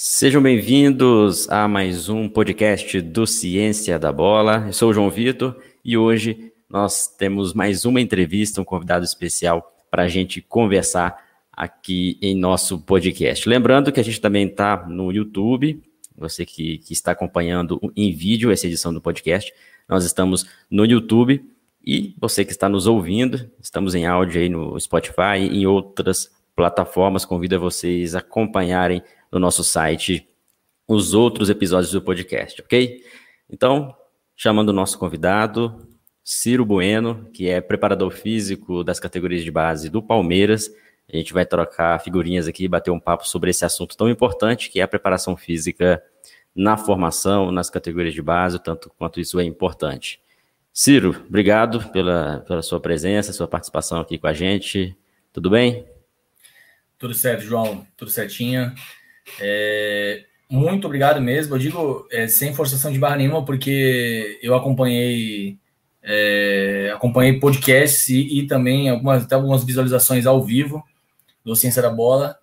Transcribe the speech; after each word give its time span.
Sejam 0.00 0.40
bem-vindos 0.40 1.48
a 1.50 1.66
mais 1.66 2.08
um 2.08 2.28
podcast 2.28 3.00
do 3.00 3.26
Ciência 3.26 3.98
da 3.98 4.12
Bola. 4.12 4.66
Eu 4.68 4.72
sou 4.72 4.90
o 4.90 4.94
João 4.94 5.10
Vitor 5.10 5.60
e 5.84 5.98
hoje 5.98 6.52
nós 6.70 7.08
temos 7.08 7.52
mais 7.52 7.84
uma 7.84 8.00
entrevista, 8.00 8.60
um 8.60 8.64
convidado 8.64 9.04
especial 9.04 9.74
para 9.90 10.04
a 10.04 10.08
gente 10.08 10.40
conversar 10.40 11.16
aqui 11.52 12.16
em 12.22 12.38
nosso 12.38 12.78
podcast. 12.78 13.48
Lembrando 13.48 13.90
que 13.90 13.98
a 13.98 14.04
gente 14.04 14.20
também 14.20 14.46
está 14.46 14.86
no 14.86 15.10
YouTube, 15.10 15.82
você 16.16 16.46
que, 16.46 16.78
que 16.78 16.92
está 16.92 17.10
acompanhando 17.10 17.80
em 17.96 18.12
vídeo 18.12 18.52
essa 18.52 18.68
edição 18.68 18.94
do 18.94 19.00
podcast, 19.00 19.52
nós 19.88 20.04
estamos 20.04 20.46
no 20.70 20.84
YouTube 20.84 21.44
e 21.84 22.14
você 22.20 22.44
que 22.44 22.52
está 22.52 22.68
nos 22.68 22.86
ouvindo, 22.86 23.50
estamos 23.60 23.96
em 23.96 24.06
áudio 24.06 24.40
aí 24.40 24.48
no 24.48 24.78
Spotify 24.78 25.40
e 25.40 25.62
em 25.62 25.66
outras 25.66 26.37
plataformas. 26.58 27.24
Convido 27.24 27.60
vocês 27.60 28.16
a 28.16 28.18
acompanharem 28.18 29.00
no 29.30 29.38
nosso 29.38 29.62
site 29.62 30.28
os 30.88 31.14
outros 31.14 31.48
episódios 31.48 31.92
do 31.92 32.02
podcast, 32.02 32.60
ok? 32.60 33.00
Então, 33.48 33.94
chamando 34.34 34.70
o 34.70 34.72
nosso 34.72 34.98
convidado, 34.98 35.86
Ciro 36.24 36.66
Bueno, 36.66 37.30
que 37.32 37.48
é 37.48 37.60
preparador 37.60 38.10
físico 38.10 38.82
das 38.82 38.98
categorias 38.98 39.44
de 39.44 39.52
base 39.52 39.88
do 39.88 40.02
Palmeiras. 40.02 40.68
A 41.08 41.16
gente 41.16 41.32
vai 41.32 41.46
trocar 41.46 42.00
figurinhas 42.00 42.48
aqui, 42.48 42.66
bater 42.66 42.90
um 42.90 42.98
papo 42.98 43.24
sobre 43.24 43.50
esse 43.50 43.64
assunto 43.64 43.96
tão 43.96 44.08
importante 44.08 44.68
que 44.68 44.80
é 44.80 44.82
a 44.82 44.88
preparação 44.88 45.36
física 45.36 46.02
na 46.56 46.76
formação, 46.76 47.52
nas 47.52 47.70
categorias 47.70 48.14
de 48.14 48.20
base, 48.20 48.58
tanto 48.58 48.90
quanto 48.98 49.20
isso 49.20 49.38
é 49.38 49.44
importante. 49.44 50.20
Ciro, 50.72 51.22
obrigado 51.28 51.88
pela, 51.90 52.40
pela 52.48 52.62
sua 52.62 52.80
presença, 52.80 53.32
sua 53.32 53.46
participação 53.46 54.00
aqui 54.00 54.18
com 54.18 54.26
a 54.26 54.32
gente. 54.32 54.96
Tudo 55.32 55.50
bem? 55.50 55.86
Tudo 56.98 57.14
certo, 57.14 57.42
João. 57.42 57.86
Tudo 57.96 58.10
certinho. 58.10 58.72
É, 59.40 60.24
muito 60.50 60.86
obrigado 60.86 61.20
mesmo. 61.20 61.54
Eu 61.54 61.58
digo 61.58 62.08
é, 62.10 62.26
sem 62.26 62.54
forçação 62.54 62.90
de 62.90 62.98
barra 62.98 63.16
nenhuma, 63.16 63.44
porque 63.44 64.38
eu 64.42 64.54
acompanhei 64.54 65.58
é, 66.02 66.90
acompanhei 66.94 67.38
podcasts 67.38 68.08
e, 68.08 68.38
e, 68.38 68.46
também 68.46 68.88
algumas, 68.88 69.24
até 69.24 69.34
algumas 69.34 69.62
visualizações 69.62 70.26
ao 70.26 70.42
vivo 70.42 70.82
do 71.44 71.54
Ciência 71.54 71.82
da 71.82 71.90
Bola. 71.90 72.38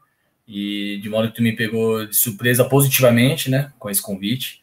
E 0.47 0.99
de 1.01 1.09
modo 1.09 1.29
que 1.29 1.35
tu 1.35 1.41
me 1.41 1.55
pegou 1.55 2.05
de 2.05 2.15
surpresa 2.15 2.63
positivamente, 2.63 3.49
né? 3.49 3.73
Com 3.79 3.89
esse 3.89 4.01
convite. 4.01 4.61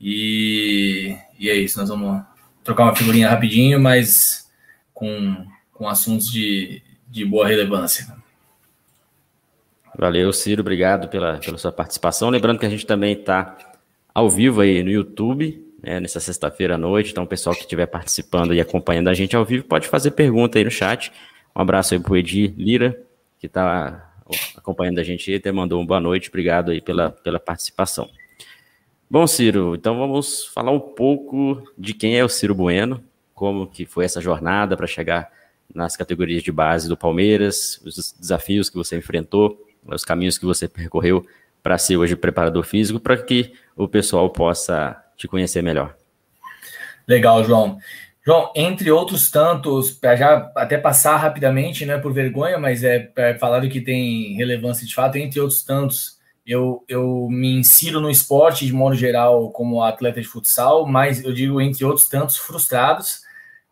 E, 0.00 1.14
e 1.38 1.50
é 1.50 1.54
isso, 1.54 1.78
nós 1.78 1.88
vamos 1.88 2.22
trocar 2.64 2.84
uma 2.84 2.96
figurinha 2.96 3.28
rapidinho, 3.28 3.78
mas 3.78 4.50
com, 4.94 5.46
com 5.72 5.88
assuntos 5.88 6.30
de, 6.30 6.82
de 7.08 7.24
boa 7.24 7.46
relevância. 7.46 8.21
Valeu, 9.98 10.32
Ciro, 10.32 10.62
obrigado 10.62 11.08
pela, 11.08 11.38
pela 11.38 11.58
sua 11.58 11.70
participação. 11.70 12.30
Lembrando 12.30 12.58
que 12.58 12.66
a 12.66 12.68
gente 12.68 12.86
também 12.86 13.12
está 13.12 13.56
ao 14.14 14.28
vivo 14.28 14.60
aí 14.60 14.82
no 14.82 14.90
YouTube, 14.90 15.64
né, 15.82 16.00
nessa 16.00 16.18
sexta-feira 16.18 16.76
à 16.76 16.78
noite. 16.78 17.10
Então, 17.10 17.24
o 17.24 17.26
pessoal 17.26 17.54
que 17.54 17.62
estiver 17.62 17.86
participando 17.86 18.54
e 18.54 18.60
acompanhando 18.60 19.08
a 19.08 19.14
gente 19.14 19.36
ao 19.36 19.44
vivo 19.44 19.64
pode 19.64 19.88
fazer 19.88 20.12
pergunta 20.12 20.58
aí 20.58 20.64
no 20.64 20.70
chat. 20.70 21.12
Um 21.54 21.60
abraço 21.60 21.92
aí 21.92 22.00
para 22.00 22.12
o 22.12 22.16
Edi 22.16 22.54
Lira, 22.56 22.98
que 23.38 23.46
está 23.46 24.10
acompanhando 24.56 24.98
a 24.98 25.02
gente 25.02 25.30
e 25.30 25.34
até 25.34 25.52
mandou 25.52 25.78
uma 25.78 25.86
boa 25.86 26.00
noite. 26.00 26.30
Obrigado 26.30 26.70
aí 26.70 26.80
pela, 26.80 27.10
pela 27.10 27.38
participação. 27.38 28.08
Bom, 29.10 29.26
Ciro, 29.26 29.74
então 29.74 29.98
vamos 29.98 30.46
falar 30.46 30.70
um 30.70 30.80
pouco 30.80 31.70
de 31.76 31.92
quem 31.92 32.18
é 32.18 32.24
o 32.24 32.30
Ciro 32.30 32.54
Bueno, 32.54 33.04
como 33.34 33.66
que 33.66 33.84
foi 33.84 34.06
essa 34.06 34.22
jornada 34.22 34.74
para 34.74 34.86
chegar 34.86 35.30
nas 35.74 35.96
categorias 35.96 36.42
de 36.42 36.50
base 36.50 36.88
do 36.88 36.96
Palmeiras, 36.96 37.78
os 37.84 38.14
desafios 38.18 38.70
que 38.70 38.76
você 38.76 38.96
enfrentou 38.96 39.62
os 39.86 40.04
caminhos 40.04 40.38
que 40.38 40.46
você 40.46 40.68
percorreu 40.68 41.26
para 41.62 41.78
ser 41.78 41.96
hoje 41.96 42.16
preparador 42.16 42.64
físico, 42.64 42.98
para 42.98 43.16
que 43.16 43.52
o 43.76 43.86
pessoal 43.86 44.28
possa 44.30 44.96
te 45.16 45.28
conhecer 45.28 45.62
melhor. 45.62 45.94
Legal, 47.06 47.44
João. 47.44 47.78
João, 48.24 48.52
entre 48.54 48.90
outros 48.90 49.30
tantos, 49.30 49.90
para 49.90 50.14
já 50.14 50.52
até 50.56 50.78
passar 50.78 51.16
rapidamente, 51.16 51.84
não 51.84 51.94
é 51.94 51.98
por 51.98 52.12
vergonha, 52.12 52.58
mas 52.58 52.84
é 52.84 53.00
para 53.00 53.38
falar 53.38 53.60
do 53.60 53.68
que 53.68 53.80
tem 53.80 54.34
relevância 54.36 54.86
de 54.86 54.94
fato, 54.94 55.16
entre 55.16 55.40
outros 55.40 55.64
tantos, 55.64 56.20
eu, 56.46 56.84
eu 56.88 57.28
me 57.30 57.54
insiro 57.54 58.00
no 58.00 58.10
esporte 58.10 58.66
de 58.66 58.72
modo 58.72 58.96
geral 58.96 59.50
como 59.50 59.82
atleta 59.82 60.20
de 60.20 60.26
futsal, 60.26 60.86
mas 60.86 61.22
eu 61.24 61.32
digo 61.32 61.60
entre 61.60 61.84
outros 61.84 62.08
tantos 62.08 62.36
frustrados. 62.36 63.22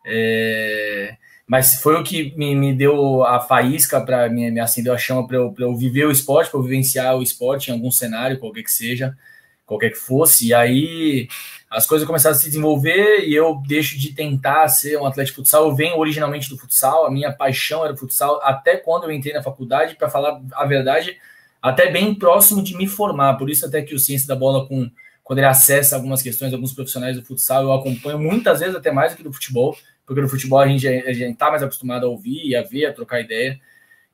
É, 0.05 1.15
mas 1.51 1.81
foi 1.81 1.99
o 1.99 2.03
que 2.03 2.33
me, 2.37 2.55
me 2.55 2.73
deu 2.73 3.25
a 3.25 3.37
faísca 3.37 3.99
para 3.99 4.29
me, 4.29 4.49
me, 4.49 4.61
acendeu 4.61 4.93
a 4.93 4.97
chama 4.97 5.27
para 5.27 5.35
eu, 5.35 5.53
eu 5.59 5.75
viver 5.75 6.05
o 6.05 6.11
esporte, 6.11 6.49
para 6.49 6.57
eu 6.57 6.63
vivenciar 6.63 7.17
o 7.17 7.21
esporte 7.21 7.67
em 7.67 7.73
algum 7.73 7.91
cenário, 7.91 8.39
qualquer 8.39 8.63
que 8.63 8.71
seja, 8.71 9.17
qualquer 9.65 9.89
que 9.89 9.97
fosse. 9.97 10.47
E 10.47 10.53
aí 10.53 11.27
as 11.69 11.85
coisas 11.85 12.07
começaram 12.07 12.37
a 12.37 12.39
se 12.39 12.45
desenvolver 12.45 13.27
e 13.27 13.35
eu 13.35 13.61
deixo 13.67 13.99
de 13.99 14.13
tentar 14.13 14.69
ser 14.69 14.97
um 14.97 15.05
atleta 15.05 15.29
de 15.29 15.35
futsal. 15.35 15.67
Eu 15.67 15.75
venho 15.75 15.97
originalmente 15.97 16.47
do 16.47 16.57
futsal, 16.57 17.05
a 17.05 17.11
minha 17.11 17.33
paixão 17.33 17.83
era 17.83 17.93
o 17.93 17.97
futsal, 17.97 18.39
até 18.43 18.77
quando 18.77 19.03
eu 19.03 19.11
entrei 19.11 19.33
na 19.33 19.43
faculdade, 19.43 19.95
para 19.95 20.09
falar 20.09 20.41
a 20.53 20.65
verdade, 20.65 21.17
até 21.61 21.91
bem 21.91 22.15
próximo 22.15 22.63
de 22.63 22.77
me 22.77 22.87
formar. 22.87 23.33
Por 23.33 23.49
isso, 23.49 23.65
até 23.65 23.81
que 23.81 23.93
o 23.93 23.99
Ciência 23.99 24.25
da 24.25 24.37
Bola, 24.37 24.65
com, 24.69 24.89
quando 25.21 25.39
ele 25.39 25.47
acessa 25.47 25.97
algumas 25.97 26.21
questões, 26.21 26.53
alguns 26.53 26.71
profissionais 26.71 27.17
do 27.17 27.25
futsal, 27.25 27.63
eu 27.63 27.73
acompanho 27.73 28.17
muitas 28.17 28.61
vezes 28.61 28.73
até 28.73 28.89
mais 28.89 29.11
do 29.11 29.17
que 29.17 29.23
do 29.23 29.33
futebol 29.33 29.75
porque 30.05 30.21
no 30.21 30.29
futebol 30.29 30.59
a 30.59 30.67
gente 30.67 30.87
a 30.87 31.13
gente 31.13 31.33
está 31.33 31.49
mais 31.49 31.63
acostumado 31.63 32.05
a 32.05 32.09
ouvir, 32.09 32.55
a 32.55 32.63
ver, 32.63 32.85
a 32.85 32.93
trocar 32.93 33.21
ideia. 33.21 33.59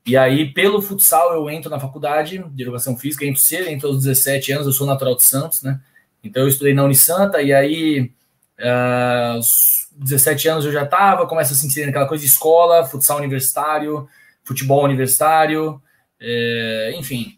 E 0.06 0.16
aí, 0.16 0.54
pelo 0.54 0.82
futsal, 0.82 1.34
eu 1.34 1.50
entro 1.50 1.70
na 1.70 1.80
faculdade 1.80 2.42
de 2.52 2.64
educação 2.64 2.96
física, 2.96 3.26
entro 3.26 3.42
cedo, 3.42 3.68
entro 3.68 3.90
aos 3.90 4.04
17 4.04 4.54
anos, 4.54 4.66
eu 4.66 4.72
sou 4.72 4.88
natural 4.88 5.16
de 5.16 5.24
Santos, 5.24 5.62
né? 5.62 5.82
Então 6.24 6.44
eu 6.44 6.48
estudei 6.48 6.74
na 6.74 6.84
Unisanta, 6.84 7.42
e 7.42 7.54
aí, 7.54 8.12
uh, 8.60 9.34
aos 9.36 9.90
17 9.98 10.48
anos 10.48 10.66
eu 10.66 10.72
já 10.72 10.84
estava, 10.84 11.28
começa 11.28 11.54
a 11.54 11.56
se 11.58 11.68
inserir 11.68 11.88
naquela 11.88 12.08
coisa 12.08 12.24
de 12.24 12.30
escola, 12.30 12.86
futsal 12.86 13.18
universitário, 13.18 14.08
futebol 14.44 14.84
universitário, 14.84 15.82
é, 16.20 16.94
enfim. 16.96 17.38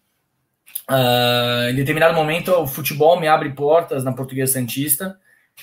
Uh, 0.89 1.69
em 1.69 1.75
determinado 1.75 2.15
momento, 2.15 2.51
o 2.51 2.67
futebol 2.67 3.19
me 3.19 3.27
abre 3.27 3.49
portas 3.51 4.03
na 4.03 4.13
Portuguesa 4.13 4.53
Santista, 4.53 5.19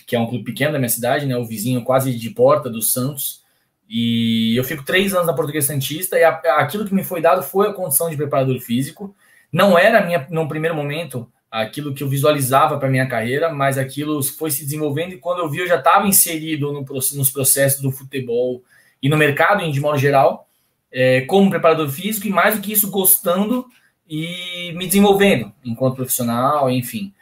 que 0.07 0.17
é 0.17 0.21
um 0.21 0.27
clube 0.27 0.45
pequeno 0.45 0.73
da 0.73 0.79
minha 0.79 0.89
cidade, 0.89 1.27
né? 1.27 1.37
O 1.37 1.45
vizinho 1.45 1.83
quase 1.83 2.15
de 2.15 2.31
porta 2.31 2.69
do 2.69 2.83
Santos. 2.83 3.45
E 3.89 4.55
eu 4.57 4.65
fico 4.65 4.85
três 4.85 5.15
anos 5.15 5.27
na 5.27 5.33
Portuguesa 5.33 5.69
Santista 5.69 6.19
e 6.19 6.25
a, 6.25 6.31
aquilo 6.59 6.85
que 6.85 6.95
me 6.95 7.05
foi 7.05 7.21
dado 7.21 7.43
foi 7.43 7.69
a 7.69 7.73
condição 7.73 8.11
de 8.11 8.17
preparador 8.17 8.59
físico. 8.61 9.15
Não 9.53 9.79
era 9.79 10.05
minha, 10.05 10.27
no 10.31 10.49
primeiro 10.49 10.75
momento 10.75 11.31
aquilo 11.51 11.95
que 11.95 12.03
eu 12.03 12.09
visualizava 12.09 12.79
para 12.79 12.91
minha 12.91 13.07
carreira, 13.07 13.53
mas 13.53 13.79
aquilo 13.79 14.23
foi 14.23 14.51
se 14.51 14.65
desenvolvendo 14.65 15.13
e 15.13 15.19
quando 15.19 15.39
eu 15.39 15.49
vi 15.49 15.59
eu 15.59 15.69
já 15.69 15.77
estava 15.77 16.07
inserido 16.07 16.73
no, 16.73 16.83
nos 16.83 17.31
processos 17.31 17.81
do 17.81 17.93
futebol 17.93 18.63
e 19.03 19.09
no 19.09 19.17
mercado 19.17 19.71
de 19.71 19.81
modo 19.81 19.97
geral, 19.97 20.49
é, 20.91 21.23
como 21.23 21.49
preparador 21.49 21.89
físico 21.89 22.27
e 22.27 22.31
mais 22.31 22.57
do 22.57 22.61
que 22.61 22.73
isso 22.73 22.91
gostando 22.91 23.67
e 24.09 24.73
me 24.77 24.87
desenvolvendo 24.87 25.53
enquanto 25.65 25.97
profissional, 25.97 26.71
enfim. 26.71 27.13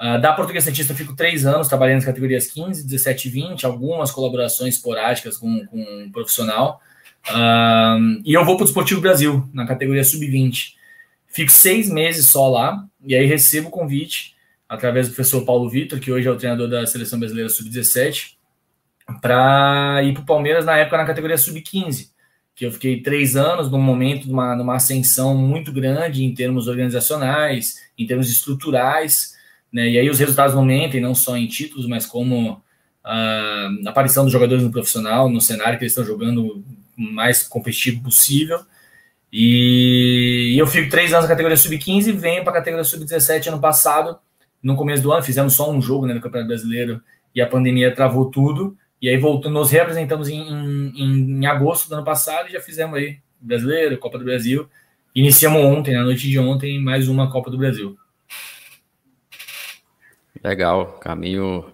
Uh, 0.00 0.18
da 0.18 0.32
Portuguesa 0.32 0.64
Cientista 0.64 0.94
eu 0.94 0.96
fico 0.96 1.14
três 1.14 1.44
anos 1.44 1.68
trabalhando 1.68 1.96
nas 1.96 2.06
categorias 2.06 2.46
15, 2.46 2.84
17 2.84 3.28
e 3.28 3.30
20, 3.30 3.66
algumas 3.66 4.10
colaborações 4.10 4.76
esporádicas 4.76 5.36
com, 5.36 5.66
com 5.66 5.78
um 5.78 6.10
profissional. 6.10 6.80
Uh, 7.28 8.22
e 8.24 8.32
eu 8.32 8.42
vou 8.44 8.56
para 8.56 8.64
o 8.64 8.66
Esportivo 8.66 9.02
Brasil, 9.02 9.46
na 9.52 9.66
categoria 9.66 10.02
sub-20. 10.02 10.74
Fico 11.26 11.52
seis 11.52 11.90
meses 11.90 12.26
só 12.26 12.48
lá, 12.48 12.82
e 13.04 13.14
aí 13.14 13.26
recebo 13.26 13.68
o 13.68 13.70
convite, 13.70 14.34
através 14.66 15.06
do 15.06 15.14
professor 15.14 15.44
Paulo 15.44 15.68
Vitor, 15.68 16.00
que 16.00 16.10
hoje 16.10 16.26
é 16.26 16.30
o 16.30 16.36
treinador 16.36 16.68
da 16.68 16.86
Seleção 16.86 17.18
Brasileira 17.18 17.50
Sub-17, 17.50 18.36
para 19.20 20.00
ir 20.02 20.14
para 20.14 20.22
o 20.22 20.26
Palmeiras 20.26 20.64
na 20.64 20.76
época 20.78 20.96
na 20.96 21.04
categoria 21.04 21.36
sub-15, 21.36 22.10
que 22.54 22.64
eu 22.64 22.72
fiquei 22.72 23.02
três 23.02 23.36
anos 23.36 23.70
num 23.70 23.80
momento, 23.80 24.28
numa, 24.28 24.54
numa 24.56 24.76
ascensão 24.76 25.36
muito 25.36 25.72
grande 25.72 26.24
em 26.24 26.34
termos 26.34 26.68
organizacionais, 26.68 27.76
em 27.98 28.06
termos 28.06 28.30
estruturais, 28.30 29.34
né? 29.72 29.88
E 29.88 29.98
aí 29.98 30.10
os 30.10 30.18
resultados 30.18 30.54
não 30.54 30.64
mentem, 30.64 31.00
não 31.00 31.14
só 31.14 31.36
em 31.36 31.46
títulos, 31.46 31.86
mas 31.86 32.06
como 32.06 32.62
a 33.04 33.70
aparição 33.86 34.24
dos 34.24 34.32
jogadores 34.32 34.62
no 34.62 34.70
profissional, 34.70 35.28
no 35.28 35.40
cenário 35.40 35.78
que 35.78 35.84
eles 35.84 35.92
estão 35.92 36.04
jogando 36.04 36.62
mais 36.96 37.42
competitivo 37.42 38.02
possível. 38.02 38.60
E 39.32 40.56
eu 40.58 40.66
fico 40.66 40.90
três 40.90 41.12
anos 41.12 41.24
na 41.24 41.28
categoria 41.28 41.56
sub-15 41.56 42.08
e 42.08 42.12
venho 42.12 42.42
para 42.42 42.52
a 42.52 42.56
categoria 42.56 42.84
sub-17 42.84 43.46
ano 43.46 43.60
passado. 43.60 44.18
No 44.62 44.76
começo 44.76 45.02
do 45.02 45.12
ano, 45.12 45.22
fizemos 45.22 45.54
só 45.54 45.70
um 45.70 45.80
jogo 45.80 46.06
né, 46.06 46.12
no 46.12 46.20
Campeonato 46.20 46.48
Brasileiro 46.48 47.00
e 47.34 47.40
a 47.40 47.46
pandemia 47.46 47.94
travou 47.94 48.30
tudo. 48.30 48.76
E 49.00 49.08
aí 49.08 49.16
voltando, 49.16 49.54
nos 49.54 49.70
representamos 49.70 50.28
em, 50.28 50.40
em, 50.40 51.38
em 51.38 51.46
agosto 51.46 51.88
do 51.88 51.94
ano 51.94 52.04
passado 52.04 52.48
e 52.48 52.52
já 52.52 52.60
fizemos 52.60 52.98
aí 52.98 53.18
Brasileiro, 53.40 53.96
Copa 53.98 54.18
do 54.18 54.24
Brasil. 54.24 54.68
Iniciamos 55.14 55.62
ontem, 55.64 55.94
na 55.94 56.04
noite 56.04 56.28
de 56.28 56.38
ontem, 56.38 56.78
mais 56.78 57.08
uma 57.08 57.30
Copa 57.30 57.50
do 57.50 57.56
Brasil. 57.56 57.96
Legal, 60.42 60.98
caminho 61.00 61.70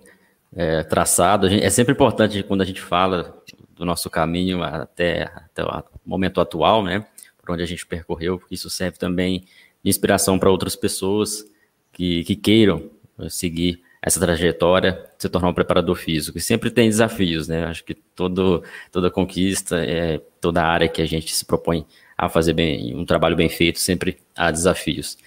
é, 0.55 0.83
traçado. 0.83 1.47
é 1.47 1.71
sempre 1.71 1.93
importante 1.93 2.43
quando 2.43 2.63
a 2.63 2.65
gente 2.65 2.81
fala 2.81 3.37
do 3.75 3.85
nosso 3.85 4.09
caminho 4.11 4.63
até, 4.63 5.25
até 5.25 5.63
o 5.63 5.85
momento 6.05 6.41
atual, 6.41 6.83
né? 6.83 7.07
Por 7.39 7.53
onde 7.53 7.63
a 7.63 7.67
gente 7.67 7.87
percorreu, 7.87 8.39
porque 8.39 8.55
isso 8.55 8.69
serve 8.71 8.99
também 8.99 9.45
de 9.85 9.91
inspiração 9.91 10.39
para 10.39 10.51
outras 10.51 10.75
pessoas 10.75 11.45
que, 11.93 12.25
que 12.25 12.35
queiram 12.35 12.91
seguir 13.29 13.83
essa 14.03 14.21
trajetória, 14.21 15.05
se 15.19 15.29
tornar 15.29 15.49
um 15.49 15.55
preparador 15.55 15.97
físico. 15.97 16.39
E 16.39 16.41
sempre 16.41 16.71
tem 16.71 16.89
desafios, 16.89 17.49
né? 17.49 17.65
Acho 17.65 17.85
que 17.85 17.95
todo, 17.95 18.63
toda 18.91 19.11
conquista, 19.11 19.85
é, 19.85 20.21
toda 20.41 20.63
área 20.63 20.89
que 20.89 21.03
a 21.03 21.07
gente 21.07 21.35
se 21.35 21.45
propõe 21.45 21.87
a 22.17 22.29
fazer 22.29 22.53
bem, 22.53 22.95
um 22.95 23.05
trabalho 23.05 23.37
bem 23.37 23.49
feito, 23.49 23.79
sempre 23.79 24.19
há 24.35 24.51
desafios. 24.51 25.19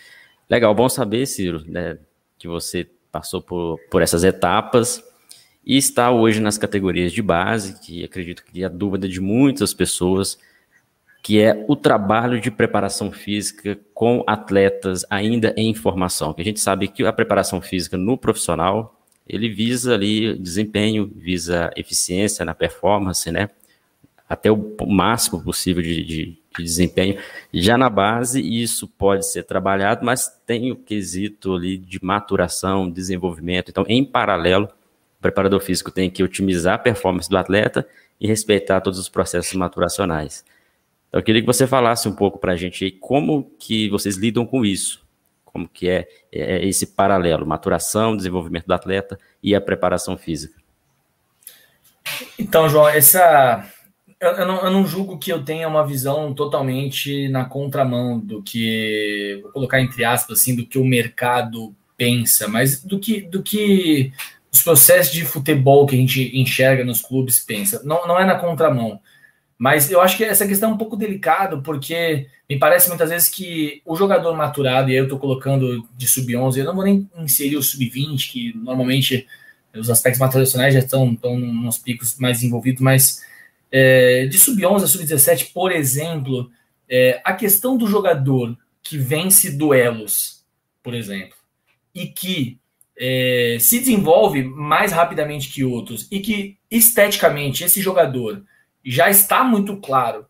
Legal, 0.50 0.74
bom 0.74 0.90
saber, 0.90 1.26
Ciro, 1.26 1.64
né, 1.68 1.98
que 2.38 2.48
você 2.48 2.88
passou 3.12 3.42
por, 3.42 3.80
por 3.90 4.02
essas 4.02 4.24
etapas 4.24 5.04
e 5.66 5.78
está 5.78 6.12
hoje 6.12 6.40
nas 6.40 6.58
categorias 6.58 7.12
de 7.12 7.22
base, 7.22 7.80
que 7.80 8.04
acredito 8.04 8.44
que 8.44 8.64
é 8.64 8.66
a 8.66 8.70
dúvida 8.70 9.08
de 9.08 9.20
muitas 9.20 9.74
pessoas, 9.74 10.38
que 11.22 11.40
é 11.42 11.66
o 11.68 11.76
trabalho 11.76 12.40
de 12.40 12.50
preparação 12.50 13.12
física 13.12 13.78
com 13.94 14.24
atletas 14.26 15.06
ainda 15.10 15.54
em 15.58 15.74
formação. 15.74 16.34
Que 16.34 16.42
a 16.42 16.46
gente 16.46 16.60
sabe 16.60 16.88
que 16.88 17.06
a 17.06 17.14
preparação 17.14 17.62
física 17.62 17.98
no 17.98 18.18
profissional, 18.18 19.00
ele 19.28 19.50
visa 19.50 19.94
ali 19.94 20.38
desempenho, 20.38 21.12
visa 21.14 21.72
eficiência 21.76 22.46
na 22.46 22.56
performance, 22.56 23.30
né? 23.32 23.50
Até 24.30 24.52
o 24.52 24.76
máximo 24.88 25.44
possível 25.44 25.82
de, 25.82 26.04
de, 26.04 26.26
de 26.56 26.64
desempenho. 26.64 27.20
Já 27.52 27.78
na 27.80 27.90
base, 27.90 28.40
isso 28.40 28.88
pode 28.88 29.26
ser 29.26 29.44
trabalhado, 29.44 30.06
mas 30.06 30.28
tem 30.46 30.72
o 30.72 30.76
quesito 30.76 31.56
ali 31.56 31.78
de 31.78 32.00
maturação, 32.04 32.90
desenvolvimento. 32.90 33.70
Então, 33.70 33.84
em 33.88 34.06
paralelo, 34.06 34.66
o 34.66 35.22
preparador 35.22 35.60
físico 35.60 35.90
tem 35.90 36.12
que 36.12 36.24
otimizar 36.24 36.76
a 36.76 36.78
performance 36.78 37.28
do 37.28 37.38
atleta 37.38 37.88
e 38.22 38.28
respeitar 38.28 38.82
todos 38.82 39.00
os 39.00 39.10
processos 39.10 39.54
maturacionais. 39.54 40.46
Então, 41.08 41.20
eu 41.20 41.24
queria 41.24 41.42
que 41.42 41.48
você 41.48 41.66
falasse 41.66 42.08
um 42.08 42.16
pouco 42.16 42.38
para 42.38 42.54
a 42.54 42.56
gente 42.56 42.86
aí 42.86 42.92
como 42.92 43.52
que 43.58 43.90
vocês 43.90 44.16
lidam 44.16 44.46
com 44.46 44.64
isso, 44.64 45.04
como 45.44 45.68
que 45.68 45.90
é, 45.90 46.08
é 46.32 46.66
esse 46.68 46.86
paralelo, 46.86 47.48
maturação, 47.48 48.16
desenvolvimento 48.16 48.68
do 48.68 48.74
atleta 48.74 49.18
e 49.42 49.56
a 49.56 49.62
preparação 49.62 50.16
física. 50.16 50.60
Então, 52.38 52.70
João, 52.70 52.88
essa 52.88 53.66
eu, 54.20 54.30
eu, 54.32 54.46
não, 54.46 54.62
eu, 54.66 54.72
não, 54.72 54.86
julgo 54.86 55.18
que 55.18 55.32
eu 55.32 55.44
tenha 55.44 55.68
uma 55.68 55.86
visão 55.86 56.34
totalmente 56.34 57.30
na 57.30 57.46
contramão 57.46 58.20
do 58.20 58.44
que, 58.44 59.40
vou 59.42 59.52
colocar 59.52 59.82
entre 59.82 60.04
aspas, 60.04 60.40
assim, 60.40 60.56
do 60.56 60.66
que 60.66 60.78
o 60.78 60.86
mercado 60.86 61.74
pensa, 61.96 62.48
mas 62.48 62.84
do 62.84 63.00
que, 63.00 63.22
do 63.22 63.42
que 63.42 64.12
os 64.52 64.62
processos 64.62 65.14
de 65.14 65.24
futebol 65.26 65.86
que 65.86 65.96
a 65.96 65.98
gente 65.98 66.38
enxerga 66.38 66.84
nos 66.84 67.02
clubes 67.02 67.40
pensa. 67.40 67.82
Não, 67.84 68.08
não 68.08 68.20
é 68.20 68.26
na 68.26 68.36
contramão. 68.36 69.00
Mas 69.58 69.92
eu 69.92 70.00
acho 70.02 70.16
que 70.16 70.24
essa 70.24 70.48
questão 70.48 70.72
é 70.72 70.74
um 70.74 70.78
pouco 70.78 70.96
delicada, 70.96 71.58
porque 71.58 72.28
me 72.50 72.58
parece 72.58 72.88
muitas 72.88 73.10
vezes 73.10 73.30
que 73.30 73.82
o 73.86 73.96
jogador 73.96 74.36
maturado, 74.36 74.90
e 74.90 74.94
aí 74.94 74.98
eu 74.98 75.04
estou 75.04 75.20
colocando 75.20 75.88
de 75.98 76.08
sub-11, 76.08 76.58
eu 76.58 76.66
não 76.66 76.76
vou 76.76 76.86
nem 76.86 77.10
inserir 77.18 77.58
o 77.58 77.64
sub-20, 77.64 78.32
que 78.32 78.58
normalmente 78.58 79.28
os 79.76 79.90
aspectos 79.90 80.20
maturacionais 80.20 80.74
já 80.74 80.80
estão, 80.80 81.12
estão 81.12 81.38
nos 81.38 81.78
picos 81.78 82.18
mais 82.18 82.42
envolvidos, 82.42 82.82
mas 82.82 83.22
é, 83.72 84.26
de 84.28 84.38
sub-11 84.38 84.84
a 84.84 84.88
sub-17, 84.88 85.52
por 85.54 85.72
exemplo, 85.72 86.50
é, 86.90 87.22
a 87.24 87.34
questão 87.34 87.78
do 87.78 87.88
jogador 87.88 88.58
que 88.82 88.98
vence 88.98 89.52
duelos, 89.52 90.46
por 90.82 90.94
exemplo, 90.94 91.36
e 91.94 92.08
que 92.08 92.60
é, 92.98 93.58
se 93.60 93.80
desenvolve 93.80 94.44
mais 94.44 94.92
rapidamente 94.92 95.50
que 95.50 95.64
outros, 95.64 96.08
e 96.12 96.20
que 96.20 96.58
esteticamente 96.70 97.64
esse 97.64 97.82
jogador 97.82 98.44
já 98.84 99.10
está 99.10 99.44
muito 99.44 99.78
claro 99.78 100.26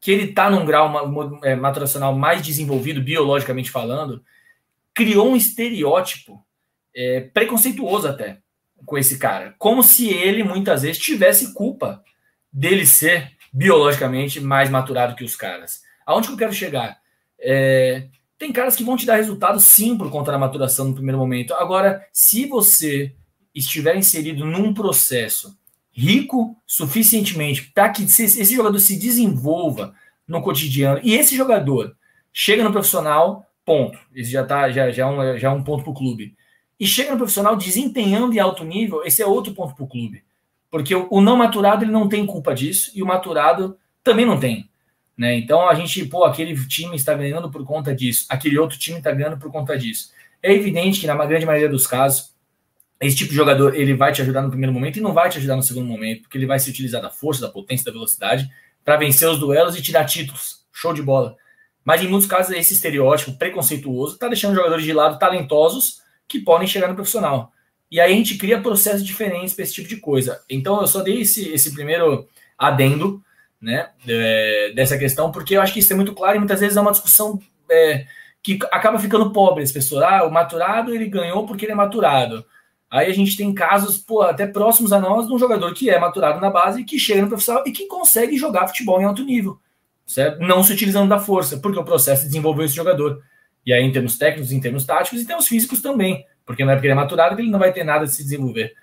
que 0.00 0.10
ele 0.10 0.24
está 0.24 0.50
num 0.50 0.66
grau 0.66 1.40
é, 1.44 1.54
maturacional 1.54 2.14
mais 2.14 2.42
desenvolvido, 2.42 3.00
biologicamente 3.00 3.70
falando, 3.70 4.22
criou 4.92 5.30
um 5.30 5.36
estereótipo 5.36 6.44
é, 6.94 7.20
preconceituoso 7.20 8.08
até 8.08 8.38
com 8.84 8.98
esse 8.98 9.18
cara. 9.18 9.54
Como 9.58 9.82
se 9.82 10.08
ele, 10.08 10.42
muitas 10.42 10.82
vezes, 10.82 10.98
tivesse 11.00 11.54
culpa 11.54 12.02
dele 12.52 12.86
ser 12.86 13.32
biologicamente 13.52 14.40
mais 14.40 14.70
maturado 14.70 15.14
que 15.14 15.24
os 15.24 15.36
caras. 15.36 15.82
Aonde 16.06 16.28
que 16.28 16.34
eu 16.34 16.38
quero 16.38 16.52
chegar? 16.52 16.98
É, 17.38 18.08
tem 18.38 18.52
caras 18.52 18.76
que 18.76 18.84
vão 18.84 18.96
te 18.96 19.06
dar 19.06 19.16
resultado 19.16 19.60
sim 19.60 19.96
por 19.96 20.10
conta 20.10 20.32
da 20.32 20.38
maturação 20.38 20.88
no 20.88 20.94
primeiro 20.94 21.18
momento. 21.18 21.54
Agora, 21.54 22.04
se 22.12 22.46
você 22.46 23.14
estiver 23.54 23.96
inserido 23.96 24.44
num 24.44 24.72
processo 24.72 25.56
rico 25.92 26.56
suficientemente 26.66 27.70
para 27.74 27.90
que 27.90 28.02
esse 28.02 28.54
jogador 28.54 28.78
se 28.78 28.98
desenvolva 28.98 29.94
no 30.26 30.40
cotidiano 30.40 31.00
e 31.02 31.14
esse 31.14 31.36
jogador 31.36 31.94
chega 32.32 32.64
no 32.64 32.72
profissional, 32.72 33.46
ponto. 33.64 33.98
Esse 34.14 34.30
já 34.30 34.44
tá 34.44 34.70
já, 34.70 34.90
já, 34.90 35.04
é, 35.04 35.06
um, 35.06 35.38
já 35.38 35.48
é 35.48 35.50
um 35.50 35.62
ponto 35.62 35.84
para 35.84 35.92
o 35.92 35.94
clube. 35.94 36.34
E 36.80 36.86
chega 36.86 37.12
no 37.12 37.18
profissional 37.18 37.56
desempenhando 37.56 38.34
em 38.34 38.38
alto 38.38 38.64
nível, 38.64 39.04
esse 39.04 39.22
é 39.22 39.26
outro 39.26 39.52
ponto 39.54 39.74
para 39.74 39.84
o 39.84 39.88
clube. 39.88 40.24
Porque 40.72 40.94
o, 40.94 41.20
não 41.20 41.36
maturado 41.36 41.84
ele 41.84 41.92
não 41.92 42.08
tem 42.08 42.24
culpa 42.24 42.54
disso 42.54 42.90
e 42.94 43.02
o 43.02 43.06
maturado 43.06 43.76
também 44.02 44.24
não 44.24 44.40
tem. 44.40 44.70
Né? 45.14 45.36
Então 45.36 45.68
a 45.68 45.74
gente, 45.74 46.02
pô, 46.06 46.24
aquele 46.24 46.56
time 46.66 46.96
está 46.96 47.12
ganhando 47.12 47.50
por 47.50 47.62
conta 47.62 47.94
disso, 47.94 48.24
aquele 48.26 48.58
outro 48.58 48.78
time 48.78 48.96
está 48.96 49.12
ganhando 49.12 49.36
por 49.38 49.52
conta 49.52 49.76
disso. 49.76 50.12
É 50.42 50.50
evidente 50.50 50.98
que 50.98 51.06
na 51.06 51.26
grande 51.26 51.44
maioria 51.44 51.68
dos 51.68 51.86
casos 51.86 52.32
esse 52.98 53.14
tipo 53.14 53.30
de 53.30 53.36
jogador 53.36 53.74
ele 53.74 53.92
vai 53.92 54.12
te 54.12 54.22
ajudar 54.22 54.40
no 54.40 54.48
primeiro 54.48 54.72
momento 54.72 54.96
e 54.96 55.02
não 55.02 55.12
vai 55.12 55.28
te 55.28 55.36
ajudar 55.36 55.56
no 55.56 55.62
segundo 55.62 55.86
momento, 55.86 56.22
porque 56.22 56.38
ele 56.38 56.46
vai 56.46 56.58
se 56.58 56.70
utilizar 56.70 57.02
da 57.02 57.10
força, 57.10 57.42
da 57.42 57.50
potência, 57.50 57.84
da 57.84 57.92
velocidade 57.92 58.50
para 58.82 58.96
vencer 58.96 59.28
os 59.28 59.38
duelos 59.38 59.76
e 59.76 59.82
te 59.82 59.92
dar 59.92 60.06
títulos. 60.06 60.64
Show 60.72 60.94
de 60.94 61.02
bola. 61.02 61.36
Mas 61.84 62.02
em 62.02 62.08
muitos 62.08 62.26
casos 62.26 62.56
esse 62.56 62.72
estereótipo 62.72 63.36
preconceituoso 63.36 64.14
está 64.14 64.26
deixando 64.26 64.54
jogadores 64.54 64.86
de 64.86 64.92
lado 64.94 65.18
talentosos 65.18 66.00
que 66.26 66.40
podem 66.40 66.66
chegar 66.66 66.88
no 66.88 66.94
profissional. 66.94 67.52
E 67.92 68.00
aí 68.00 68.10
a 68.10 68.16
gente 68.16 68.38
cria 68.38 68.58
processos 68.58 69.04
diferentes 69.04 69.52
para 69.52 69.64
esse 69.64 69.74
tipo 69.74 69.86
de 69.86 69.98
coisa. 69.98 70.40
Então 70.48 70.80
eu 70.80 70.86
só 70.86 71.02
dei 71.02 71.20
esse, 71.20 71.50
esse 71.50 71.74
primeiro 71.74 72.26
adendo 72.56 73.22
né, 73.60 73.90
é, 74.08 74.72
dessa 74.74 74.96
questão, 74.96 75.30
porque 75.30 75.54
eu 75.54 75.60
acho 75.60 75.74
que 75.74 75.80
isso 75.80 75.92
é 75.92 75.96
muito 75.96 76.14
claro 76.14 76.36
e 76.36 76.38
muitas 76.38 76.58
vezes 76.58 76.74
é 76.74 76.80
uma 76.80 76.90
discussão 76.90 77.38
é, 77.70 78.06
que 78.42 78.58
acaba 78.72 78.98
ficando 78.98 79.30
pobre. 79.30 79.62
As 79.62 79.70
pessoas, 79.70 80.04
ah, 80.04 80.24
o 80.24 80.30
maturado 80.30 80.94
ele 80.94 81.04
ganhou 81.04 81.46
porque 81.46 81.66
ele 81.66 81.72
é 81.72 81.74
maturado. 81.74 82.42
Aí 82.90 83.10
a 83.10 83.14
gente 83.14 83.36
tem 83.36 83.52
casos, 83.52 83.98
pô, 83.98 84.22
até 84.22 84.46
próximos 84.46 84.90
a 84.90 84.98
nós, 84.98 85.26
de 85.26 85.34
um 85.34 85.38
jogador 85.38 85.74
que 85.74 85.90
é 85.90 85.98
maturado 85.98 86.40
na 86.40 86.48
base, 86.48 86.84
que 86.84 86.98
chega 86.98 87.20
no 87.20 87.28
profissional 87.28 87.62
e 87.66 87.72
que 87.72 87.86
consegue 87.88 88.38
jogar 88.38 88.68
futebol 88.68 89.02
em 89.02 89.04
alto 89.04 89.22
nível, 89.22 89.58
certo? 90.06 90.40
Não 90.40 90.62
se 90.62 90.72
utilizando 90.72 91.10
da 91.10 91.18
força, 91.18 91.58
porque 91.58 91.78
o 91.78 91.84
processo 91.84 92.24
desenvolveu 92.24 92.64
esse 92.64 92.74
jogador. 92.74 93.22
E 93.66 93.72
aí, 93.72 93.82
em 93.84 93.92
termos 93.92 94.16
técnicos, 94.16 94.50
em 94.50 94.60
termos 94.60 94.86
táticos 94.86 95.20
e 95.20 95.26
termos 95.26 95.46
físicos 95.46 95.82
também, 95.82 96.24
porque 96.52 96.64
não 96.64 96.72
é 96.72 96.76
porque 96.76 96.86
ele 96.86 96.92
é 96.92 96.96
maturado 96.96 97.34
que 97.34 97.42
ele 97.42 97.50
não 97.50 97.58
vai 97.58 97.72
ter 97.72 97.82
nada 97.82 98.04
de 98.04 98.14
se 98.14 98.22
desenvolver. 98.22 98.74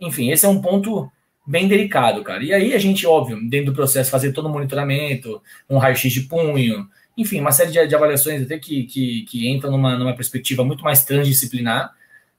Enfim, 0.00 0.30
esse 0.30 0.46
é 0.46 0.48
um 0.48 0.60
ponto 0.60 1.10
bem 1.46 1.66
delicado, 1.68 2.22
cara. 2.22 2.42
E 2.42 2.52
aí 2.52 2.72
a 2.72 2.78
gente, 2.78 3.06
óbvio, 3.06 3.38
dentro 3.48 3.72
do 3.72 3.74
processo, 3.74 4.10
fazer 4.10 4.32
todo 4.32 4.46
o 4.46 4.48
monitoramento, 4.48 5.42
um 5.68 5.78
raio-x 5.78 6.12
de 6.12 6.22
punho, 6.22 6.88
enfim, 7.16 7.40
uma 7.40 7.52
série 7.52 7.70
de, 7.70 7.86
de 7.86 7.94
avaliações 7.94 8.42
até 8.42 8.58
que, 8.58 8.84
que, 8.84 9.22
que 9.22 9.48
entram 9.48 9.70
numa, 9.70 9.96
numa 9.96 10.14
perspectiva 10.14 10.64
muito 10.64 10.84
mais 10.84 11.04
transdisciplinar, 11.04 11.94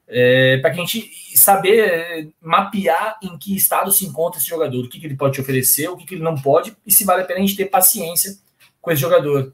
é, 0.08 0.58
para 0.58 0.72
que 0.72 0.80
a 0.80 0.86
gente 0.86 1.10
saber 1.36 1.80
é, 1.80 2.28
mapear 2.42 3.18
em 3.22 3.38
que 3.38 3.56
estado 3.56 3.92
se 3.92 4.06
encontra 4.06 4.40
esse 4.40 4.48
jogador, 4.48 4.86
o 4.86 4.90
que, 4.90 5.00
que 5.00 5.08
ele 5.08 5.18
pode 5.18 5.36
te 5.36 5.42
oferecer, 5.42 5.90
o 5.90 5.98
que, 5.98 6.06
que 6.06 6.16
ele 6.16 6.24
não 6.24 6.36
pode, 6.36 6.76
e 6.86 6.92
se 6.92 7.04
vale 7.04 7.24
a 7.24 7.26
pena 7.26 7.40
a 7.40 7.42
gente 7.42 7.56
ter 7.56 7.66
paciência 7.66 8.38
com 8.80 8.92
esse 8.92 9.02
jogador. 9.02 9.54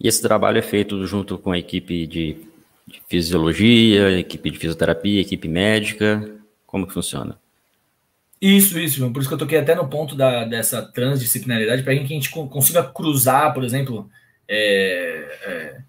E 0.00 0.08
esse 0.08 0.22
trabalho 0.22 0.58
é 0.58 0.62
feito 0.62 1.04
junto 1.06 1.38
com 1.38 1.52
a 1.52 1.58
equipe 1.58 2.06
de, 2.06 2.47
de 2.88 3.02
fisiologia, 3.08 4.18
equipe 4.18 4.50
de 4.50 4.58
fisioterapia, 4.58 5.20
equipe 5.20 5.46
médica, 5.46 6.38
como 6.66 6.86
que 6.86 6.94
funciona? 6.94 7.38
Isso, 8.40 8.78
isso, 8.78 9.10
por 9.12 9.20
isso 9.20 9.28
que 9.28 9.34
eu 9.34 9.38
toquei 9.38 9.58
até 9.58 9.74
no 9.74 9.88
ponto 9.88 10.14
da, 10.14 10.44
dessa 10.44 10.80
transdisciplinaridade, 10.80 11.82
para 11.82 11.94
que 11.94 12.00
a 12.00 12.06
gente 12.06 12.30
consiga 12.30 12.84
cruzar, 12.84 13.52
por 13.52 13.64
exemplo, 13.64 14.08
é, 14.48 15.38
é, 15.42 15.80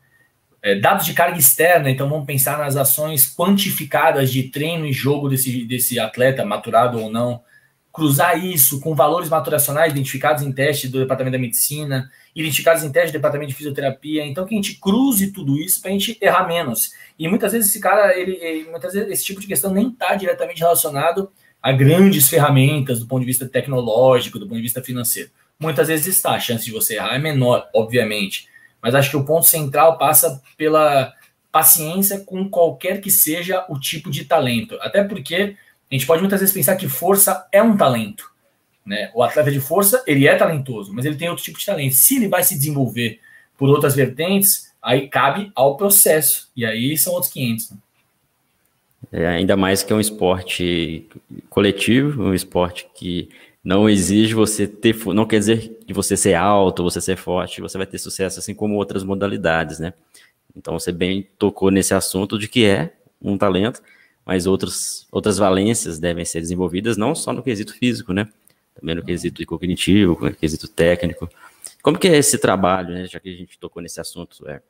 é, 0.61 0.79
dados 0.79 1.05
de 1.05 1.13
carga 1.13 1.37
externa, 1.37 1.89
então 1.89 2.09
vamos 2.09 2.25
pensar 2.25 2.57
nas 2.57 2.75
ações 2.75 3.33
quantificadas 3.35 4.31
de 4.31 4.43
treino 4.43 4.85
e 4.85 4.91
jogo 4.91 5.29
desse, 5.29 5.63
desse 5.63 5.99
atleta, 5.99 6.43
maturado 6.43 6.99
ou 6.99 7.09
não, 7.09 7.41
cruzar 7.99 8.43
isso 8.43 8.79
com 8.79 8.95
valores 8.95 9.29
maturacionais 9.29 9.91
identificados 9.91 10.41
em 10.41 10.51
teste 10.51 10.87
do 10.87 10.99
Departamento 10.99 11.33
da 11.33 11.41
Medicina, 11.41 12.09
identificados 12.33 12.83
em 12.83 12.91
teste 12.91 13.11
do 13.11 13.17
Departamento 13.19 13.49
de 13.49 13.55
Fisioterapia, 13.55 14.25
então 14.25 14.45
que 14.45 14.53
a 14.53 14.57
gente 14.57 14.75
cruze 14.79 15.31
tudo 15.31 15.57
isso 15.57 15.81
para 15.81 15.91
a 15.91 15.93
gente 15.93 16.17
errar 16.21 16.47
menos. 16.47 16.93
E 17.17 17.27
muitas 17.27 17.51
vezes 17.51 17.69
esse 17.69 17.79
cara, 17.79 18.17
ele, 18.17 18.37
ele 18.41 18.69
muitas 18.69 18.93
vezes 18.93 19.11
esse 19.11 19.25
tipo 19.25 19.41
de 19.41 19.47
questão 19.47 19.73
nem 19.73 19.89
está 19.89 20.15
diretamente 20.15 20.61
relacionado 20.61 21.29
a 21.61 21.71
grandes 21.71 22.29
ferramentas 22.29 22.99
do 22.99 23.07
ponto 23.07 23.19
de 23.19 23.25
vista 23.25 23.47
tecnológico, 23.47 24.39
do 24.39 24.45
ponto 24.45 24.57
de 24.57 24.63
vista 24.63 24.81
financeiro. 24.81 25.29
Muitas 25.59 25.89
vezes 25.89 26.07
está, 26.07 26.31
a 26.31 26.39
chance 26.39 26.63
de 26.63 26.71
você 26.71 26.95
errar 26.95 27.15
é 27.15 27.19
menor, 27.19 27.67
obviamente 27.73 28.47
mas 28.81 28.95
acho 28.95 29.09
que 29.09 29.17
o 29.17 29.25
ponto 29.25 29.45
central 29.45 29.97
passa 29.97 30.41
pela 30.57 31.13
paciência 31.51 32.19
com 32.19 32.49
qualquer 32.49 33.01
que 33.01 33.09
seja 33.09 33.65
o 33.69 33.79
tipo 33.79 34.09
de 34.09 34.25
talento. 34.25 34.77
Até 34.81 35.03
porque 35.03 35.55
a 35.89 35.95
gente 35.95 36.05
pode 36.05 36.21
muitas 36.21 36.39
vezes 36.39 36.53
pensar 36.53 36.75
que 36.75 36.87
força 36.87 37.47
é 37.51 37.61
um 37.61 37.75
talento. 37.75 38.31
Né? 38.85 39.11
O 39.13 39.23
atleta 39.23 39.51
de 39.51 39.59
força, 39.59 40.03
ele 40.07 40.27
é 40.27 40.35
talentoso, 40.35 40.93
mas 40.93 41.05
ele 41.05 41.15
tem 41.15 41.29
outro 41.29 41.43
tipo 41.43 41.59
de 41.59 41.65
talento. 41.65 41.95
Se 41.95 42.15
ele 42.15 42.27
vai 42.27 42.43
se 42.43 42.55
desenvolver 42.55 43.19
por 43.57 43.69
outras 43.69 43.95
vertentes, 43.95 44.69
Aí 44.81 45.09
cabe 45.09 45.51
ao 45.53 45.75
processo, 45.75 46.49
e 46.55 46.65
aí 46.65 46.97
são 46.97 47.13
outros 47.13 47.31
500. 47.33 47.71
Né? 47.71 47.77
É, 49.11 49.27
ainda 49.27 49.57
mais 49.57 49.83
que 49.83 49.91
é 49.91 49.95
um 49.95 49.99
esporte 49.99 51.05
coletivo, 51.49 52.23
um 52.23 52.33
esporte 52.33 52.87
que 52.95 53.29
não 53.63 53.89
exige 53.89 54.33
você 54.33 54.67
ter, 54.67 54.95
não 55.07 55.25
quer 55.25 55.39
dizer 55.39 55.77
que 55.85 55.93
você 55.93 56.15
ser 56.15 56.33
alto, 56.33 56.83
você 56.83 57.01
ser 57.01 57.17
forte, 57.17 57.59
você 57.59 57.77
vai 57.77 57.85
ter 57.85 57.97
sucesso 57.97 58.39
assim 58.39 58.53
como 58.53 58.75
outras 58.75 59.03
modalidades, 59.03 59.79
né? 59.79 59.93
Então 60.55 60.79
você 60.79 60.91
bem 60.91 61.27
tocou 61.37 61.69
nesse 61.71 61.93
assunto 61.93 62.39
de 62.39 62.47
que 62.47 62.65
é 62.65 62.93
um 63.21 63.37
talento, 63.37 63.81
mas 64.29 64.45
outros, 64.45 65.07
outras 65.11 65.39
valências 65.39 65.97
devem 65.97 66.23
ser 66.23 66.39
desenvolvidas 66.39 66.97
não 66.97 67.15
só 67.15 67.33
no 67.33 67.41
quesito 67.41 67.73
físico, 67.73 68.13
né? 68.13 68.29
Também 68.79 68.93
no 68.93 69.03
quesito 69.03 69.43
cognitivo, 69.43 70.15
no 70.23 70.35
quesito 70.35 70.67
técnico. 70.67 71.27
Como 71.81 71.97
que 71.97 72.07
é 72.07 72.15
esse 72.15 72.37
trabalho, 72.37 72.93
né? 72.93 73.07
Já 73.07 73.19
que 73.19 73.27
a 73.27 73.35
gente 73.35 73.57
tocou 73.57 73.81
nesse 73.81 73.99
assunto, 73.99 74.47
é, 74.47 74.61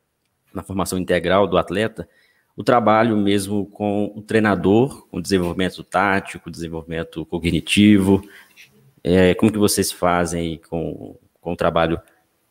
na 0.53 0.63
formação 0.63 0.97
integral 0.97 1.45
do 1.45 1.57
atleta, 1.57 2.07
o 2.55 2.63
trabalho 2.63 3.17
mesmo 3.17 3.65
com 3.65 4.13
o 4.15 4.21
treinador, 4.21 5.05
com 5.07 5.17
o 5.17 5.21
desenvolvimento 5.21 5.83
tático, 5.83 6.49
desenvolvimento 6.49 7.25
cognitivo, 7.25 8.25
é, 9.03 9.33
como 9.33 9.51
que 9.51 9.59
vocês 9.59 9.91
fazem 9.91 10.61
com, 10.69 11.17
com 11.41 11.51
o 11.51 11.57
trabalho 11.57 11.99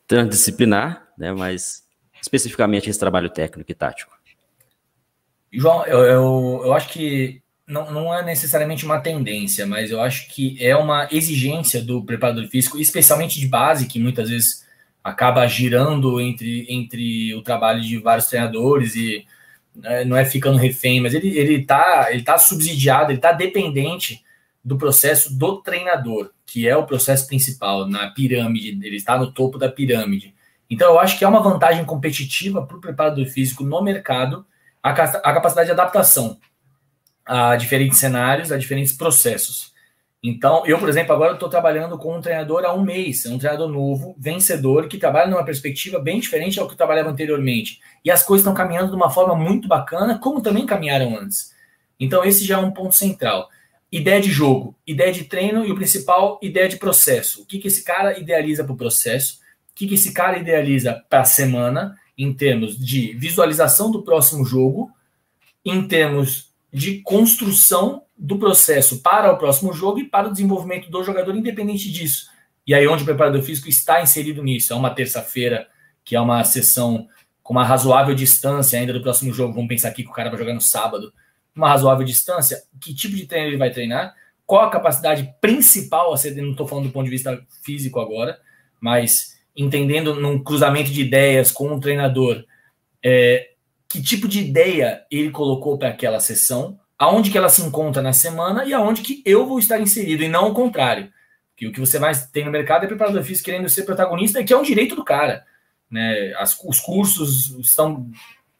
transdisciplinar, 0.05 1.07
né, 1.17 1.31
mas 1.31 1.83
especificamente 2.21 2.87
esse 2.87 2.99
trabalho 2.99 3.31
técnico 3.31 3.71
e 3.71 3.73
tático? 3.73 4.18
João, 5.51 5.85
eu, 5.85 5.99
eu, 5.99 6.61
eu 6.65 6.73
acho 6.73 6.89
que 6.89 7.41
não, 7.67 7.91
não 7.91 8.13
é 8.13 8.23
necessariamente 8.23 8.85
uma 8.85 8.99
tendência, 8.99 9.65
mas 9.65 9.91
eu 9.91 10.01
acho 10.01 10.27
que 10.29 10.57
é 10.63 10.75
uma 10.75 11.07
exigência 11.11 11.81
do 11.81 12.03
preparador 12.03 12.47
físico, 12.47 12.79
especialmente 12.79 13.39
de 13.39 13.47
base, 13.47 13.87
que 13.87 13.99
muitas 13.99 14.29
vezes 14.29 14.65
acaba 15.03 15.47
girando 15.47 16.19
entre, 16.19 16.65
entre 16.69 17.33
o 17.35 17.41
trabalho 17.41 17.81
de 17.81 17.97
vários 17.97 18.27
treinadores 18.27 18.95
e 18.95 19.25
né, 19.75 20.03
não 20.03 20.17
é 20.17 20.25
ficando 20.25 20.57
refém, 20.57 20.99
mas 20.99 21.13
ele, 21.13 21.29
ele, 21.37 21.63
tá, 21.63 22.07
ele 22.11 22.23
tá 22.23 22.37
subsidiado, 22.37 23.11
ele 23.11 23.19
tá 23.19 23.31
dependente 23.31 24.23
do 24.63 24.77
processo 24.77 25.37
do 25.37 25.61
treinador, 25.61 26.31
que 26.45 26.67
é 26.67 26.75
o 26.75 26.85
processo 26.85 27.27
principal 27.27 27.87
na 27.87 28.09
pirâmide, 28.09 28.77
ele 28.83 28.97
está 28.97 29.17
no 29.17 29.31
topo 29.31 29.57
da 29.57 29.69
pirâmide. 29.69 30.33
Então 30.69 30.91
eu 30.91 30.99
acho 30.99 31.17
que 31.17 31.23
é 31.23 31.27
uma 31.27 31.41
vantagem 31.41 31.85
competitiva 31.85 32.65
para 32.65 32.77
o 32.77 32.81
preparador 32.81 33.25
físico 33.25 33.63
no 33.63 33.81
mercado 33.81 34.45
a, 34.83 34.91
a 34.91 35.33
capacidade 35.33 35.67
de 35.67 35.73
adaptação 35.73 36.39
a 37.25 37.55
diferentes 37.55 37.99
cenários, 37.99 38.51
a 38.51 38.57
diferentes 38.57 38.93
processos. 38.93 39.71
Então, 40.21 40.65
eu, 40.65 40.77
por 40.79 40.89
exemplo, 40.89 41.13
agora 41.13 41.33
estou 41.33 41.47
trabalhando 41.47 41.97
com 41.97 42.17
um 42.17 42.21
treinador 42.21 42.65
há 42.65 42.73
um 42.73 42.83
mês, 42.83 43.25
é 43.25 43.29
um 43.29 43.37
treinador 43.37 43.69
novo, 43.69 44.15
vencedor, 44.17 44.87
que 44.87 44.97
trabalha 44.97 45.29
numa 45.29 45.45
perspectiva 45.45 45.99
bem 45.99 46.19
diferente 46.19 46.59
ao 46.59 46.67
que 46.67 46.73
eu 46.73 46.77
trabalhava 46.77 47.09
anteriormente. 47.09 47.79
E 48.03 48.11
as 48.11 48.23
coisas 48.23 48.41
estão 48.41 48.53
caminhando 48.53 48.89
de 48.89 48.95
uma 48.95 49.09
forma 49.09 49.33
muito 49.33 49.67
bacana, 49.67 50.17
como 50.17 50.41
também 50.41 50.65
caminharam 50.65 51.17
antes. 51.17 51.53
Então, 51.97 52.25
esse 52.25 52.43
já 52.43 52.55
é 52.55 52.57
um 52.57 52.71
ponto 52.71 52.95
central. 52.95 53.47
Ideia 53.91 54.19
de 54.19 54.29
jogo, 54.29 54.75
ideia 54.85 55.11
de 55.11 55.23
treino 55.23 55.65
e 55.65 55.71
o 55.71 55.75
principal, 55.75 56.37
ideia 56.41 56.67
de 56.67 56.77
processo. 56.77 57.43
O 57.43 57.45
que, 57.45 57.57
que 57.59 57.67
esse 57.67 57.83
cara 57.83 58.19
idealiza 58.19 58.63
para 58.63 58.73
o 58.73 58.77
processo? 58.77 59.39
O 59.71 59.75
que, 59.75 59.87
que 59.87 59.93
esse 59.93 60.13
cara 60.13 60.37
idealiza 60.37 61.01
para 61.09 61.21
a 61.21 61.25
semana, 61.25 61.95
em 62.19 62.33
termos 62.33 62.77
de 62.77 63.13
visualização 63.13 63.89
do 63.89 64.03
próximo 64.03 64.43
jogo, 64.43 64.91
em 65.63 65.87
termos 65.87 66.51
de 66.71 67.01
construção 67.01 68.03
do 68.17 68.37
processo 68.37 69.01
para 69.01 69.31
o 69.31 69.37
próximo 69.37 69.71
jogo 69.71 69.99
e 69.99 70.03
para 70.03 70.27
o 70.27 70.31
desenvolvimento 70.31 70.91
do 70.91 71.01
jogador, 71.01 71.33
independente 71.33 71.89
disso. 71.89 72.29
E 72.67 72.73
aí, 72.73 72.85
onde 72.85 73.03
o 73.03 73.05
preparador 73.05 73.41
físico 73.41 73.69
está 73.69 74.01
inserido 74.01 74.43
nisso? 74.43 74.73
É 74.73 74.75
uma 74.75 74.89
terça-feira, 74.89 75.67
que 76.03 76.13
é 76.13 76.19
uma 76.19 76.43
sessão 76.43 77.07
com 77.41 77.53
uma 77.53 77.63
razoável 77.63 78.13
distância 78.13 78.77
ainda 78.77 78.91
do 78.91 79.01
próximo 79.01 79.33
jogo. 79.33 79.53
Vamos 79.53 79.69
pensar 79.69 79.87
aqui 79.87 80.03
que 80.03 80.09
o 80.09 80.13
cara 80.13 80.29
vai 80.29 80.37
jogar 80.37 80.53
no 80.53 80.61
sábado. 80.61 81.13
Uma 81.55 81.69
razoável 81.69 82.05
distância. 82.05 82.61
Que 82.81 82.93
tipo 82.93 83.15
de 83.15 83.25
treino 83.25 83.47
ele 83.47 83.57
vai 83.57 83.71
treinar? 83.71 84.13
Qual 84.45 84.61
a 84.61 84.69
capacidade 84.69 85.33
principal? 85.39 86.13
Não 86.35 86.51
estou 86.51 86.67
falando 86.67 86.87
do 86.87 86.91
ponto 86.91 87.05
de 87.05 87.11
vista 87.11 87.41
físico 87.63 87.99
agora, 87.99 88.39
mas 88.79 89.38
entendendo 89.59 90.15
num 90.15 90.41
cruzamento 90.41 90.89
de 90.89 91.01
ideias 91.01 91.51
com 91.51 91.67
um 91.67 91.79
treinador, 91.79 92.43
é, 93.03 93.49
que 93.87 94.01
tipo 94.01 94.27
de 94.27 94.39
ideia 94.39 95.03
ele 95.11 95.31
colocou 95.31 95.77
para 95.77 95.89
aquela 95.89 96.19
sessão 96.19 96.79
aonde 96.97 97.31
que 97.31 97.37
ela 97.37 97.49
se 97.49 97.61
encontra 97.61 98.01
na 98.01 98.11
semana 98.11 98.65
e 98.65 98.73
aonde 98.73 99.01
que 99.01 99.21
eu 99.25 99.45
vou 99.45 99.57
estar 99.57 99.79
inserido, 99.79 100.21
e 100.21 100.27
não 100.27 100.49
o 100.49 100.53
contrário. 100.53 101.09
Que 101.55 101.67
o 101.67 101.71
que 101.71 101.79
você 101.79 101.97
mais 101.97 102.27
tem 102.27 102.43
no 102.43 102.51
mercado 102.51 102.83
é 102.83 102.87
preparador 102.87 103.23
físico 103.23 103.45
querendo 103.45 103.69
ser 103.69 103.83
protagonista, 103.83 104.43
que 104.43 104.53
é 104.53 104.57
um 104.57 104.63
direito 104.63 104.95
do 104.95 105.03
cara. 105.03 105.45
Né? 105.89 106.33
As, 106.37 106.57
os 106.63 106.79
cursos 106.79 107.57
estão 107.59 108.09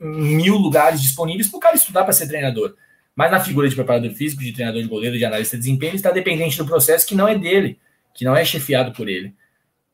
em 0.02 0.36
mil 0.36 0.56
lugares 0.56 1.02
disponíveis 1.02 1.50
para 1.50 1.58
o 1.58 1.62
cara 1.62 1.76
estudar 1.76 2.04
para 2.04 2.14
ser 2.14 2.28
treinador. 2.28 2.76
Mas 3.14 3.32
na 3.32 3.42
figura 3.42 3.68
de 3.68 3.76
preparador 3.76 4.12
físico, 4.12 4.42
de 4.42 4.54
treinador 4.54 4.82
de 4.82 4.88
goleiro, 4.88 5.18
de 5.18 5.26
analista 5.26 5.58
de 5.58 5.64
desempenho, 5.64 5.92
ele 5.92 5.98
está 5.98 6.12
dependente 6.12 6.58
do 6.58 6.66
processo 6.66 7.06
que 7.06 7.16
não 7.16 7.28
é 7.28 7.38
dele, 7.38 7.78
que 8.14 8.24
não 8.24 8.36
é 8.36 8.46
chefiado 8.46 8.94
por 8.94 9.10
ele. 9.10 9.36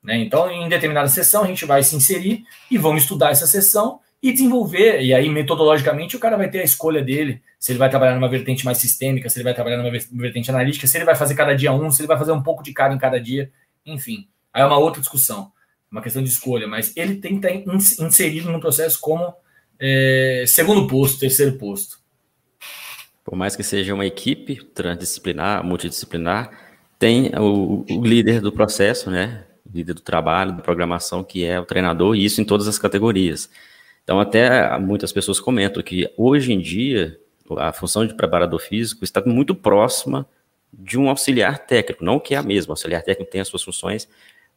Né? 0.05 0.19
Então, 0.19 0.50
em 0.51 0.69
determinada 0.69 1.07
sessão, 1.07 1.43
a 1.43 1.47
gente 1.47 1.65
vai 1.65 1.81
se 1.81 1.95
inserir 1.95 2.45
e 2.69 2.77
vamos 2.77 3.01
estudar 3.01 3.31
essa 3.31 3.47
sessão 3.47 4.00
e 4.21 4.31
desenvolver. 4.31 5.01
E 5.01 5.13
aí, 5.13 5.27
metodologicamente, 5.27 6.15
o 6.15 6.19
cara 6.19 6.38
vai 6.38 6.50
ter 6.50 6.59
a 6.59 6.63
escolha 6.63 7.01
dele, 7.01 7.41
se 7.59 7.71
ele 7.71 7.79
vai 7.79 7.89
trabalhar 7.89 8.13
numa 8.13 8.29
vertente 8.29 8.63
mais 8.63 8.77
sistêmica, 8.77 9.27
se 9.29 9.39
ele 9.39 9.43
vai 9.43 9.53
trabalhar 9.55 9.77
numa 9.77 9.91
vertente 9.91 10.50
analítica, 10.50 10.85
se 10.85 10.97
ele 10.97 11.05
vai 11.05 11.15
fazer 11.15 11.33
cada 11.33 11.55
dia 11.55 11.74
um, 11.74 11.89
se 11.89 12.01
ele 12.01 12.07
vai 12.07 12.17
fazer 12.17 12.31
um 12.31 12.43
pouco 12.43 12.63
de 12.63 12.71
cada 12.71 12.93
em 12.93 13.00
cada 13.00 13.19
dia, 13.19 13.51
enfim. 13.83 14.27
Aí 14.53 14.62
é 14.62 14.65
uma 14.65 14.77
outra 14.77 15.01
discussão, 15.01 15.51
uma 15.91 16.01
questão 16.01 16.21
de 16.21 16.29
escolha, 16.29 16.67
mas 16.67 16.95
ele 16.95 17.15
tem 17.15 17.39
que 17.39 17.47
estar 17.47 18.05
inserido 18.05 18.51
no 18.51 18.59
processo 18.59 19.00
como 19.01 19.33
é, 19.79 20.43
segundo 20.47 20.88
posto, 20.88 21.19
terceiro 21.19 21.53
posto. 21.53 22.00
Por 23.24 23.35
mais 23.35 23.55
que 23.55 23.63
seja 23.63 23.93
uma 23.93 24.05
equipe 24.05 24.63
transdisciplinar, 24.63 25.63
multidisciplinar, 25.63 26.51
tem 27.00 27.31
o, 27.35 27.83
o 27.89 28.05
líder 28.05 28.39
do 28.39 28.51
processo, 28.51 29.09
né? 29.09 29.43
Líder 29.74 29.93
do 29.93 30.01
trabalho, 30.01 30.53
da 30.53 30.62
programação, 30.62 31.24
que 31.24 31.43
é 31.43 31.60
o 31.60 31.65
treinador, 31.65 32.15
e 32.15 32.24
isso 32.24 32.41
em 32.41 32.45
todas 32.45 32.67
as 32.67 32.77
categorias. 32.77 33.50
Então, 34.03 34.19
até 34.19 34.77
muitas 34.77 35.12
pessoas 35.12 35.39
comentam 35.39 35.81
que 35.81 36.10
hoje 36.15 36.53
em 36.53 36.60
dia 36.60 37.19
a 37.57 37.72
função 37.72 38.05
de 38.05 38.13
preparador 38.13 38.60
físico 38.60 39.03
está 39.03 39.22
muito 39.25 39.53
próxima 39.53 40.27
de 40.72 40.98
um 40.98 41.10
auxiliar 41.10 41.60
técnico, 41.60 42.03
não 42.03 42.19
que 42.19 42.36
é 42.36 42.38
a 42.38 42.43
mesma, 42.43 42.72
o 42.72 42.74
auxiliar 42.74 43.01
técnico 43.01 43.31
tem 43.31 43.41
as 43.41 43.48
suas 43.48 43.63
funções, 43.63 44.07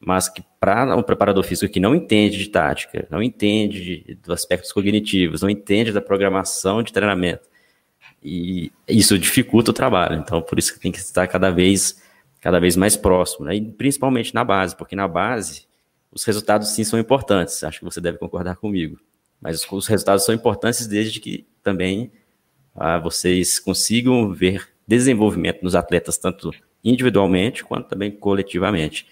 mas 0.00 0.28
que 0.28 0.42
para 0.60 0.96
um 0.96 1.02
preparador 1.02 1.44
físico 1.44 1.72
que 1.72 1.80
não 1.80 1.94
entende 1.94 2.38
de 2.38 2.48
tática, 2.48 3.06
não 3.10 3.22
entende 3.22 4.02
de, 4.02 4.14
dos 4.14 4.30
aspectos 4.30 4.72
cognitivos, 4.72 5.42
não 5.42 5.50
entende 5.50 5.92
da 5.92 6.00
programação 6.00 6.82
de 6.82 6.92
treinamento, 6.92 7.48
e 8.22 8.72
isso 8.86 9.18
dificulta 9.18 9.70
o 9.70 9.74
trabalho. 9.74 10.16
Então, 10.16 10.42
por 10.42 10.58
isso 10.58 10.72
que 10.74 10.80
tem 10.80 10.90
que 10.90 10.98
estar 10.98 11.26
cada 11.28 11.50
vez, 11.50 12.02
cada 12.40 12.58
vez 12.60 12.76
mais 12.76 12.96
próximo, 12.96 13.46
né? 13.46 13.56
e 13.56 13.60
principalmente 13.60 14.34
na 14.34 14.44
base, 14.44 14.76
porque 14.76 14.94
na 14.94 15.08
base 15.08 15.66
os 16.10 16.24
resultados 16.24 16.68
sim 16.70 16.84
são 16.84 16.98
importantes. 16.98 17.62
Acho 17.62 17.80
que 17.80 17.84
você 17.84 18.00
deve 18.00 18.18
concordar 18.18 18.56
comigo. 18.56 18.98
Mas 19.40 19.62
os, 19.62 19.72
os 19.72 19.86
resultados 19.86 20.24
são 20.24 20.34
importantes 20.34 20.86
desde 20.86 21.20
que 21.20 21.46
também 21.62 22.10
ah, 22.74 22.98
vocês 22.98 23.58
consigam 23.58 24.32
ver 24.32 24.68
desenvolvimento 24.86 25.62
nos 25.62 25.74
atletas, 25.74 26.16
tanto 26.16 26.50
individualmente 26.82 27.64
quanto 27.64 27.88
também 27.88 28.10
coletivamente. 28.10 29.06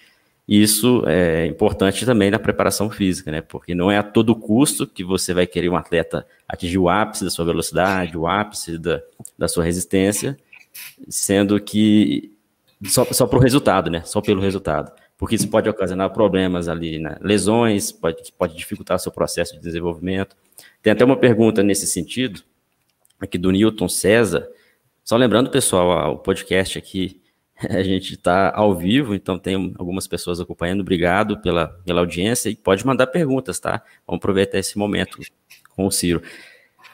E 0.47 0.61
isso 0.61 1.03
é 1.05 1.45
importante 1.45 2.05
também 2.05 2.31
na 2.31 2.39
preparação 2.39 2.89
física, 2.89 3.29
né? 3.29 3.41
Porque 3.41 3.75
não 3.75 3.91
é 3.91 3.97
a 3.97 4.03
todo 4.03 4.33
custo 4.33 4.87
que 4.87 5.03
você 5.03 5.33
vai 5.33 5.45
querer 5.45 5.67
um 5.69 5.75
atleta 5.75 6.25
atingir 6.47 6.77
o 6.77 6.87
ápice 6.87 7.25
da 7.25 7.29
sua 7.29 7.43
velocidade, 7.43 8.17
o 8.17 8.25
ápice 8.25 8.77
da, 8.77 9.01
da 9.37 9.47
sua 9.49 9.65
resistência, 9.65 10.37
sendo 11.09 11.59
que 11.59 12.36
só, 12.85 13.05
só 13.05 13.25
para 13.27 13.39
o 13.39 13.41
resultado, 13.41 13.89
né? 13.89 14.03
Só 14.03 14.21
pelo 14.21 14.41
resultado 14.41 14.91
porque 15.17 15.35
isso 15.35 15.49
pode 15.49 15.67
ocasionar 15.67 16.11
problemas 16.11 16.67
ali, 16.67 16.99
né? 16.99 17.17
lesões, 17.19 17.91
pode, 17.91 18.31
pode 18.37 18.55
dificultar 18.55 18.99
seu 18.99 19.11
processo 19.11 19.55
de 19.55 19.59
desenvolvimento. 19.59 20.35
Tem 20.81 20.93
até 20.93 21.03
uma 21.03 21.17
pergunta 21.17 21.63
nesse 21.63 21.87
sentido, 21.87 22.43
aqui 23.19 23.37
do 23.37 23.51
Newton 23.51 23.89
César. 23.89 24.47
Só 25.03 25.17
lembrando, 25.17 25.49
pessoal, 25.49 26.13
o 26.13 26.19
podcast 26.19 26.77
aqui, 26.77 27.19
a 27.67 27.81
gente 27.81 28.13
está 28.13 28.53
ao 28.55 28.75
vivo, 28.75 29.15
então 29.15 29.39
tem 29.39 29.73
algumas 29.79 30.05
pessoas 30.05 30.39
acompanhando. 30.39 30.81
Obrigado 30.81 31.41
pela, 31.41 31.69
pela 31.83 32.01
audiência 32.01 32.49
e 32.49 32.55
pode 32.55 32.85
mandar 32.85 33.07
perguntas, 33.07 33.59
tá? 33.59 33.81
Vamos 34.05 34.19
aproveitar 34.19 34.59
esse 34.59 34.77
momento 34.77 35.17
com 35.75 35.87
o 35.87 35.91
Ciro. 35.91 36.21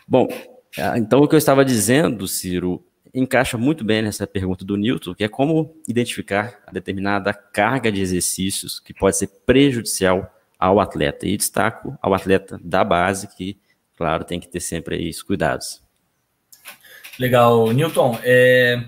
Bom, 0.08 0.30
ah, 0.78 0.98
então 0.98 1.22
o 1.22 1.28
que 1.28 1.36
eu 1.36 1.40
estava 1.40 1.66
dizendo, 1.66 2.26
Ciro, 2.26 2.82
encaixa 3.14 3.58
muito 3.58 3.84
bem 3.84 4.02
nessa 4.02 4.26
pergunta 4.26 4.66
do 4.66 4.76
Newton, 4.76 5.14
que 5.14 5.24
é 5.24 5.28
como 5.28 5.76
identificar 5.88 6.60
a 6.66 6.72
determinada 6.72 7.34
carga 7.34 7.92
de 7.92 8.02
exercícios 8.02 8.80
que 8.80 8.94
pode 8.94 9.18
ser 9.18 9.28
prejudicial 9.46 10.34
ao 10.58 10.80
atleta. 10.80 11.28
E 11.28 11.38
destaco 11.38 11.98
ao 12.02 12.14
atleta 12.14 12.60
da 12.64 12.84
base, 12.84 13.28
que, 13.36 13.58
claro, 13.98 14.24
tem 14.24 14.40
que 14.40 14.48
ter 14.48 14.60
sempre 14.60 14.96
aí 14.96 15.10
os 15.10 15.22
cuidados. 15.22 15.82
Legal, 17.20 17.72
Newton. 17.72 18.18
É... 18.24 18.82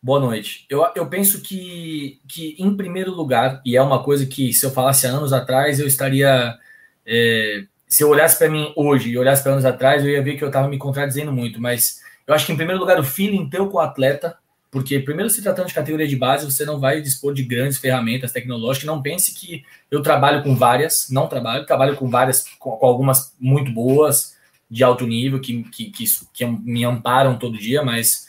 Boa 0.00 0.18
noite. 0.18 0.66
Eu, 0.68 0.84
eu 0.96 1.06
penso 1.06 1.42
que, 1.42 2.20
que, 2.28 2.56
em 2.58 2.76
primeiro 2.76 3.12
lugar, 3.12 3.62
e 3.64 3.76
é 3.76 3.82
uma 3.82 4.02
coisa 4.02 4.26
que 4.26 4.52
se 4.52 4.66
eu 4.66 4.70
falasse 4.72 5.06
anos 5.06 5.32
atrás, 5.32 5.78
eu 5.78 5.86
estaria 5.86 6.58
é, 7.06 7.64
se 7.92 8.02
eu 8.02 8.08
olhasse 8.08 8.38
para 8.38 8.48
mim 8.48 8.72
hoje 8.74 9.10
e 9.10 9.18
olhasse 9.18 9.42
para 9.42 9.52
anos 9.52 9.66
atrás, 9.66 10.02
eu 10.02 10.10
ia 10.10 10.22
ver 10.22 10.36
que 10.36 10.42
eu 10.42 10.48
estava 10.48 10.66
me 10.66 10.78
contradizendo 10.78 11.30
muito. 11.30 11.60
Mas 11.60 12.01
eu 12.26 12.34
acho 12.34 12.46
que, 12.46 12.52
em 12.52 12.56
primeiro 12.56 12.80
lugar, 12.80 12.98
o 12.98 13.04
feeling 13.04 13.48
teu 13.48 13.68
com 13.68 13.76
o 13.76 13.80
atleta, 13.80 14.36
porque, 14.70 14.98
primeiro, 15.00 15.28
se 15.28 15.42
tratando 15.42 15.68
de 15.68 15.74
categoria 15.74 16.08
de 16.08 16.16
base, 16.16 16.50
você 16.50 16.64
não 16.64 16.80
vai 16.80 17.02
dispor 17.02 17.34
de 17.34 17.42
grandes 17.42 17.78
ferramentas 17.78 18.32
tecnológicas. 18.32 18.86
Não 18.86 19.02
pense 19.02 19.34
que 19.34 19.64
eu 19.90 20.00
trabalho 20.00 20.42
com 20.42 20.56
várias, 20.56 21.10
não 21.10 21.26
trabalho, 21.26 21.66
trabalho 21.66 21.94
com 21.94 22.08
várias, 22.08 22.44
com, 22.58 22.78
algumas 22.80 23.34
muito 23.38 23.70
boas, 23.70 24.34
de 24.70 24.82
alto 24.82 25.06
nível, 25.06 25.40
que, 25.40 25.62
que, 25.64 25.90
que, 25.90 26.04
que 26.32 26.46
me 26.46 26.84
amparam 26.84 27.38
todo 27.38 27.58
dia, 27.58 27.82
mas 27.82 28.26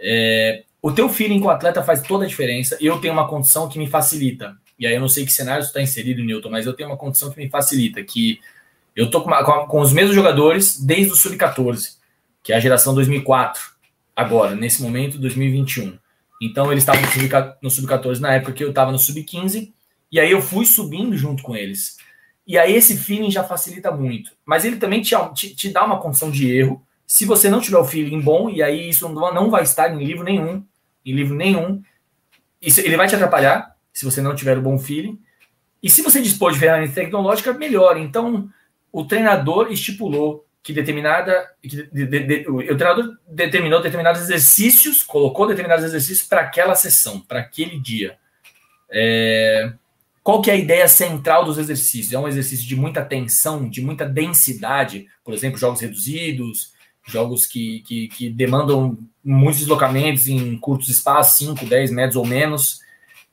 é, 0.00 0.64
o 0.82 0.90
teu 0.90 1.08
feeling 1.08 1.38
com 1.38 1.46
o 1.46 1.50
atleta 1.50 1.82
faz 1.82 2.02
toda 2.02 2.24
a 2.24 2.28
diferença. 2.28 2.76
Eu 2.80 2.98
tenho 3.00 3.14
uma 3.14 3.28
condição 3.28 3.68
que 3.68 3.78
me 3.78 3.86
facilita. 3.86 4.56
E 4.78 4.86
aí 4.86 4.94
eu 4.94 5.00
não 5.00 5.08
sei 5.08 5.24
que 5.24 5.32
cenário 5.32 5.62
está 5.62 5.80
inserido, 5.80 6.22
Newton, 6.22 6.50
mas 6.50 6.66
eu 6.66 6.74
tenho 6.74 6.88
uma 6.88 6.96
condição 6.96 7.30
que 7.30 7.38
me 7.38 7.48
facilita, 7.48 8.02
que 8.02 8.40
eu 8.94 9.10
tô 9.10 9.20
com, 9.22 9.30
com 9.66 9.80
os 9.80 9.92
mesmos 9.92 10.14
jogadores 10.14 10.80
desde 10.80 11.12
o 11.12 11.16
sub-14, 11.16 11.95
que 12.46 12.52
é 12.52 12.56
a 12.56 12.60
geração 12.60 12.94
2004, 12.94 13.60
agora, 14.14 14.54
nesse 14.54 14.80
momento, 14.80 15.18
2021. 15.18 15.98
Então 16.40 16.70
eles 16.70 16.84
estavam 16.84 17.02
no 17.60 17.68
sub-14 17.68 18.20
na 18.20 18.34
época 18.34 18.52
que 18.52 18.62
eu 18.62 18.68
estava 18.68 18.92
no 18.92 19.00
sub-15, 19.00 19.72
e 20.12 20.20
aí 20.20 20.30
eu 20.30 20.40
fui 20.40 20.64
subindo 20.64 21.16
junto 21.16 21.42
com 21.42 21.56
eles. 21.56 21.96
E 22.46 22.56
aí 22.56 22.72
esse 22.72 22.96
feeling 22.96 23.32
já 23.32 23.42
facilita 23.42 23.90
muito. 23.90 24.30
Mas 24.44 24.64
ele 24.64 24.76
também 24.76 25.02
te, 25.02 25.16
te, 25.34 25.56
te 25.56 25.70
dá 25.70 25.84
uma 25.84 25.98
condição 25.98 26.30
de 26.30 26.48
erro, 26.48 26.80
se 27.04 27.24
você 27.24 27.50
não 27.50 27.60
tiver 27.60 27.78
o 27.78 27.84
feeling 27.84 28.20
bom, 28.20 28.48
e 28.48 28.62
aí 28.62 28.90
isso 28.90 29.08
não 29.08 29.50
vai 29.50 29.64
estar 29.64 29.92
em 29.92 30.04
livro 30.04 30.22
nenhum, 30.22 30.64
em 31.04 31.12
livro 31.12 31.34
nenhum, 31.34 31.82
isso, 32.62 32.80
ele 32.80 32.96
vai 32.96 33.08
te 33.08 33.16
atrapalhar 33.16 33.74
se 33.92 34.04
você 34.04 34.22
não 34.22 34.36
tiver 34.36 34.56
o 34.56 34.62
bom 34.62 34.78
feeling. 34.78 35.18
E 35.82 35.90
se 35.90 36.00
você 36.00 36.22
dispor 36.22 36.52
de 36.52 36.60
ferramenta 36.60 36.94
tecnológica, 36.94 37.52
melhor. 37.52 37.96
Então, 37.96 38.48
o 38.92 39.04
treinador 39.04 39.72
estipulou 39.72 40.45
que 40.66 40.72
determinada. 40.72 41.48
Que 41.62 41.68
de, 41.68 42.06
de, 42.06 42.20
de, 42.20 42.48
o 42.48 42.76
treinador 42.76 43.16
determinou 43.28 43.80
determinados 43.80 44.20
exercícios, 44.22 45.00
colocou 45.00 45.46
determinados 45.46 45.84
exercícios 45.84 46.26
para 46.26 46.40
aquela 46.40 46.74
sessão, 46.74 47.20
para 47.20 47.38
aquele 47.38 47.78
dia. 47.78 48.18
É, 48.90 49.72
qual 50.24 50.42
que 50.42 50.50
é 50.50 50.54
a 50.54 50.56
ideia 50.56 50.88
central 50.88 51.44
dos 51.44 51.56
exercícios? 51.56 52.12
É 52.12 52.18
um 52.18 52.26
exercício 52.26 52.66
de 52.66 52.74
muita 52.74 53.04
tensão, 53.04 53.70
de 53.70 53.80
muita 53.80 54.04
densidade, 54.04 55.06
por 55.24 55.32
exemplo, 55.32 55.56
jogos 55.56 55.80
reduzidos, 55.80 56.72
jogos 57.06 57.46
que, 57.46 57.84
que, 57.86 58.08
que 58.08 58.28
demandam 58.28 58.98
muitos 59.24 59.60
deslocamentos 59.60 60.26
em 60.26 60.58
curtos 60.58 60.88
espaços, 60.88 61.38
5, 61.38 61.64
10 61.64 61.92
metros 61.92 62.16
ou 62.16 62.26
menos. 62.26 62.80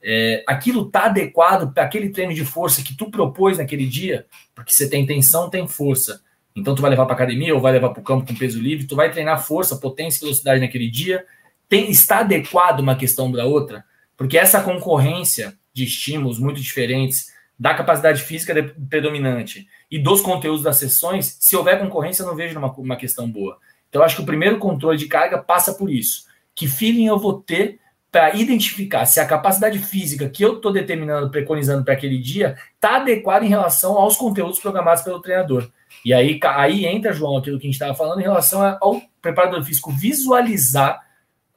É, 0.03 0.43
aquilo 0.45 0.85
está 0.85 1.05
adequado 1.05 1.73
para 1.73 1.81
aquele 1.81 2.09
treino 2.09 2.35
de 2.35 2.45
força 2.45 2.83
que 2.83 2.95
tu 2.95 3.09
propôs 3.09 3.57
naquele 3.57 3.87
dia, 3.87 4.27
porque 4.53 4.71
você 4.71 4.87
tem 4.87 5.03
tensão, 5.03 5.49
tem 5.49 5.67
força. 5.67 6.21
Então 6.55 6.75
tu 6.75 6.81
vai 6.81 6.91
levar 6.91 7.05
para 7.05 7.15
academia 7.15 7.53
ou 7.53 7.61
vai 7.61 7.71
levar 7.71 7.89
para 7.89 8.01
o 8.01 8.03
campo 8.03 8.27
com 8.27 8.35
peso 8.35 8.59
livre, 8.59 8.85
tu 8.85 8.95
vai 8.95 9.11
treinar 9.11 9.43
força, 9.43 9.77
potência 9.77 10.19
velocidade 10.19 10.59
naquele 10.59 10.89
dia. 10.89 11.25
Tem, 11.67 11.89
está 11.89 12.19
adequado 12.19 12.79
uma 12.79 12.95
questão 12.95 13.31
para 13.31 13.45
outra, 13.45 13.83
porque 14.15 14.37
essa 14.37 14.61
concorrência 14.61 15.57
de 15.73 15.83
estímulos 15.83 16.37
muito 16.37 16.61
diferentes 16.61 17.33
da 17.57 17.73
capacidade 17.73 18.21
física 18.21 18.53
predominante 18.89 19.67
e 19.89 19.97
dos 19.97 20.21
conteúdos 20.21 20.63
das 20.63 20.77
sessões, 20.77 21.37
se 21.39 21.55
houver 21.55 21.79
concorrência, 21.79 22.23
eu 22.23 22.27
não 22.27 22.35
vejo 22.35 22.57
uma, 22.57 22.71
uma 22.73 22.95
questão 22.95 23.29
boa. 23.29 23.57
Então, 23.89 24.03
acho 24.03 24.15
que 24.15 24.21
o 24.21 24.25
primeiro 24.25 24.57
controle 24.57 24.97
de 24.97 25.05
carga 25.05 25.37
passa 25.37 25.73
por 25.73 25.89
isso. 25.89 26.25
Que 26.55 26.67
feeling 26.67 27.05
eu 27.05 27.19
vou 27.19 27.41
ter 27.41 27.79
para 28.13 28.35
identificar 28.35 29.07
se 29.07 29.19
a 29.19 29.25
capacidade 29.25 29.79
física 29.79 30.29
que 30.29 30.45
eu 30.45 30.57
estou 30.57 30.71
determinando, 30.71 31.31
preconizando 31.31 31.83
para 31.83 31.95
aquele 31.95 32.19
dia, 32.19 32.55
está 32.75 32.97
adequada 32.97 33.43
em 33.43 33.49
relação 33.49 33.97
aos 33.97 34.15
conteúdos 34.15 34.59
programados 34.59 35.01
pelo 35.01 35.19
treinador. 35.19 35.67
E 36.05 36.13
aí, 36.13 36.39
aí 36.43 36.85
entra, 36.85 37.11
João, 37.11 37.37
aquilo 37.37 37.57
que 37.57 37.65
a 37.65 37.69
gente 37.69 37.73
estava 37.73 37.95
falando 37.95 38.19
em 38.19 38.23
relação 38.23 38.61
ao 38.79 39.01
preparador 39.19 39.63
físico 39.63 39.91
visualizar 39.91 41.01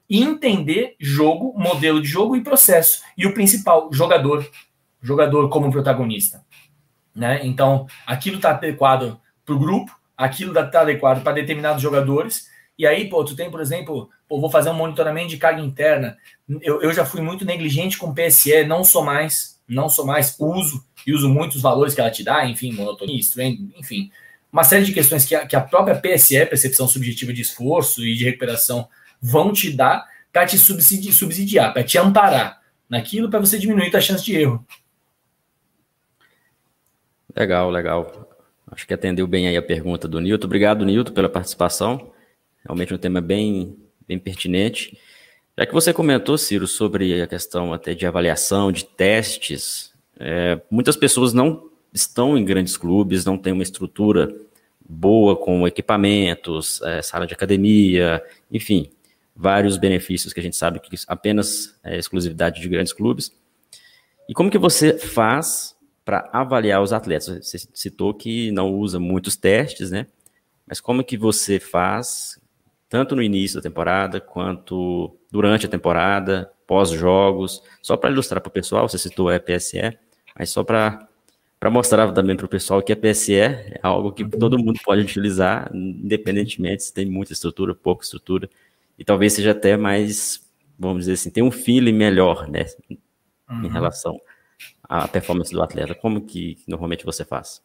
e 0.09 0.23
entender 0.23 0.97
jogo, 0.99 1.53
modelo 1.59 2.01
de 2.01 2.09
jogo 2.09 2.35
e 2.35 2.43
processo. 2.43 3.03
E 3.19 3.27
o 3.27 3.35
principal, 3.35 3.93
jogador. 3.93 4.49
Jogador 5.03 5.51
como 5.51 5.71
protagonista. 5.71 6.43
Né? 7.15 7.45
Então, 7.45 7.87
aquilo 8.07 8.37
está 8.37 8.53
adequado 8.53 9.21
para 9.45 9.55
o 9.55 9.59
grupo, 9.59 9.95
aquilo 10.17 10.59
está 10.59 10.81
adequado 10.81 11.23
para 11.23 11.35
determinados 11.35 11.83
jogadores. 11.83 12.49
E 12.79 12.87
aí, 12.87 13.09
pô, 13.09 13.25
tu 13.25 13.35
tem, 13.35 13.51
por 13.51 13.61
exemplo, 13.61 14.11
pô, 14.29 14.41
vou 14.41 14.51
fazer 14.51 14.71
um 14.71 14.75
monitoramento 14.75 15.29
de 15.29 15.39
carga 15.39 15.61
interna. 15.61 16.17
Eu, 16.61 16.83
eu 16.83 16.93
já 16.93 17.05
fui 17.05 17.21
muito 17.21 17.45
negligente 17.45 17.97
com 17.97 18.15
PSE, 18.15 18.65
não 18.65 18.85
sou 18.85 19.03
mais, 19.03 19.61
não 19.69 19.89
sou 19.89 20.05
mais, 20.05 20.37
uso 20.39 20.85
e 21.07 21.13
uso 21.13 21.29
muitos 21.29 21.63
valores 21.63 21.95
que 21.95 22.01
ela 22.01 22.11
te 22.11 22.23
dá, 22.23 22.47
enfim, 22.47 22.73
monotonia, 22.73 23.19
enfim, 23.79 24.11
uma 24.53 24.65
série 24.65 24.85
de 24.85 24.93
questões 24.93 25.25
que 25.25 25.35
a, 25.35 25.47
que 25.47 25.57
a 25.57 25.61
própria 25.61 25.95
PSE, 25.95 26.45
percepção 26.47 26.89
subjetiva 26.89 27.33
de 27.33 27.43
esforço 27.43 28.05
e 28.05 28.15
de 28.15 28.25
recuperação, 28.25 28.89
vão 29.21 29.53
te 29.53 29.71
dar 29.71 30.05
para 30.33 30.47
te 30.47 30.59
subsidiar, 30.59 31.15
subsidiar 31.15 31.73
para 31.73 31.85
te 31.85 31.99
amparar 31.99 32.61
naquilo, 32.89 33.31
para 33.31 33.41
você 33.41 33.59
diminuir 33.59 33.95
a 33.95 34.01
chance 34.01 34.25
de 34.25 34.37
erro. 34.37 34.65
Legal, 37.35 37.71
legal. 37.71 38.29
Acho 38.71 38.87
que 38.87 38.95
atendeu 38.95 39.27
bem 39.27 39.47
aí 39.47 39.57
a 39.57 39.63
pergunta 39.63 40.09
do 40.09 40.21
Nilton. 40.21 40.47
Obrigado, 40.47 40.85
Nilton, 40.85 41.13
pela 41.13 41.29
participação. 41.29 42.13
Realmente 42.67 42.93
um 42.93 42.99
tema 42.99 43.21
bem, 43.21 43.77
bem 44.07 44.19
pertinente. 44.19 44.99
Já 45.57 45.65
que 45.65 45.73
você 45.73 45.93
comentou, 45.93 46.37
Ciro, 46.37 46.67
sobre 46.67 47.23
a 47.23 47.27
questão 47.27 47.73
até 47.73 47.95
de 47.95 48.05
avaliação, 48.05 48.71
de 48.71 48.85
testes, 48.85 49.93
é, 50.19 50.61
muitas 50.71 50.97
pessoas 50.97 51.33
não 51.33 51.71
estão 51.95 52.37
em 52.37 52.45
grandes 52.45 52.77
clubes, 52.77 53.25
não 53.25 53.39
têm 53.39 53.53
uma 53.53 53.63
estrutura 53.63 54.35
boa 54.87 55.37
com 55.37 55.67
equipamentos, 55.67 56.83
é, 56.83 57.01
sala 57.01 57.27
de 57.27 57.33
academia, 57.33 58.23
enfim, 58.53 58.91
vários 59.35 59.77
benefícios 59.77 60.33
que 60.33 60.41
a 60.41 60.43
gente 60.43 60.57
sabe 60.57 60.81
que 60.81 60.97
apenas 61.07 61.79
é 61.83 61.97
exclusividade 61.97 62.61
de 62.61 62.69
grandes 62.69 62.93
clubes. 62.93 63.33
E 64.29 64.35
como 64.35 64.51
que 64.51 64.59
você 64.59 64.99
faz 64.99 65.77
para 66.05 66.29
avaliar 66.33 66.83
os 66.83 66.93
atletas? 66.93 67.47
Você 67.47 67.59
citou 67.73 68.13
que 68.13 68.51
não 68.51 68.75
usa 68.75 68.99
muitos 68.99 69.37
testes, 69.37 69.91
né? 69.91 70.07
Mas 70.67 70.81
como 70.81 71.05
que 71.05 71.17
você 71.17 71.61
faz, 71.61 72.41
tanto 72.89 73.17
no 73.17 73.23
início 73.23 73.57
da 73.57 73.63
temporada, 73.63 74.21
quanto 74.21 75.17
durante 75.31 75.67
a 75.67 75.69
temporada, 75.69 76.51
pós-jogos? 76.67 77.63
Só 77.83 77.97
para 77.97 78.11
ilustrar 78.11 78.41
para 78.41 78.49
o 78.49 78.53
pessoal, 78.53 78.89
você 78.89 78.99
citou 78.99 79.29
a 79.29 79.41
PSE, 79.41 79.99
mas 80.39 80.51
só 80.51 80.63
para 80.63 81.09
mostrar 81.71 82.13
também 82.13 82.37
para 82.37 82.47
o 82.47 82.49
pessoal 82.49 82.83
que 82.83 82.93
a 82.93 82.97
PSE 82.97 83.35
é 83.35 83.81
algo 83.83 84.13
que 84.13 84.25
todo 84.29 84.59
mundo 84.59 84.79
pode 84.85 85.03
utilizar, 85.03 85.71
independentemente 85.75 86.85
se 86.85 86.95
tem 86.95 87.07
muita 87.07 87.33
estrutura, 87.33 87.75
pouca 87.75 88.05
estrutura, 88.05 88.49
e 88.99 89.05
talvez 89.05 89.33
seja 89.33 89.51
até 89.51 89.77
mais, 89.77 90.41
vamos 90.79 91.01
dizer 91.01 91.15
assim, 91.15 91.31
tem 91.31 91.43
um 91.43 91.51
feeling 91.51 91.93
melhor, 91.93 92.49
né, 92.49 92.67
uhum. 93.51 93.65
em 93.65 93.69
relação 93.69 94.21
a 94.89 95.09
performance 95.09 95.53
do 95.53 95.63
atleta? 95.63 95.95
Como 95.95 96.21
que 96.21 96.59
normalmente 96.67 97.05
você 97.05 97.25
faz? 97.25 97.61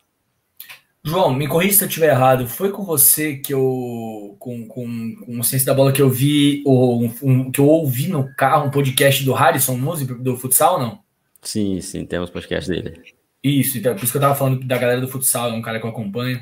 João, 1.04 1.34
me 1.34 1.48
corrija 1.48 1.74
se 1.74 1.84
eu 1.84 1.88
estiver 1.88 2.12
errado. 2.12 2.48
Foi 2.48 2.72
com 2.72 2.84
você 2.84 3.36
que 3.36 3.54
eu, 3.54 4.36
com, 4.40 4.68
com, 4.68 5.16
com 5.26 5.40
o 5.40 5.44
Ciência 5.44 5.66
da 5.66 5.74
Bola, 5.74 5.92
que 5.92 6.02
eu 6.02 6.10
vi, 6.10 6.62
ou 6.66 7.04
um, 7.24 7.52
que 7.52 7.60
eu 7.60 7.68
ouvi 7.68 8.08
no 8.08 8.34
carro 8.36 8.68
um 8.68 8.72
podcast 8.72 9.24
do 9.24 9.34
Harrison 9.34 9.78
Music, 9.78 10.14
do 10.14 10.38
futsal, 10.38 10.80
não? 10.80 11.00
Sim, 11.42 11.82
sim, 11.82 12.06
temos 12.06 12.30
podcast 12.30 12.70
dele. 12.70 13.02
Isso, 13.44 13.80
então, 13.80 13.96
por 13.96 14.04
isso 14.04 14.12
que 14.12 14.18
eu 14.18 14.22
tava 14.22 14.36
falando 14.36 14.64
da 14.64 14.78
galera 14.78 15.02
do 15.02 15.08
futsal, 15.08 15.50
é 15.50 15.54
um 15.54 15.62
cara 15.62 15.80
que 15.80 15.86
eu 15.86 15.90
acompanho. 15.90 16.40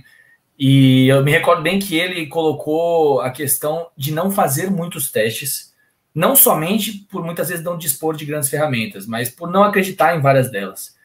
E 0.58 1.08
eu 1.08 1.24
me 1.24 1.32
recordo 1.32 1.64
bem 1.64 1.80
que 1.80 1.96
ele 1.96 2.28
colocou 2.28 3.22
a 3.22 3.30
questão 3.30 3.88
de 3.96 4.12
não 4.12 4.30
fazer 4.30 4.70
muitos 4.70 5.10
testes 5.10 5.70
não 6.14 6.36
somente 6.36 7.08
por 7.10 7.24
muitas 7.24 7.50
vezes 7.50 7.64
não 7.64 7.78
dispor 7.78 8.16
de 8.16 8.26
grandes 8.26 8.50
ferramentas, 8.50 9.06
mas 9.06 9.30
por 9.30 9.50
não 9.50 9.64
acreditar 9.64 10.16
em 10.16 10.22
várias 10.22 10.52
delas. 10.52 10.98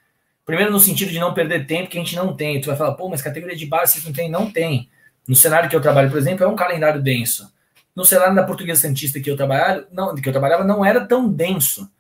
Primeiro, 0.45 0.71
no 0.71 0.81
sentido 0.81 1.11
de 1.11 1.19
não 1.19 1.33
perder 1.33 1.67
tempo 1.67 1.89
que 1.89 1.99
a 1.99 2.01
gente 2.01 2.17
não 2.17 2.37
tem. 2.37 2.61
Tu 2.61 2.67
vai 2.67 2.77
falar, 2.77 2.93
pô, 2.95 3.09
mas 3.09 3.23
categoria 3.23 3.57
de 3.57 3.67
base 3.67 3.93
vocês 3.93 4.05
não 4.05 4.13
tem? 4.13 4.31
Não 4.31 4.51
tem. 4.51 4.89
No 5.27 5.35
cenário 5.35 5.71
que 5.71 5.77
eu 5.77 5.81
trabalho, 5.81 6.11
por 6.11 6.19
exemplo, 6.19 6.45
é 6.45 6.49
um 6.49 6.57
calendário 6.57 7.03
denso. 7.03 7.53
No 7.97 8.05
cenário 8.05 8.35
da 8.35 8.43
Portuguesa 8.43 8.83
Santista 8.83 9.21
que 9.21 9.31
eu 9.31 9.37
trabalhava, 9.37 9.87
não, 9.91 10.15
que 10.15 10.29
eu 10.29 10.33
trabalhava 10.33 10.65
não 10.65 10.85
era 10.85 11.07
tão 11.07 11.29
denso, 11.29 11.91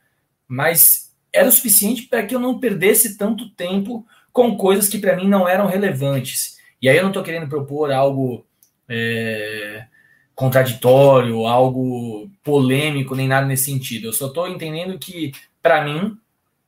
mas 0.47 1.13
era 1.33 1.49
o 1.49 1.53
suficiente 1.53 2.03
para 2.03 2.25
que 2.25 2.35
eu 2.35 2.41
não 2.41 2.59
perdesse 2.59 3.17
tanto 3.17 3.49
tempo 3.51 4.07
com 4.33 4.57
coisas 4.57 4.89
que 4.89 4.99
para 4.99 5.17
mim 5.17 5.29
não 5.29 5.49
eram 5.49 5.67
relevantes. 5.67 6.59
E 6.83 6.89
aí 6.89 6.97
eu 6.97 7.03
não 7.03 7.11
estou 7.11 7.23
querendo 7.23 7.49
propor 7.49 7.91
algo 7.91 8.45
é, 8.89 9.87
contraditório, 10.35 11.47
algo 11.47 12.29
polêmico, 12.43 13.15
nem 13.15 13.29
nada 13.29 13.47
nesse 13.47 13.65
sentido. 13.65 14.09
Eu 14.09 14.13
só 14.13 14.27
estou 14.27 14.49
entendendo 14.49 14.99
que, 14.99 15.33
para 15.63 15.85
mim, 15.85 16.19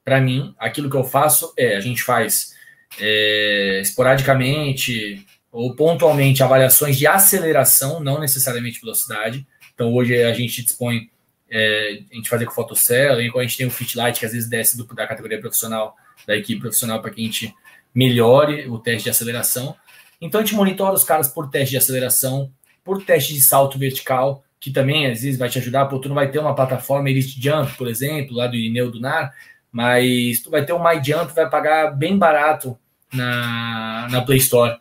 para 0.07 0.21
mim, 0.21 0.55
aquilo 0.57 0.89
que 0.89 0.97
eu 0.97 1.03
faço 1.03 1.53
é, 1.59 1.77
a 1.77 1.81
gente 1.81 2.01
faz 2.01 2.55
é, 3.01 3.81
esporadicamente 3.83 5.27
ou 5.51 5.75
pontualmente 5.75 6.45
avaliações 6.45 6.97
de 6.97 7.09
aceleração, 7.09 7.99
não 7.99 8.21
necessariamente 8.21 8.81
velocidade. 8.81 9.45
Então, 9.75 9.93
hoje 9.93 10.23
a 10.23 10.33
gente 10.33 10.63
dispõe, 10.63 11.11
é, 11.51 12.03
a 12.09 12.15
gente 12.15 12.29
fazer 12.29 12.47
com 12.47 12.53
fotocell, 12.53 13.21
e 13.21 13.33
a 13.37 13.43
gente 13.43 13.57
tem 13.57 13.67
o 13.67 13.71
Fitlight, 13.71 14.21
que 14.21 14.25
às 14.25 14.31
vezes 14.31 14.49
desce 14.49 14.77
do, 14.77 14.85
da 14.95 15.09
categoria 15.09 15.41
profissional, 15.41 15.97
da 16.25 16.37
equipe 16.37 16.61
profissional, 16.61 17.03
para 17.03 17.11
que 17.11 17.21
a 17.21 17.25
gente 17.25 17.53
melhore 17.93 18.69
o 18.69 18.79
teste 18.79 19.05
de 19.05 19.11
aceleração. 19.11 19.75
Então 20.21 20.41
a 20.41 20.45
gente 20.45 20.55
monitora 20.55 20.95
os 20.95 21.03
caras 21.03 21.27
por 21.27 21.51
teste 21.51 21.71
de 21.71 21.79
aceleração, 21.79 22.53
por 22.85 23.03
teste 23.03 23.35
de 23.35 23.41
salto 23.41 23.77
vertical, 23.77 24.45
que 24.61 24.71
também 24.71 25.07
às 25.07 25.23
vezes 25.23 25.37
vai 25.37 25.49
te 25.49 25.59
ajudar, 25.59 25.87
porque 25.87 26.05
tu 26.05 26.09
não 26.09 26.15
vai 26.15 26.31
ter 26.31 26.39
uma 26.39 26.55
plataforma 26.55 27.11
Elite 27.11 27.43
Jump, 27.43 27.77
por 27.77 27.89
exemplo, 27.89 28.37
lá 28.37 28.47
do 28.47 28.55
Ineu 28.55 28.89
do 28.89 29.01
NAR, 29.01 29.35
mas 29.77 30.41
tu 30.41 30.49
vai 30.49 30.65
ter 30.65 30.73
um 30.73 30.83
My 30.83 31.05
Jump, 31.05 31.35
vai 31.35 31.51
pagar 31.51 31.95
bem 31.95 32.17
barato 32.17 32.79
na, 33.13 34.09
na 34.11 34.23
Play 34.23 34.39
Store, 34.39 34.75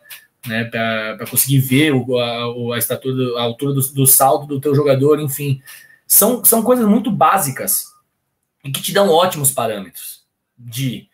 né, 0.46 0.64
para 0.64 1.26
conseguir 1.28 1.58
ver 1.58 1.92
o, 1.92 2.18
a, 2.18 2.74
a 2.74 2.78
estatura, 2.78 3.38
a 3.38 3.42
altura 3.42 3.74
do, 3.74 3.92
do 3.92 4.06
salto 4.06 4.46
do 4.46 4.58
teu 4.58 4.74
jogador, 4.74 5.20
enfim. 5.20 5.60
São, 6.06 6.42
são 6.42 6.62
coisas 6.62 6.88
muito 6.88 7.10
básicas 7.10 7.92
e 8.64 8.72
que 8.72 8.80
te 8.80 8.94
dão 8.94 9.10
ótimos 9.10 9.50
parâmetros 9.50 10.24
de 10.56 11.10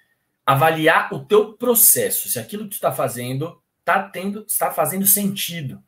avaliar 0.47 1.13
o 1.13 1.19
teu 1.19 1.55
processo, 1.55 2.29
se 2.29 2.39
aquilo 2.39 2.63
que 2.65 2.71
tu 2.71 2.75
está 2.75 2.93
fazendo 2.93 3.61
está 3.81 4.01
tendo, 4.01 4.45
está 4.47 4.71
fazendo 4.71 5.05
sentido, 5.07 5.83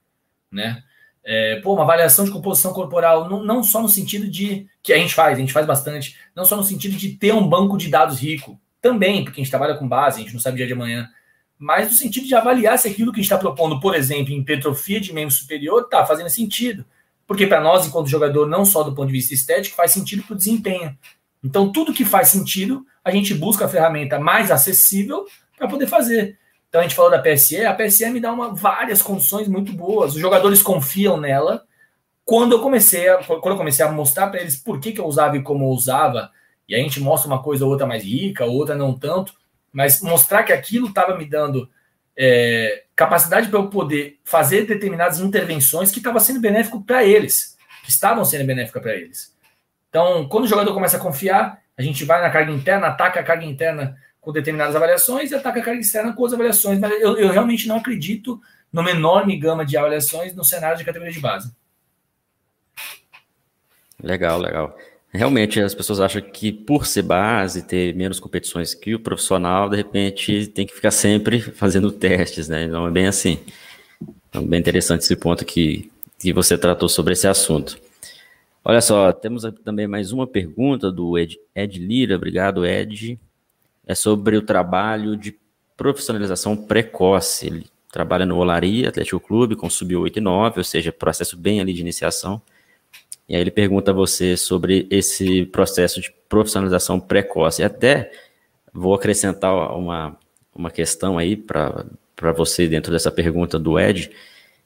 né? 0.50 0.82
É, 1.24 1.60
pô, 1.62 1.72
uma 1.74 1.84
avaliação 1.84 2.24
de 2.24 2.30
composição 2.30 2.72
corporal, 2.72 3.28
não, 3.30 3.42
não 3.42 3.62
só 3.62 3.80
no 3.80 3.88
sentido 3.88 4.28
de 4.28 4.66
que 4.82 4.92
a 4.92 4.98
gente 4.98 5.14
faz, 5.14 5.36
a 5.36 5.40
gente 5.40 5.52
faz 5.52 5.66
bastante, 5.66 6.16
não 6.36 6.44
só 6.44 6.54
no 6.54 6.64
sentido 6.64 6.96
de 6.96 7.10
ter 7.16 7.32
um 7.32 7.48
banco 7.48 7.78
de 7.78 7.88
dados 7.88 8.20
rico, 8.20 8.60
também, 8.80 9.24
porque 9.24 9.40
a 9.40 9.42
gente 9.42 9.50
trabalha 9.50 9.76
com 9.76 9.88
base, 9.88 10.20
a 10.20 10.22
gente 10.22 10.34
não 10.34 10.40
sabe 10.40 10.58
dia 10.58 10.66
de 10.66 10.74
amanhã, 10.74 11.08
mas 11.58 11.88
no 11.88 11.94
sentido 11.94 12.26
de 12.26 12.34
avaliar 12.34 12.78
se 12.78 12.86
aquilo 12.86 13.10
que 13.10 13.20
a 13.20 13.22
gente 13.22 13.32
está 13.32 13.38
propondo, 13.38 13.80
por 13.80 13.94
exemplo, 13.94 14.32
em 14.32 14.40
hipertrofia 14.40 15.00
de 15.00 15.14
membro 15.14 15.34
superior, 15.34 15.82
está 15.82 16.04
fazendo 16.04 16.28
sentido. 16.28 16.84
Porque 17.26 17.46
para 17.46 17.62
nós, 17.62 17.86
enquanto 17.86 18.08
jogador, 18.08 18.46
não 18.46 18.66
só 18.66 18.82
do 18.82 18.94
ponto 18.94 19.06
de 19.06 19.14
vista 19.14 19.32
estético, 19.32 19.74
faz 19.74 19.92
sentido 19.92 20.22
para 20.24 20.34
o 20.34 20.36
desempenho. 20.36 20.94
Então, 21.42 21.72
tudo 21.72 21.94
que 21.94 22.04
faz 22.04 22.28
sentido, 22.28 22.84
a 23.02 23.10
gente 23.10 23.32
busca 23.32 23.64
a 23.64 23.68
ferramenta 23.68 24.18
mais 24.18 24.50
acessível 24.50 25.24
para 25.56 25.68
poder 25.68 25.86
fazer. 25.86 26.38
Então, 26.74 26.80
a 26.80 26.82
gente 26.82 26.96
falou 26.96 27.08
da 27.08 27.22
PSE, 27.22 27.64
a 27.64 27.72
PSE 27.72 28.10
me 28.10 28.18
dá 28.18 28.32
uma, 28.32 28.52
várias 28.52 29.00
condições 29.00 29.46
muito 29.46 29.72
boas. 29.72 30.16
Os 30.16 30.20
jogadores 30.20 30.60
confiam 30.60 31.16
nela. 31.16 31.62
Quando 32.24 32.50
eu 32.50 32.60
comecei 32.60 33.08
a, 33.08 33.18
quando 33.18 33.50
eu 33.50 33.56
comecei 33.56 33.86
a 33.86 33.92
mostrar 33.92 34.26
para 34.26 34.40
eles 34.40 34.56
por 34.56 34.80
que, 34.80 34.90
que 34.90 35.00
eu 35.00 35.06
usava 35.06 35.36
e 35.36 35.42
como 35.44 35.66
eu 35.66 35.68
usava, 35.68 36.32
e 36.68 36.74
a 36.74 36.78
gente 36.78 36.98
mostra 36.98 37.30
uma 37.30 37.40
coisa 37.40 37.64
ou 37.64 37.70
outra 37.70 37.86
mais 37.86 38.02
rica, 38.02 38.44
outra 38.44 38.74
não 38.74 38.92
tanto, 38.92 39.34
mas 39.72 40.02
mostrar 40.02 40.42
que 40.42 40.52
aquilo 40.52 40.88
estava 40.88 41.16
me 41.16 41.24
dando 41.26 41.70
é, 42.18 42.82
capacidade 42.96 43.48
para 43.48 43.60
eu 43.60 43.68
poder 43.68 44.18
fazer 44.24 44.66
determinadas 44.66 45.20
intervenções 45.20 45.92
que 45.92 45.98
estava 45.98 46.18
sendo 46.18 46.40
benéfico 46.40 46.82
para 46.82 47.04
eles, 47.04 47.56
que 47.84 47.90
estavam 47.90 48.24
sendo 48.24 48.46
benéficas 48.46 48.82
para 48.82 48.96
eles. 48.96 49.32
Então, 49.90 50.26
quando 50.28 50.42
o 50.42 50.48
jogador 50.48 50.74
começa 50.74 50.96
a 50.96 51.00
confiar, 51.00 51.62
a 51.78 51.82
gente 51.82 52.04
vai 52.04 52.20
na 52.20 52.30
carga 52.30 52.50
interna, 52.50 52.88
ataca 52.88 53.20
a 53.20 53.22
carga 53.22 53.44
interna 53.44 53.96
com 54.24 54.32
determinadas 54.32 54.74
avaliações 54.74 55.30
e 55.30 55.34
ataca 55.34 55.60
a 55.60 55.62
carga 55.62 55.80
externa 55.80 56.14
com 56.14 56.24
as 56.24 56.32
avaliações. 56.32 56.80
Mas 56.80 56.92
eu, 57.00 57.16
eu 57.18 57.30
realmente 57.30 57.68
não 57.68 57.76
acredito 57.76 58.40
numa 58.72 58.90
enorme 58.90 59.36
gama 59.36 59.64
de 59.64 59.76
avaliações 59.76 60.34
no 60.34 60.42
cenário 60.42 60.78
de 60.78 60.84
categoria 60.84 61.12
de 61.12 61.20
base. 61.20 61.52
Legal, 64.02 64.40
legal. 64.40 64.76
Realmente 65.12 65.60
as 65.60 65.74
pessoas 65.74 66.00
acham 66.00 66.20
que 66.20 66.50
por 66.50 66.86
ser 66.86 67.02
base, 67.02 67.62
ter 67.62 67.94
menos 67.94 68.18
competições 68.18 68.74
que 68.74 68.94
o 68.94 68.98
profissional, 68.98 69.68
de 69.68 69.76
repente 69.76 70.48
tem 70.48 70.66
que 70.66 70.74
ficar 70.74 70.90
sempre 70.90 71.40
fazendo 71.40 71.92
testes, 71.92 72.48
né? 72.48 72.66
Não 72.66 72.88
é 72.88 72.90
bem 72.90 73.06
assim. 73.06 73.38
Então, 74.28 74.44
bem 74.44 74.58
interessante 74.58 75.02
esse 75.02 75.14
ponto 75.14 75.44
que, 75.44 75.90
que 76.18 76.32
você 76.32 76.58
tratou 76.58 76.88
sobre 76.88 77.12
esse 77.12 77.28
assunto. 77.28 77.78
Olha 78.64 78.80
só, 78.80 79.12
temos 79.12 79.44
também 79.62 79.86
mais 79.86 80.10
uma 80.10 80.26
pergunta 80.26 80.90
do 80.90 81.16
Ed, 81.16 81.38
Ed 81.54 81.78
Lira, 81.78 82.16
obrigado 82.16 82.66
Ed. 82.66 83.20
É 83.86 83.94
sobre 83.94 84.36
o 84.36 84.42
trabalho 84.42 85.16
de 85.16 85.36
profissionalização 85.76 86.56
precoce. 86.56 87.46
Ele 87.46 87.66
trabalha 87.92 88.26
no 88.26 88.36
Olaria 88.36 88.88
Atlético 88.88 89.20
Clube 89.20 89.56
com 89.56 89.68
sub-8 89.68 90.16
e 90.16 90.20
9, 90.20 90.60
ou 90.60 90.64
seja, 90.64 90.92
processo 90.92 91.36
bem 91.36 91.60
ali 91.60 91.72
de 91.72 91.80
iniciação. 91.80 92.40
E 93.28 93.34
aí 93.34 93.40
ele 93.40 93.50
pergunta 93.50 93.90
a 93.90 93.94
você 93.94 94.36
sobre 94.36 94.86
esse 94.90 95.46
processo 95.46 96.00
de 96.00 96.12
profissionalização 96.28 97.00
precoce. 97.00 97.62
E 97.62 97.64
até 97.64 98.10
vou 98.72 98.94
acrescentar 98.94 99.54
uma, 99.76 100.16
uma 100.54 100.70
questão 100.70 101.16
aí 101.16 101.36
para 101.36 102.32
você 102.36 102.66
dentro 102.68 102.92
dessa 102.92 103.10
pergunta 103.10 103.58
do 103.58 103.78
Ed, 103.78 104.10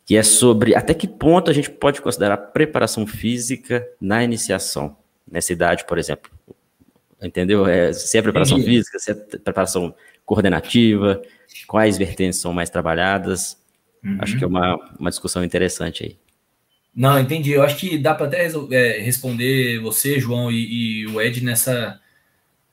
que 0.05 0.17
é 0.17 0.23
sobre 0.23 0.75
até 0.75 0.95
que 0.95 1.07
ponto 1.07 1.51
a 1.51 1.55
gente 1.55 1.71
pode 1.71 2.01
considerar 2.01 2.37
preparação 2.39 3.07
física 3.07 3.87
na 4.01 4.25
iniciação, 4.25 4.97
nessa 5.31 5.53
idade, 5.53 5.85
por 5.85 5.99
exemplo. 5.99 6.31
Entendeu? 7.21 7.67
É, 7.67 7.93
se 7.93 8.17
é 8.17 8.23
preparação 8.23 8.59
Entendi. 8.59 8.77
física, 8.77 8.99
se 8.99 9.11
é 9.11 9.15
preparação 9.15 9.95
coordenativa, 10.25 11.21
quais 11.67 11.99
vertentes 11.99 12.39
são 12.39 12.53
mais 12.53 12.71
trabalhadas. 12.71 13.57
Uhum. 14.05 14.19
Acho 14.21 14.39
que 14.39 14.45
é 14.45 14.47
uma, 14.47 14.77
uma 14.99 15.11
discussão 15.11 15.43
interessante 15.43 16.05
aí. 16.05 16.19
Não, 16.95 17.19
entendi. 17.19 17.53
Eu 17.53 17.63
acho 17.63 17.77
que 17.77 17.99
dá 17.99 18.15
para 18.15 18.27
até 18.27 18.51
é, 18.71 19.01
responder 19.01 19.81
você, 19.81 20.19
João, 20.19 20.51
e, 20.51 21.03
e 21.03 21.07
o 21.07 21.21
Ed 21.21 21.43
nessa. 21.45 22.01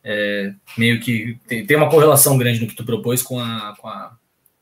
É, 0.03 0.53
meio 0.77 0.99
que 0.99 1.37
tem, 1.47 1.65
tem, 1.65 1.75
uma 1.77 1.89
correlação 1.89 2.37
grande 2.37 2.61
no 2.61 2.67
que 2.67 2.75
tu 2.75 2.85
propôs 2.85 3.23
com 3.23 3.39
a, 3.39 3.75
com, 3.79 3.87
a, 3.87 4.15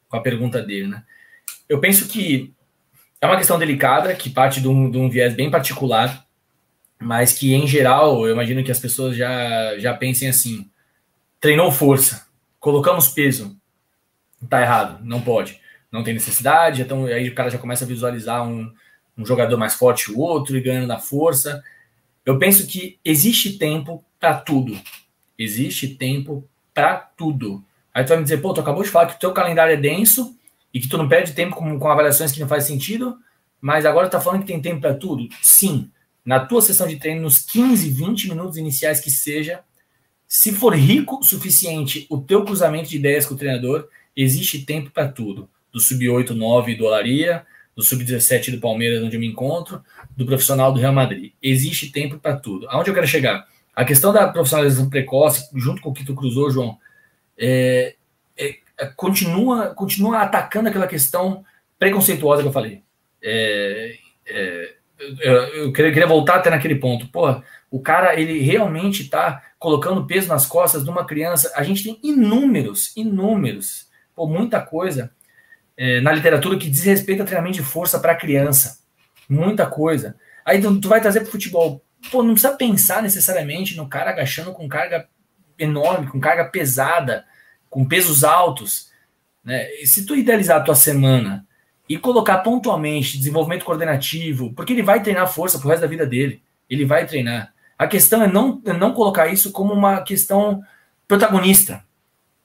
com 0.07 0.15
a 0.15 0.21
pergunta 0.21 0.61
dele, 0.61 0.87
né? 0.87 1.03
Eu 1.67 1.79
penso 1.79 2.07
que 2.07 2.53
é 3.19 3.25
uma 3.25 3.37
questão 3.37 3.59
delicada, 3.59 4.13
que 4.15 4.29
parte 4.29 4.61
de 4.61 4.67
um, 4.67 4.89
de 4.89 4.97
um 4.97 5.09
viés 5.09 5.33
bem 5.33 5.49
particular, 5.51 6.22
mas 7.03 7.33
que, 7.33 7.53
em 7.53 7.67
geral, 7.67 8.25
eu 8.25 8.33
imagino 8.33 8.63
que 8.63 8.71
as 8.71 8.79
pessoas 8.79 9.15
já, 9.15 9.77
já 9.77 9.93
pensem 9.93 10.29
assim: 10.29 10.69
treinou 11.39 11.71
força, 11.71 12.25
colocamos 12.59 13.07
peso, 13.07 13.55
tá 14.49 14.61
errado, 14.61 15.03
não 15.03 15.21
pode, 15.21 15.59
não 15.91 16.03
tem 16.03 16.13
necessidade, 16.13 16.81
então 16.81 17.05
aí 17.05 17.29
o 17.29 17.35
cara 17.35 17.49
já 17.49 17.57
começa 17.57 17.85
a 17.85 17.87
visualizar 17.87 18.47
um 18.47 18.71
um 19.17 19.25
jogador 19.25 19.57
mais 19.57 19.75
forte 19.75 20.11
o 20.11 20.19
outro 20.19 20.57
e 20.57 20.61
ganhando 20.61 20.87
na 20.87 20.99
força. 20.99 21.63
Eu 22.25 22.37
penso 22.37 22.67
que 22.67 22.99
existe 23.03 23.57
tempo 23.57 24.03
para 24.19 24.35
tudo. 24.35 24.79
Existe 25.37 25.87
tempo 25.87 26.47
para 26.73 26.95
tudo. 26.97 27.63
Aí 27.93 28.03
tu 28.03 28.09
vai 28.09 28.17
me 28.17 28.23
dizer, 28.23 28.37
pô, 28.37 28.53
tu 28.53 28.61
acabou 28.61 28.83
de 28.83 28.89
falar 28.89 29.07
que 29.07 29.15
o 29.15 29.19
teu 29.19 29.31
calendário 29.31 29.73
é 29.73 29.77
denso 29.77 30.35
e 30.73 30.79
que 30.79 30.87
tu 30.87 30.97
não 30.97 31.07
perde 31.07 31.33
tempo 31.33 31.55
com, 31.55 31.77
com 31.77 31.89
avaliações 31.89 32.31
que 32.31 32.39
não 32.39 32.47
faz 32.47 32.63
sentido, 32.63 33.17
mas 33.61 33.85
agora 33.85 34.07
tu 34.07 34.13
tá 34.13 34.21
falando 34.21 34.41
que 34.41 34.47
tem 34.47 34.61
tempo 34.61 34.81
para 34.81 34.95
tudo? 34.95 35.27
Sim. 35.41 35.91
Na 36.25 36.39
tua 36.39 36.61
sessão 36.61 36.87
de 36.87 36.95
treino, 36.97 37.21
nos 37.21 37.39
15, 37.39 37.89
20 37.89 38.29
minutos 38.29 38.57
iniciais 38.57 38.99
que 38.99 39.11
seja, 39.11 39.61
se 40.27 40.51
for 40.51 40.73
rico 40.73 41.19
o 41.19 41.23
suficiente 41.23 42.07
o 42.09 42.19
teu 42.19 42.43
cruzamento 42.43 42.89
de 42.89 42.95
ideias 42.95 43.25
com 43.25 43.35
o 43.35 43.37
treinador, 43.37 43.87
existe 44.15 44.65
tempo 44.65 44.89
para 44.89 45.07
tudo. 45.07 45.49
Do 45.71 45.79
sub-8, 45.79 46.29
9 46.31 46.75
dolaria, 46.75 47.45
do 47.75 47.83
sub-17 47.83 48.51
do 48.51 48.59
Palmeiras, 48.59 49.03
onde 49.03 49.15
eu 49.15 49.19
me 49.19 49.27
encontro, 49.27 49.83
do 50.15 50.25
profissional 50.25 50.71
do 50.71 50.79
Real 50.79 50.93
Madrid. 50.93 51.33
Existe 51.41 51.91
tempo 51.91 52.17
para 52.19 52.35
tudo. 52.35 52.69
Aonde 52.69 52.89
eu 52.89 52.93
quero 52.93 53.07
chegar? 53.07 53.47
A 53.75 53.83
questão 53.83 54.13
da 54.13 54.27
profissionalização 54.27 54.89
precoce, 54.89 55.49
junto 55.55 55.81
com 55.81 55.89
o 55.89 55.93
que 55.93 56.05
tu 56.05 56.13
cruzou, 56.13 56.51
João, 56.51 56.77
é, 57.37 57.95
é, 58.37 58.55
é, 58.77 58.85
continua, 58.85 59.73
continua 59.73 60.19
atacando 60.19 60.69
aquela 60.69 60.87
questão 60.87 61.43
preconceituosa 61.79 62.43
que 62.43 62.47
eu 62.47 62.53
falei. 62.53 62.83
É, 63.21 63.97
é, 64.27 64.75
eu, 65.19 65.33
eu, 65.65 65.73
queria 65.73 66.07
voltar 66.07 66.35
até 66.35 66.49
naquele 66.49 66.75
ponto. 66.75 67.07
Porra, 67.07 67.43
o 67.69 67.79
cara, 67.79 68.19
ele 68.19 68.39
realmente 68.39 69.03
está 69.03 69.43
colocando 69.59 70.05
peso 70.05 70.27
nas 70.27 70.45
costas 70.45 70.83
de 70.83 70.89
uma 70.89 71.05
criança. 71.05 71.51
A 71.55 71.63
gente 71.63 71.83
tem 71.83 71.99
inúmeros, 72.03 72.95
inúmeros, 72.95 73.87
pô, 74.15 74.27
muita 74.27 74.61
coisa 74.61 75.11
é, 75.77 76.01
na 76.01 76.11
literatura 76.11 76.57
que 76.57 76.69
diz 76.69 76.83
respeito 76.83 77.21
a 77.21 77.25
treinamento 77.25 77.57
de 77.57 77.63
força 77.63 77.99
para 77.99 78.15
criança. 78.15 78.79
Muita 79.27 79.65
coisa. 79.65 80.15
Aí 80.45 80.61
tu, 80.61 80.79
tu 80.79 80.89
vai 80.89 81.01
trazer 81.01 81.21
para 81.21 81.29
o 81.29 81.31
futebol. 81.31 81.83
Pô, 82.11 82.21
não 82.21 82.33
precisa 82.33 82.55
pensar 82.55 83.01
necessariamente 83.01 83.75
no 83.77 83.87
cara 83.87 84.11
agachando 84.11 84.51
com 84.51 84.67
carga 84.67 85.07
enorme, 85.57 86.07
com 86.07 86.19
carga 86.19 86.45
pesada, 86.45 87.25
com 87.69 87.85
pesos 87.85 88.23
altos. 88.23 88.91
Né? 89.43 89.69
E 89.81 89.87
se 89.87 90.05
tu 90.05 90.15
idealizar 90.15 90.57
a 90.57 90.63
tua 90.63 90.75
semana 90.75 91.45
e 91.87 91.97
colocar 91.97 92.39
pontualmente 92.39 93.17
desenvolvimento 93.17 93.65
coordenativo, 93.65 94.53
porque 94.53 94.73
ele 94.73 94.83
vai 94.83 95.01
treinar 95.01 95.31
força 95.31 95.59
pro 95.59 95.69
resto 95.69 95.81
da 95.81 95.87
vida 95.87 96.05
dele. 96.05 96.41
Ele 96.69 96.85
vai 96.85 97.05
treinar. 97.05 97.53
A 97.77 97.87
questão 97.87 98.23
é 98.23 98.27
não, 98.27 98.61
é 98.65 98.73
não 98.73 98.93
colocar 98.93 99.27
isso 99.27 99.51
como 99.51 99.73
uma 99.73 100.01
questão 100.01 100.63
protagonista. 101.07 101.83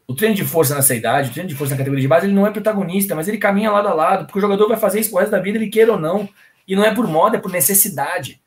O 0.06 0.14
treino 0.14 0.34
de 0.34 0.44
força 0.44 0.74
nessa 0.74 0.94
idade, 0.94 1.30
o 1.30 1.32
treino 1.32 1.48
de 1.48 1.54
força 1.54 1.74
na 1.74 1.78
categoria 1.78 2.02
de 2.02 2.08
base, 2.08 2.26
ele 2.26 2.34
não 2.34 2.46
é 2.46 2.50
protagonista, 2.50 3.14
mas 3.14 3.28
ele 3.28 3.38
caminha 3.38 3.70
lado 3.70 3.88
a 3.88 3.94
lado, 3.94 4.24
porque 4.24 4.38
o 4.38 4.40
jogador 4.40 4.66
vai 4.66 4.76
fazer 4.76 5.00
isso 5.00 5.10
pro 5.10 5.20
resto 5.20 5.30
da 5.30 5.40
vida, 5.40 5.58
ele 5.58 5.68
queira 5.68 5.92
ou 5.92 5.98
não. 5.98 6.28
E 6.66 6.74
não 6.74 6.84
é 6.84 6.94
por 6.94 7.06
moda, 7.06 7.36
é 7.36 7.40
por 7.40 7.52
necessidade. 7.52 8.40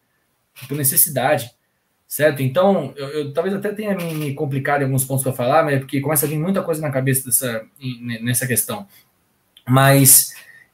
É 0.62 0.66
por 0.68 0.76
necessidade. 0.76 1.52
Certo? 2.08 2.42
Então, 2.42 2.94
eu, 2.98 3.08
eu 3.08 3.34
talvez 3.34 3.56
até 3.56 3.72
tenha 3.72 3.96
me, 3.96 4.34
complicado 4.34 4.82
em 4.82 4.86
alguns 4.86 5.06
pontos 5.06 5.24
para 5.24 5.32
falar, 5.32 5.64
mas 5.64 5.76
é 5.76 5.80
porque 5.80 6.02
começa 6.02 6.26
a 6.26 6.30
vir 6.30 6.38
muita 6.38 6.62
coisa 6.62 6.82
na 6.82 6.92
cabeça 6.92 7.26
dessa, 7.26 7.64
nessa 8.22 8.46
questão. 8.46 8.86
Mas 9.66 10.34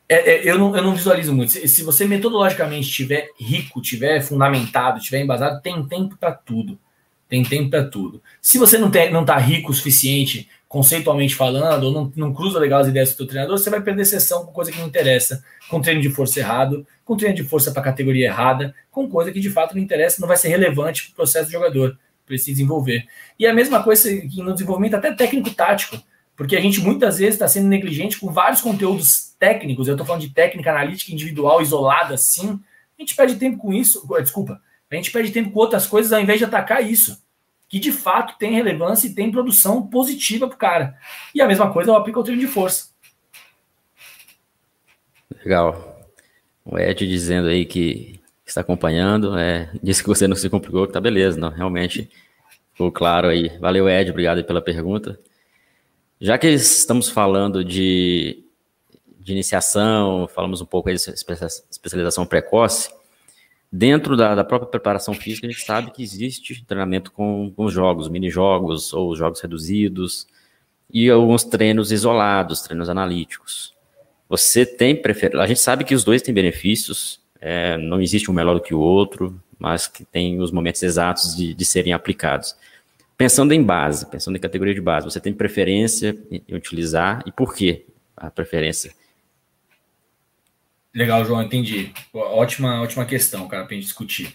é, 0.10 0.16
é, 0.32 0.50
eu, 0.50 0.58
não, 0.58 0.76
eu 0.76 0.84
não 0.84 0.96
visualizo 0.96 1.34
muito. 1.34 1.52
Se, 1.52 1.68
se 1.68 1.84
você 1.84 2.06
metodologicamente 2.06 2.88
estiver 2.88 3.30
rico, 3.40 3.82
estiver 3.82 4.22
fundamentado, 4.22 5.00
estiver 5.00 5.22
embasado, 5.22 5.62
tem 5.62 5.86
tempo 5.86 6.16
para 6.18 6.32
tudo. 6.32 6.80
Tem 7.28 7.44
tempo 7.44 7.70
para 7.70 7.84
tudo. 7.84 8.22
Se 8.42 8.58
você 8.58 8.78
não, 8.78 8.90
tem, 8.90 9.12
não 9.12 9.26
tá 9.26 9.38
rico 9.38 9.72
o 9.72 9.74
suficiente 9.74 10.48
conceitualmente 10.68 11.36
falando, 11.36 11.84
ou 11.84 11.92
não, 11.92 12.14
não 12.16 12.34
cruza 12.34 12.60
legal 12.60 12.82
as 12.82 12.88
ideias 12.88 13.12
do 13.12 13.18
teu 13.18 13.28
treinador, 13.28 13.58
você 13.58 13.70
vai 13.70 13.82
perder 13.82 14.06
sessão 14.06 14.46
com 14.46 14.52
coisa 14.52 14.72
que 14.72 14.78
não 14.78 14.88
interessa, 14.88 15.44
com 15.70 15.82
treino 15.82 16.02
de 16.02 16.10
força 16.10 16.40
errado, 16.40 16.86
com 17.06 17.16
treino 17.16 17.36
de 17.36 17.44
força 17.44 17.72
para 17.72 17.82
categoria 17.82 18.28
errada, 18.28 18.76
com 18.92 19.10
coisa 19.10 19.32
que 19.32 19.40
de 19.40 19.50
fato 19.50 19.76
não 19.76 19.82
interessa, 19.82 20.20
não 20.20 20.28
vai 20.28 20.36
ser 20.36 20.50
relevante 20.50 21.04
para 21.04 21.12
o 21.12 21.16
processo 21.16 21.46
do 21.46 21.52
jogador, 21.52 21.98
para 22.26 22.38
se 22.38 22.52
desenvolver. 22.52 23.06
E 23.40 23.48
a 23.48 23.54
mesma 23.54 23.82
coisa 23.82 24.10
no 24.36 24.54
desenvolvimento 24.54 24.96
até 24.96 25.14
técnico-tático, 25.14 26.02
porque 26.36 26.56
a 26.56 26.62
gente 26.62 26.82
muitas 26.82 27.18
vezes 27.18 27.36
está 27.36 27.48
sendo 27.48 27.68
negligente 27.68 28.20
com 28.20 28.32
vários 28.32 28.60
conteúdos 28.60 29.27
técnicos, 29.40 29.88
eu 29.88 29.94
estou 29.94 30.06
falando 30.06 30.22
de 30.22 30.30
técnica 30.30 30.72
analítica 30.72 31.12
individual, 31.12 31.62
isolada, 31.62 32.16
assim, 32.16 32.60
a 32.98 33.02
gente 33.02 33.16
perde 33.16 33.36
tempo 33.36 33.58
com 33.58 33.74
isso, 33.74 34.08
desculpa, 34.20 34.62
a 34.90 34.96
gente 34.96 35.12
perde 35.12 35.32
tempo 35.32 35.52
com 35.52 35.60
outras 35.60 35.86
coisas 35.86 36.14
ao 36.14 36.22
invés 36.22 36.40
de 36.40 36.46
atacar 36.46 36.84
isso 36.84 37.22
que 37.70 37.80
de 37.80 37.92
fato 37.92 38.38
tem 38.38 38.54
relevância 38.54 39.08
e 39.08 39.14
tem 39.14 39.32
produção 39.32 39.86
positiva 39.86 40.48
para 40.48 40.56
o 40.56 40.58
cara. 40.58 40.98
E 41.36 41.42
a 41.42 41.48
mesma 41.48 41.72
coisa 41.72 41.92
eu 41.92 41.96
aplico 41.96 42.20
ao 42.20 42.24
treino 42.24 42.42
de 42.42 42.48
força. 42.48 42.90
Legal. 45.44 46.08
O 46.66 46.78
Ed 46.80 47.08
dizendo 47.08 47.48
aí 47.48 47.66
que 47.66 48.20
está 48.46 48.62
acompanhando, 48.62 49.38
é, 49.38 49.70
disse 49.84 50.02
que 50.02 50.08
você 50.08 50.28
não 50.28 50.36
se 50.36 50.50
complicou, 50.50 50.88
que 50.88 50.94
tá 50.94 51.02
beleza, 51.02 51.38
não, 51.38 51.50
realmente 51.50 52.10
ficou 52.72 52.92
claro 52.92 53.28
aí. 53.28 53.50
Valeu, 53.60 53.90
Ed, 53.90 54.10
obrigado 54.12 54.44
pela 54.44 54.62
pergunta. 54.62 55.20
Já 56.20 56.38
que 56.38 56.48
estamos 56.48 57.10
falando 57.10 57.64
de, 57.64 58.44
de 59.28 59.34
iniciação, 59.34 60.28
falamos 60.34 60.62
um 60.62 60.66
pouco 60.66 60.90
aí 60.90 60.96
de 60.96 61.02
especialização 61.70 62.26
precoce, 62.26 62.90
Dentro 63.72 64.16
da, 64.16 64.34
da, 64.34 64.46
própria 64.46 64.70
preparação 64.70 65.14
física, 65.14 65.46
a 65.46 65.52
gente 65.52 65.66
sabe 65.66 65.92
que 65.92 66.02
existe 66.02 66.64
treinamento 66.66 67.12
com, 67.12 67.52
com 67.54 67.70
jogos, 67.70 68.08
mini-jogos 68.08 68.94
ou 68.94 69.14
jogos 69.14 69.42
reduzidos 69.42 70.26
e 70.90 71.10
alguns 71.10 71.44
treinos 71.44 71.92
isolados, 71.92 72.62
treinos 72.62 72.90
analíticos. 72.90 73.74
Você 74.30 74.66
tem 74.66 74.96
preferência? 74.96 75.42
A 75.42 75.48
gente 75.48 75.60
sabe 75.60 75.84
que 75.84 75.94
os 75.94 76.06
dois 76.06 76.22
têm 76.22 76.34
benefícios, 76.34 77.20
é, 77.42 77.78
não 77.78 78.00
existe 78.00 78.32
um 78.32 78.34
melhor 78.34 78.54
do 78.54 78.62
que 78.62 78.74
o 78.74 78.80
outro, 78.80 79.38
mas 79.60 79.86
que 79.86 80.06
tem 80.06 80.40
os 80.40 80.50
momentos 80.50 80.82
exatos 80.82 81.36
de, 81.36 81.54
de 81.54 81.66
serem 81.66 81.92
aplicados. 81.92 82.56
Pensando 83.18 83.52
em 83.52 83.62
base, 83.62 84.06
pensando 84.06 84.38
em 84.38 84.40
categoria 84.40 84.74
de 84.74 84.82
base, 84.82 85.06
você 85.06 85.20
tem 85.20 85.34
preferência 85.34 86.18
em 86.32 86.56
utilizar 86.56 87.22
e 87.26 87.34
por 87.34 87.54
que 87.54 87.86
a 88.16 88.32
preferência? 88.32 88.94
Legal, 90.98 91.24
João, 91.24 91.44
entendi. 91.44 91.92
Ótima, 92.12 92.82
ótima 92.82 93.06
questão, 93.06 93.48
cara, 93.48 93.66
para 93.66 93.74
a 93.74 93.76
gente 93.76 93.86
discutir. 93.86 94.34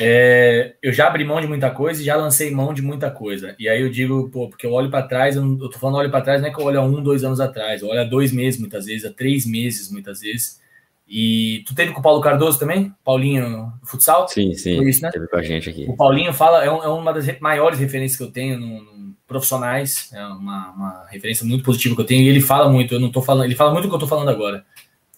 É, 0.00 0.76
eu 0.82 0.94
já 0.94 1.06
abri 1.06 1.22
mão 1.24 1.38
de 1.42 1.46
muita 1.46 1.70
coisa 1.70 2.00
e 2.00 2.04
já 2.06 2.16
lancei 2.16 2.50
mão 2.50 2.72
de 2.72 2.80
muita 2.80 3.10
coisa. 3.10 3.54
E 3.58 3.68
aí 3.68 3.82
eu 3.82 3.90
digo, 3.90 4.30
pô, 4.30 4.48
porque 4.48 4.64
eu 4.64 4.72
olho 4.72 4.90
para 4.90 5.06
trás, 5.06 5.36
eu, 5.36 5.44
não, 5.44 5.62
eu 5.62 5.68
tô 5.68 5.78
falando 5.78 5.96
olho 5.96 6.10
para 6.10 6.22
trás, 6.22 6.40
não 6.40 6.48
é 6.48 6.50
que 6.50 6.58
eu 6.58 6.64
olho 6.64 6.80
há 6.80 6.82
um, 6.82 7.02
dois 7.02 7.22
anos 7.22 7.38
atrás, 7.38 7.82
eu 7.82 7.88
olho 7.88 8.00
há 8.00 8.04
dois 8.04 8.32
meses 8.32 8.58
muitas 8.58 8.86
vezes, 8.86 9.04
há 9.04 9.12
três 9.12 9.44
meses 9.44 9.92
muitas 9.92 10.20
vezes. 10.20 10.58
E 11.06 11.62
tu 11.66 11.74
teve 11.74 11.92
com 11.92 12.00
o 12.00 12.02
Paulo 12.02 12.22
Cardoso 12.22 12.58
também? 12.58 12.94
Paulinho 13.04 13.70
futsal? 13.84 14.26
Sim, 14.26 14.54
sim. 14.54 14.82
Isso, 14.88 15.02
né? 15.02 15.10
Teve 15.10 15.28
com 15.28 15.36
a 15.36 15.42
gente 15.42 15.68
aqui. 15.68 15.84
O 15.86 15.96
Paulinho 15.96 16.32
fala, 16.32 16.64
é, 16.64 16.70
um, 16.70 16.82
é 16.82 16.88
uma 16.88 17.12
das 17.12 17.38
maiores 17.40 17.78
referências 17.78 18.16
que 18.16 18.24
eu 18.24 18.30
tenho 18.30 18.58
no, 18.58 18.82
no 18.82 19.14
profissionais, 19.26 20.10
é 20.14 20.24
uma, 20.24 20.70
uma, 20.70 21.06
referência 21.10 21.46
muito 21.46 21.62
positiva 21.62 21.94
que 21.94 22.00
eu 22.00 22.06
tenho. 22.06 22.22
E 22.22 22.28
ele 22.28 22.40
fala 22.40 22.70
muito, 22.70 22.94
eu 22.94 23.00
não 23.00 23.10
tô 23.10 23.20
falando, 23.20 23.44
ele 23.44 23.54
fala 23.54 23.70
muito 23.70 23.84
o 23.84 23.88
que 23.90 23.94
eu 23.94 24.00
tô 24.00 24.06
falando 24.06 24.30
agora. 24.30 24.64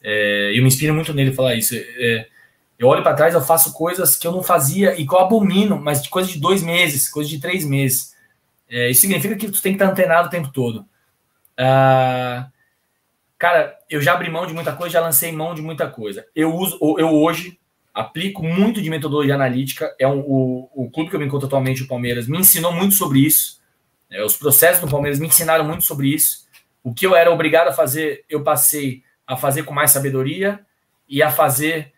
É, 0.03 0.53
eu 0.55 0.63
me 0.63 0.69
inspiro 0.69 0.95
muito 0.95 1.13
nele 1.13 1.33
falar 1.33 1.55
isso. 1.55 1.75
É, 1.75 2.27
eu 2.79 2.89
olho 2.89 3.03
para 3.03 3.15
trás, 3.15 3.35
eu 3.35 3.43
faço 3.43 3.73
coisas 3.73 4.17
que 4.17 4.27
eu 4.27 4.33
não 4.33 4.43
fazia 4.43 4.99
e 4.99 5.07
que 5.07 5.15
eu 5.15 5.19
abomino, 5.19 5.79
mas 5.79 6.03
de 6.03 6.09
coisa 6.09 6.31
de 6.31 6.41
dois 6.41 6.63
meses, 6.63 7.09
coisa 7.09 7.29
de 7.29 7.39
três 7.39 7.65
meses. 7.65 8.15
É, 8.69 8.89
isso 8.89 9.03
significa 9.03 9.37
que 9.37 9.51
tu 9.51 9.61
tem 9.61 9.73
que 9.73 9.83
estar 9.83 9.93
antenado 9.93 10.29
o 10.29 10.31
tempo 10.31 10.49
todo. 10.51 10.87
Ah, 11.59 12.49
cara, 13.37 13.77
eu 13.91 14.01
já 14.01 14.15
abri 14.15 14.31
mão 14.31 14.47
de 14.47 14.55
muita 14.55 14.73
coisa, 14.73 14.95
já 14.95 15.01
lancei 15.01 15.31
mão 15.31 15.55
de 15.55 15.61
muita 15.61 15.89
coisa. 15.89 16.25
Eu 16.35 16.55
uso, 16.55 16.79
eu 16.99 17.11
hoje 17.11 17.59
aplico 17.93 18.43
muito 18.43 18.81
de 18.81 18.89
metodologia 18.89 19.35
analítica. 19.35 19.95
É 19.99 20.09
um, 20.09 20.21
o, 20.21 20.71
o 20.75 20.91
clube 20.91 21.11
que 21.11 21.17
eu 21.17 21.21
me 21.21 21.27
encontro 21.27 21.47
atualmente, 21.47 21.83
o 21.83 21.89
Palmeiras, 21.89 22.27
me 22.27 22.39
ensinou 22.39 22.73
muito 22.73 22.95
sobre 22.95 23.19
isso. 23.19 23.61
É, 24.11 24.25
os 24.25 24.37
processos 24.37 24.81
do 24.81 24.89
Palmeiras 24.89 25.19
me 25.19 25.27
ensinaram 25.27 25.65
muito 25.65 25.85
sobre 25.85 26.09
isso. 26.09 26.49
O 26.83 26.95
que 26.95 27.07
eu 27.07 27.15
era 27.15 27.31
obrigado 27.31 27.69
a 27.69 27.73
fazer, 27.73 28.25
eu 28.29 28.43
passei 28.43 29.03
a 29.31 29.37
fazer 29.37 29.63
com 29.63 29.73
mais 29.73 29.93
sabedoria 29.93 30.61
e 31.09 31.23
a 31.23 31.31
fazer, 31.31 31.93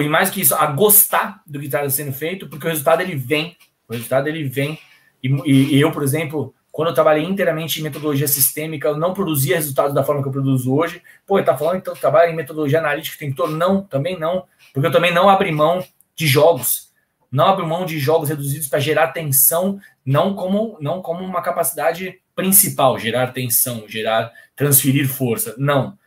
e 0.00 0.08
mais 0.08 0.30
que 0.30 0.40
isso, 0.40 0.54
a 0.54 0.66
gostar 0.66 1.42
do 1.46 1.60
que 1.60 1.66
está 1.66 1.88
sendo 1.90 2.12
feito, 2.12 2.48
porque 2.48 2.66
o 2.66 2.70
resultado 2.70 3.02
ele 3.02 3.14
vem, 3.14 3.54
o 3.86 3.92
resultado 3.92 4.28
ele 4.28 4.44
vem. 4.44 4.78
E, 5.22 5.28
e, 5.44 5.80
eu, 5.80 5.92
por 5.92 6.02
exemplo, 6.02 6.54
quando 6.72 6.88
eu 6.88 6.94
trabalhei 6.94 7.24
inteiramente 7.24 7.80
em 7.80 7.82
metodologia 7.82 8.26
sistêmica, 8.26 8.88
eu 8.88 8.96
não 8.96 9.12
produzia 9.12 9.56
resultados 9.56 9.94
da 9.94 10.02
forma 10.02 10.22
que 10.22 10.28
eu 10.28 10.32
produzo 10.32 10.74
hoje. 10.74 11.02
Pô, 11.26 11.38
ele 11.38 11.44
tá 11.44 11.56
falando 11.56 11.76
então 11.76 11.94
trabalha 11.94 12.30
em 12.30 12.36
metodologia 12.36 12.78
analítica 12.78 13.18
tem 13.18 13.32
todo? 13.32 13.54
Não, 13.54 13.82
também 13.82 14.18
não, 14.18 14.44
porque 14.72 14.86
eu 14.86 14.92
também 14.92 15.12
não 15.12 15.28
abri 15.28 15.52
mão 15.52 15.84
de 16.16 16.26
jogos. 16.26 16.88
Não 17.30 17.44
abro 17.44 17.66
mão 17.66 17.84
de 17.84 17.98
jogos 17.98 18.30
reduzidos 18.30 18.68
para 18.68 18.78
gerar 18.78 19.08
tensão, 19.08 19.78
não 20.04 20.34
como, 20.34 20.78
não 20.80 21.02
como 21.02 21.22
uma 21.22 21.42
capacidade 21.42 22.20
principal, 22.34 22.98
gerar 22.98 23.32
tensão, 23.32 23.84
gerar, 23.86 24.32
transferir 24.56 25.06
força. 25.06 25.54
Não. 25.58 25.98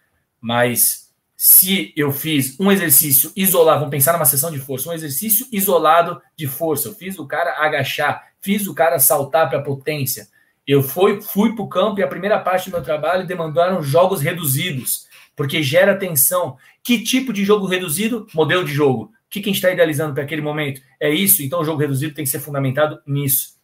Mas 0.42 1.12
se 1.38 1.94
eu 1.96 2.12
fiz 2.12 2.60
um 2.60 2.72
exercício 2.72 3.32
isolado, 3.36 3.80
vamos 3.80 3.92
pensar 3.92 4.14
numa 4.14 4.26
sessão 4.26 4.52
de 4.52 4.60
força, 4.60 4.90
um 4.90 4.94
exercício 4.94 5.48
isolado 5.52 6.22
de 6.36 6.48
força, 6.48 6.88
eu 6.88 6.94
fiz 6.94 7.18
o 7.18 7.26
cara 7.26 7.64
agachar, 7.64 8.30
fiz 8.40 8.68
o 8.68 8.74
cara 8.74 9.00
saltar 9.00 9.50
para 9.50 9.62
potência. 9.62 10.28
Eu 10.68 10.84
fui, 10.84 11.22
fui 11.22 11.56
para 11.56 11.64
o 11.64 11.68
campo 11.68 12.00
e 12.00 12.04
a 12.04 12.08
primeira 12.08 12.40
parte 12.40 12.70
do 12.70 12.74
meu 12.74 12.84
trabalho 12.84 13.26
demandaram 13.26 13.82
jogos 13.82 14.22
reduzidos, 14.22 15.08
porque 15.36 15.64
gera 15.64 15.98
tensão. 15.98 16.58
Que 16.84 17.04
tipo 17.04 17.34
de 17.34 17.44
jogo 17.44 17.66
reduzido? 17.66 18.28
Modelo 18.34 18.64
de 18.64 18.72
jogo. 18.72 19.06
O 19.06 19.10
que, 19.30 19.42
que 19.42 19.50
a 19.50 19.52
gente 19.52 19.58
está 19.58 19.72
idealizando 19.72 20.14
para 20.14 20.24
aquele 20.24 20.42
momento? 20.42 20.82
É 21.00 21.10
isso, 21.10 21.42
então 21.42 21.62
o 21.62 21.66
jogo 21.66 21.80
reduzido 21.80 22.14
tem 22.14 22.24
que 22.24 22.30
ser 22.30 22.40
fundamentado 22.40 23.02
nisso. 23.06 23.56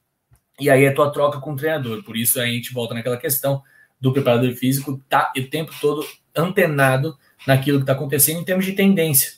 E 0.59 0.69
aí 0.69 0.85
é 0.85 0.91
tua 0.91 1.11
troca 1.11 1.39
com 1.39 1.53
o 1.53 1.55
treinador. 1.55 2.03
Por 2.03 2.17
isso 2.17 2.41
a 2.41 2.45
gente 2.45 2.73
volta 2.73 2.95
naquela 2.95 3.17
questão 3.17 3.61
do 4.01 4.11
preparador 4.11 4.51
físico, 4.55 4.99
tá 5.07 5.31
o 5.37 5.43
tempo 5.43 5.71
todo 5.79 6.05
antenado 6.41 7.17
naquilo 7.45 7.79
que 7.79 7.83
está 7.83 7.93
acontecendo 7.93 8.39
em 8.39 8.45
termos 8.45 8.65
de 8.65 8.73
tendência. 8.73 9.33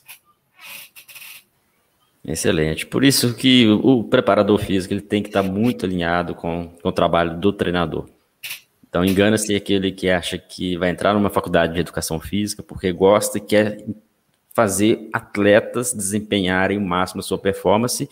Excelente. 2.23 2.85
Por 2.85 3.03
isso 3.03 3.33
que 3.33 3.67
o 3.67 4.03
preparador 4.03 4.59
físico 4.59 4.93
ele 4.93 5.01
tem 5.01 5.23
que 5.23 5.29
estar 5.29 5.41
tá 5.43 5.49
muito 5.49 5.85
alinhado 5.85 6.35
com, 6.35 6.69
com 6.81 6.89
o 6.89 6.91
trabalho 6.91 7.37
do 7.37 7.51
treinador. 7.51 8.07
Então 8.87 9.05
engana-se 9.05 9.55
aquele 9.55 9.91
que 9.91 10.09
acha 10.09 10.37
que 10.37 10.77
vai 10.77 10.89
entrar 10.89 11.13
numa 11.13 11.29
faculdade 11.29 11.73
de 11.73 11.79
educação 11.79 12.19
física 12.19 12.61
porque 12.61 12.91
gosta 12.91 13.37
e 13.37 13.41
quer 13.41 13.83
fazer 14.53 15.09
atletas 15.13 15.93
desempenharem 15.93 16.77
o 16.77 16.81
máximo 16.81 17.19
a 17.19 17.23
sua 17.23 17.37
performance 17.37 18.09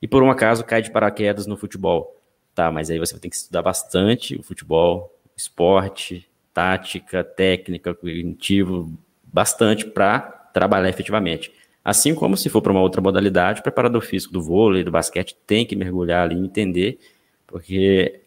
e 0.00 0.08
por 0.08 0.22
um 0.22 0.30
acaso 0.30 0.64
cai 0.64 0.80
de 0.80 0.90
paraquedas 0.90 1.46
no 1.46 1.56
futebol. 1.56 2.20
Tá, 2.54 2.70
mas 2.70 2.90
aí 2.90 2.98
você 2.98 3.18
ter 3.18 3.30
que 3.30 3.36
estudar 3.36 3.62
bastante 3.62 4.36
o 4.36 4.42
futebol, 4.42 5.18
esporte, 5.36 6.28
tática, 6.52 7.24
técnica, 7.24 7.94
cognitivo, 7.94 8.92
bastante 9.24 9.86
para 9.86 10.20
trabalhar 10.52 10.88
efetivamente. 10.88 11.52
Assim 11.84 12.14
como 12.14 12.36
se 12.36 12.48
for 12.48 12.62
para 12.62 12.72
uma 12.72 12.80
outra 12.80 13.00
modalidade, 13.00 13.60
o 13.60 13.62
preparador 13.62 14.02
físico 14.02 14.32
do 14.32 14.42
vôlei, 14.42 14.84
do 14.84 14.90
basquete, 14.90 15.36
tem 15.46 15.66
que 15.66 15.74
mergulhar 15.74 16.24
ali 16.24 16.36
e 16.36 16.44
entender, 16.44 16.98
porque 17.46 18.20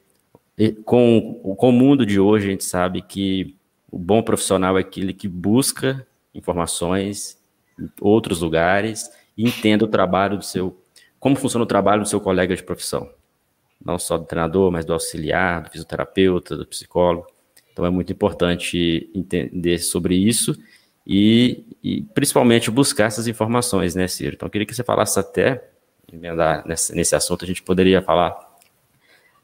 com, 0.84 1.56
com 1.58 1.70
o 1.70 1.72
mundo 1.72 2.06
de 2.06 2.20
hoje 2.20 2.48
a 2.48 2.52
gente 2.52 2.64
sabe 2.66 3.02
que 3.02 3.56
o 3.90 3.98
bom 3.98 4.22
profissional 4.22 4.78
é 4.78 4.82
aquele 4.82 5.14
que 5.14 5.28
busca 5.28 6.06
informações 6.34 7.42
em 7.80 7.90
outros 8.02 8.42
lugares 8.42 9.10
e 9.38 9.48
entenda 9.48 9.86
o 9.86 9.88
trabalho 9.88 10.38
do 10.38 10.44
seu, 10.44 10.78
como 11.20 11.36
funciona 11.36 11.64
o 11.64 11.68
trabalho 11.68 12.02
do 12.02 12.10
seu 12.10 12.20
colega 12.20 12.56
de 12.56 12.64
profissão. 12.64 13.10
Não 13.84 14.00
só 14.00 14.18
do 14.18 14.26
treinador, 14.26 14.72
mas 14.72 14.86
do 14.86 14.94
auxiliar, 14.94 15.64
do 15.64 15.70
fisioterapeuta, 15.70 16.58
do 16.58 16.66
psicólogo. 16.66 17.28
Então 17.76 17.86
é 17.86 17.90
muito 17.90 18.14
importante 18.14 19.10
entender 19.14 19.80
sobre 19.80 20.16
isso 20.16 20.58
e, 21.06 21.66
e 21.84 22.04
principalmente 22.14 22.72
buscar 22.72 23.08
essas 23.08 23.28
informações, 23.28 23.96
né, 23.96 24.08
Ciro? 24.08 24.36
Então 24.36 24.48
eu 24.48 24.50
queria 24.50 24.66
que 24.66 24.74
você 24.74 24.82
falasse 24.82 25.20
até, 25.20 25.62
nesse, 26.66 26.96
nesse 26.96 27.18
assunto, 27.18 27.44
a 27.44 27.48
gente 27.48 27.62
poderia 27.62 28.02
falar 28.02 28.34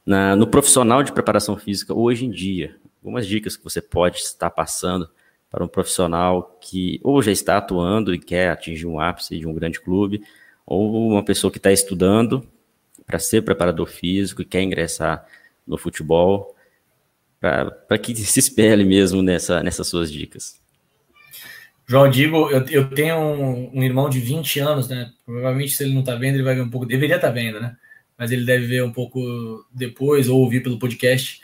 na, 0.06 0.34
no 0.34 0.48
profissional 0.48 1.04
de 1.04 1.12
preparação 1.12 1.58
física 1.58 1.94
hoje 1.94 2.26
em 2.26 2.32
dia. 2.32 2.78
Algumas 3.04 3.28
dicas 3.28 3.58
que 3.58 3.64
você 3.66 3.82
pode 3.82 4.20
estar 4.20 4.50
passando 4.50 5.10
para 5.50 5.66
um 5.66 5.68
profissional 5.68 6.58
que 6.62 7.02
ou 7.04 7.22
já 7.22 7.34
está 7.34 7.58
atuando 7.58 8.16
e 8.16 8.18
quer 8.18 8.50
atingir 8.50 8.86
um 8.86 8.98
ápice 8.98 9.38
de 9.38 9.46
um 9.46 9.54
grande 9.54 9.82
clube, 9.82 10.24
ou 10.66 11.10
uma 11.10 11.26
pessoa 11.26 11.52
que 11.52 11.58
está 11.58 11.70
estudando 11.70 12.48
para 13.06 13.20
ser 13.20 13.42
preparador 13.42 13.88
físico 13.88 14.42
e 14.42 14.46
quer 14.46 14.62
ingressar 14.62 15.28
no 15.68 15.78
futebol 15.78 16.56
para 17.42 17.98
que 17.98 18.16
se 18.16 18.40
espelhe 18.40 18.86
mesmo 18.86 19.24
nessa, 19.24 19.64
nessas 19.64 19.88
suas 19.88 20.12
dicas. 20.12 20.62
João, 21.88 22.08
digo, 22.10 22.50
eu, 22.52 22.64
eu 22.68 22.90
tenho 22.92 23.18
um, 23.18 23.80
um, 23.80 23.84
irmão 23.84 24.10
de 24.10 24.20
20 24.20 24.60
anos, 24.60 24.88
né? 24.88 25.12
Provavelmente, 25.26 25.74
se 25.74 25.84
ele 25.84 25.94
não 25.94 26.02
está 26.02 26.16
vendo, 26.16 26.36
ele 26.36 26.44
vai 26.44 26.54
ver 26.54 26.62
um 26.62 26.70
pouco. 26.70 26.86
Deveria 26.86 27.16
estar 27.16 27.30
tá 27.30 27.34
vendo, 27.34 27.60
né? 27.60 27.76
Mas 28.18 28.32
ele 28.32 28.46
deve 28.46 28.68
ver 28.68 28.84
um 28.84 28.92
pouco 28.92 29.20
depois 29.74 30.30
ou 30.30 30.40
ouvir 30.40 30.62
pelo 30.62 30.78
podcast. 30.78 31.42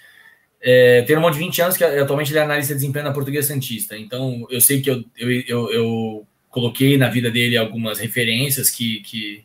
é, 0.62 1.02
tem 1.02 1.16
um 1.16 1.20
irmão 1.20 1.32
de 1.32 1.40
20 1.40 1.62
anos 1.64 1.78
que 1.78 1.84
atualmente 1.84 2.32
ele 2.32 2.40
é 2.40 2.44
analista 2.44 2.74
de 2.74 2.80
desempenho 2.80 3.06
na 3.06 3.14
Portuguesa 3.14 3.48
Santista. 3.48 3.98
Então, 3.98 4.46
eu 4.50 4.62
sei 4.62 4.82
que 4.82 4.90
eu, 4.90 5.04
eu, 5.18 5.32
eu, 5.32 5.72
eu 5.72 6.28
coloquei 6.50 6.96
na 6.98 7.10
vida 7.10 7.32
dele 7.32 7.58
algumas 7.58 8.00
referências 8.00 8.70
que, 8.70 9.02
que, 9.02 9.44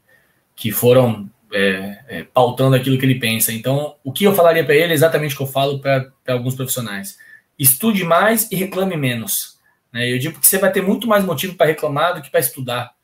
que 0.54 0.70
foram 0.70 1.28
é, 1.52 2.04
é, 2.08 2.24
pautando 2.24 2.74
aquilo 2.74 2.98
que 2.98 3.04
ele 3.04 3.18
pensa. 3.18 3.52
Então, 3.52 3.96
o 4.02 4.12
que 4.12 4.24
eu 4.24 4.34
falaria 4.34 4.64
para 4.64 4.74
ele 4.74 4.92
é 4.92 4.94
exatamente 4.94 5.34
o 5.34 5.36
que 5.36 5.42
eu 5.42 5.46
falo 5.46 5.80
para 5.80 6.10
alguns 6.28 6.54
profissionais: 6.54 7.18
estude 7.58 8.04
mais 8.04 8.50
e 8.50 8.56
reclame 8.56 8.96
menos. 8.96 9.58
Né? 9.92 10.10
Eu 10.12 10.18
digo 10.18 10.40
que 10.40 10.46
você 10.46 10.58
vai 10.58 10.72
ter 10.72 10.82
muito 10.82 11.06
mais 11.06 11.24
motivo 11.24 11.54
para 11.54 11.66
reclamar 11.66 12.14
do 12.14 12.22
que 12.22 12.30
para 12.30 12.40
estudar. 12.40 12.94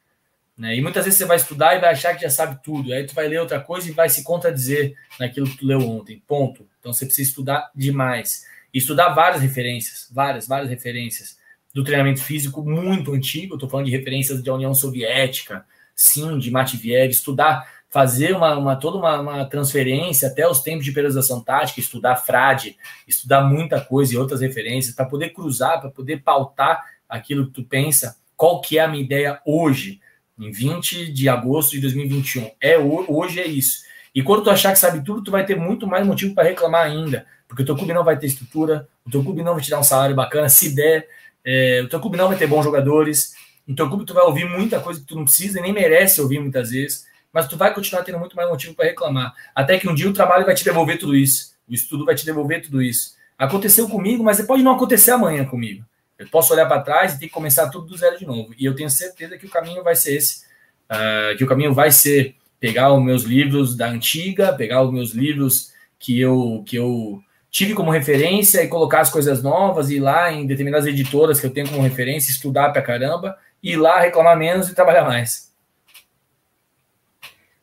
Né? 0.56 0.76
E 0.76 0.80
muitas 0.80 1.04
vezes 1.04 1.18
você 1.18 1.26
vai 1.26 1.36
estudar 1.36 1.76
e 1.76 1.80
vai 1.80 1.90
achar 1.90 2.14
que 2.14 2.22
já 2.22 2.30
sabe 2.30 2.58
tudo. 2.62 2.92
Aí 2.92 3.06
tu 3.06 3.14
vai 3.14 3.28
ler 3.28 3.40
outra 3.40 3.60
coisa 3.60 3.88
e 3.88 3.92
vai 3.92 4.08
se 4.08 4.24
contradizer 4.24 4.96
naquilo 5.20 5.46
que 5.46 5.58
tu 5.58 5.66
leu 5.66 5.80
ontem. 5.80 6.22
Ponto. 6.26 6.66
Então 6.80 6.92
você 6.92 7.06
precisa 7.06 7.28
estudar 7.28 7.70
demais. 7.74 8.44
E 8.72 8.78
estudar 8.78 9.10
várias 9.10 9.40
referências, 9.40 10.08
várias, 10.12 10.48
várias 10.48 10.68
referências 10.68 11.38
do 11.72 11.84
treinamento 11.84 12.20
físico 12.22 12.62
muito 12.62 13.12
antigo. 13.12 13.54
Estou 13.54 13.68
falando 13.68 13.86
de 13.86 13.92
referências 13.92 14.42
da 14.42 14.54
União 14.54 14.74
Soviética, 14.74 15.64
sim, 15.94 16.38
de 16.38 16.50
Matviev, 16.50 17.10
estudar, 17.10 17.66
fazer 17.90 18.36
uma, 18.36 18.56
uma 18.56 18.76
toda 18.76 18.98
uma, 18.98 19.20
uma, 19.20 19.44
transferência 19.46 20.28
até 20.28 20.46
os 20.46 20.60
tempos 20.60 20.84
de 20.84 20.92
periodização 20.92 21.40
tática, 21.40 21.80
estudar 21.80 22.16
frade, 22.16 22.76
estudar 23.06 23.42
muita 23.42 23.80
coisa 23.80 24.14
e 24.14 24.16
outras 24.16 24.40
referências 24.40 24.94
para 24.94 25.06
poder 25.06 25.30
cruzar, 25.30 25.80
para 25.80 25.90
poder 25.90 26.22
pautar 26.22 26.84
aquilo 27.08 27.46
que 27.46 27.52
tu 27.52 27.64
pensa, 27.64 28.16
qual 28.36 28.60
que 28.60 28.78
é 28.78 28.82
a 28.82 28.88
minha 28.88 29.02
ideia 29.02 29.40
hoje 29.44 30.00
em 30.38 30.52
20 30.52 31.12
de 31.12 31.28
agosto 31.28 31.72
de 31.72 31.80
2021. 31.80 32.50
É 32.60 32.78
hoje 32.78 33.40
é 33.40 33.46
isso. 33.46 33.82
E 34.14 34.22
quando 34.22 34.44
tu 34.44 34.50
achar 34.50 34.72
que 34.72 34.78
sabe 34.78 35.04
tudo, 35.04 35.22
tu 35.22 35.30
vai 35.30 35.44
ter 35.44 35.56
muito 35.56 35.86
mais 35.86 36.06
motivo 36.06 36.34
para 36.34 36.48
reclamar 36.48 36.86
ainda, 36.86 37.26
porque 37.46 37.62
o 37.62 37.66
teu 37.66 37.76
clube 37.76 37.92
não 37.92 38.04
vai 38.04 38.18
ter 38.18 38.26
estrutura, 38.26 38.88
o 39.04 39.10
teu 39.10 39.22
clube 39.22 39.42
não 39.42 39.54
vai 39.54 39.62
te 39.62 39.70
dar 39.70 39.80
um 39.80 39.84
salário 39.84 40.14
bacana, 40.14 40.48
se 40.48 40.74
der, 40.74 41.08
é, 41.44 41.82
o 41.84 41.88
teu 41.88 42.00
clube 42.00 42.16
não 42.16 42.28
vai 42.28 42.36
ter 42.36 42.46
bons 42.46 42.62
jogadores, 42.62 43.34
no 43.66 43.74
teu 43.74 43.88
clube 43.88 44.04
tu 44.04 44.14
vai 44.14 44.24
ouvir 44.24 44.44
muita 44.44 44.80
coisa 44.80 45.00
que 45.00 45.06
tu 45.06 45.16
não 45.16 45.24
precisa 45.24 45.58
e 45.58 45.62
nem 45.62 45.72
merece 45.72 46.20
ouvir 46.20 46.38
muitas 46.40 46.70
vezes, 46.70 47.06
mas 47.32 47.46
tu 47.46 47.56
vai 47.56 47.72
continuar 47.74 48.02
tendo 48.02 48.18
muito 48.18 48.36
mais 48.36 48.48
motivo 48.48 48.74
para 48.74 48.86
reclamar. 48.86 49.34
Até 49.54 49.78
que 49.78 49.88
um 49.88 49.94
dia 49.94 50.08
o 50.08 50.12
trabalho 50.12 50.46
vai 50.46 50.54
te 50.54 50.64
devolver 50.64 50.98
tudo 50.98 51.16
isso, 51.16 51.54
o 51.68 51.74
estudo 51.74 52.04
vai 52.04 52.14
te 52.14 52.24
devolver 52.24 52.62
tudo 52.62 52.82
isso. 52.82 53.16
Aconteceu 53.36 53.88
comigo, 53.88 54.24
mas 54.24 54.40
pode 54.42 54.62
não 54.62 54.72
acontecer 54.72 55.12
amanhã 55.12 55.44
comigo. 55.44 55.84
Eu 56.18 56.26
posso 56.28 56.52
olhar 56.52 56.66
para 56.66 56.82
trás 56.82 57.14
e 57.14 57.20
ter 57.20 57.26
que 57.26 57.32
começar 57.32 57.68
tudo 57.68 57.86
do 57.86 57.96
zero 57.96 58.18
de 58.18 58.26
novo. 58.26 58.52
E 58.58 58.64
eu 58.64 58.74
tenho 58.74 58.90
certeza 58.90 59.38
que 59.38 59.46
o 59.46 59.50
caminho 59.50 59.84
vai 59.84 59.94
ser 59.94 60.16
esse, 60.16 60.44
uh, 60.90 61.36
que 61.36 61.44
o 61.44 61.46
caminho 61.46 61.72
vai 61.72 61.92
ser 61.92 62.34
pegar 62.58 62.92
os 62.92 63.02
meus 63.02 63.22
livros 63.22 63.76
da 63.76 63.86
antiga, 63.86 64.52
pegar 64.52 64.82
os 64.82 64.92
meus 64.92 65.12
livros 65.12 65.72
que 65.98 66.20
eu 66.20 66.64
que 66.66 66.76
eu 66.76 67.20
tive 67.50 67.74
como 67.74 67.90
referência 67.90 68.62
e 68.62 68.68
colocar 68.68 69.00
as 69.00 69.10
coisas 69.10 69.42
novas, 69.42 69.90
ir 69.90 70.00
lá 70.00 70.32
em 70.32 70.46
determinadas 70.46 70.86
editoras 70.86 71.40
que 71.40 71.46
eu 71.46 71.50
tenho 71.50 71.68
como 71.68 71.82
referência, 71.82 72.30
estudar 72.30 72.70
pra 72.70 72.82
caramba, 72.82 73.36
ir 73.62 73.76
lá 73.76 74.00
reclamar 74.00 74.36
menos 74.36 74.68
e 74.68 74.74
trabalhar 74.74 75.04
mais. 75.04 75.47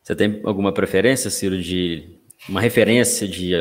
Você 0.06 0.16
tem 0.16 0.40
alguma 0.44 0.72
preferência, 0.72 1.32
Ciro, 1.32 1.60
de 1.60 2.08
uma 2.48 2.62
referência 2.62 3.28
de 3.28 3.54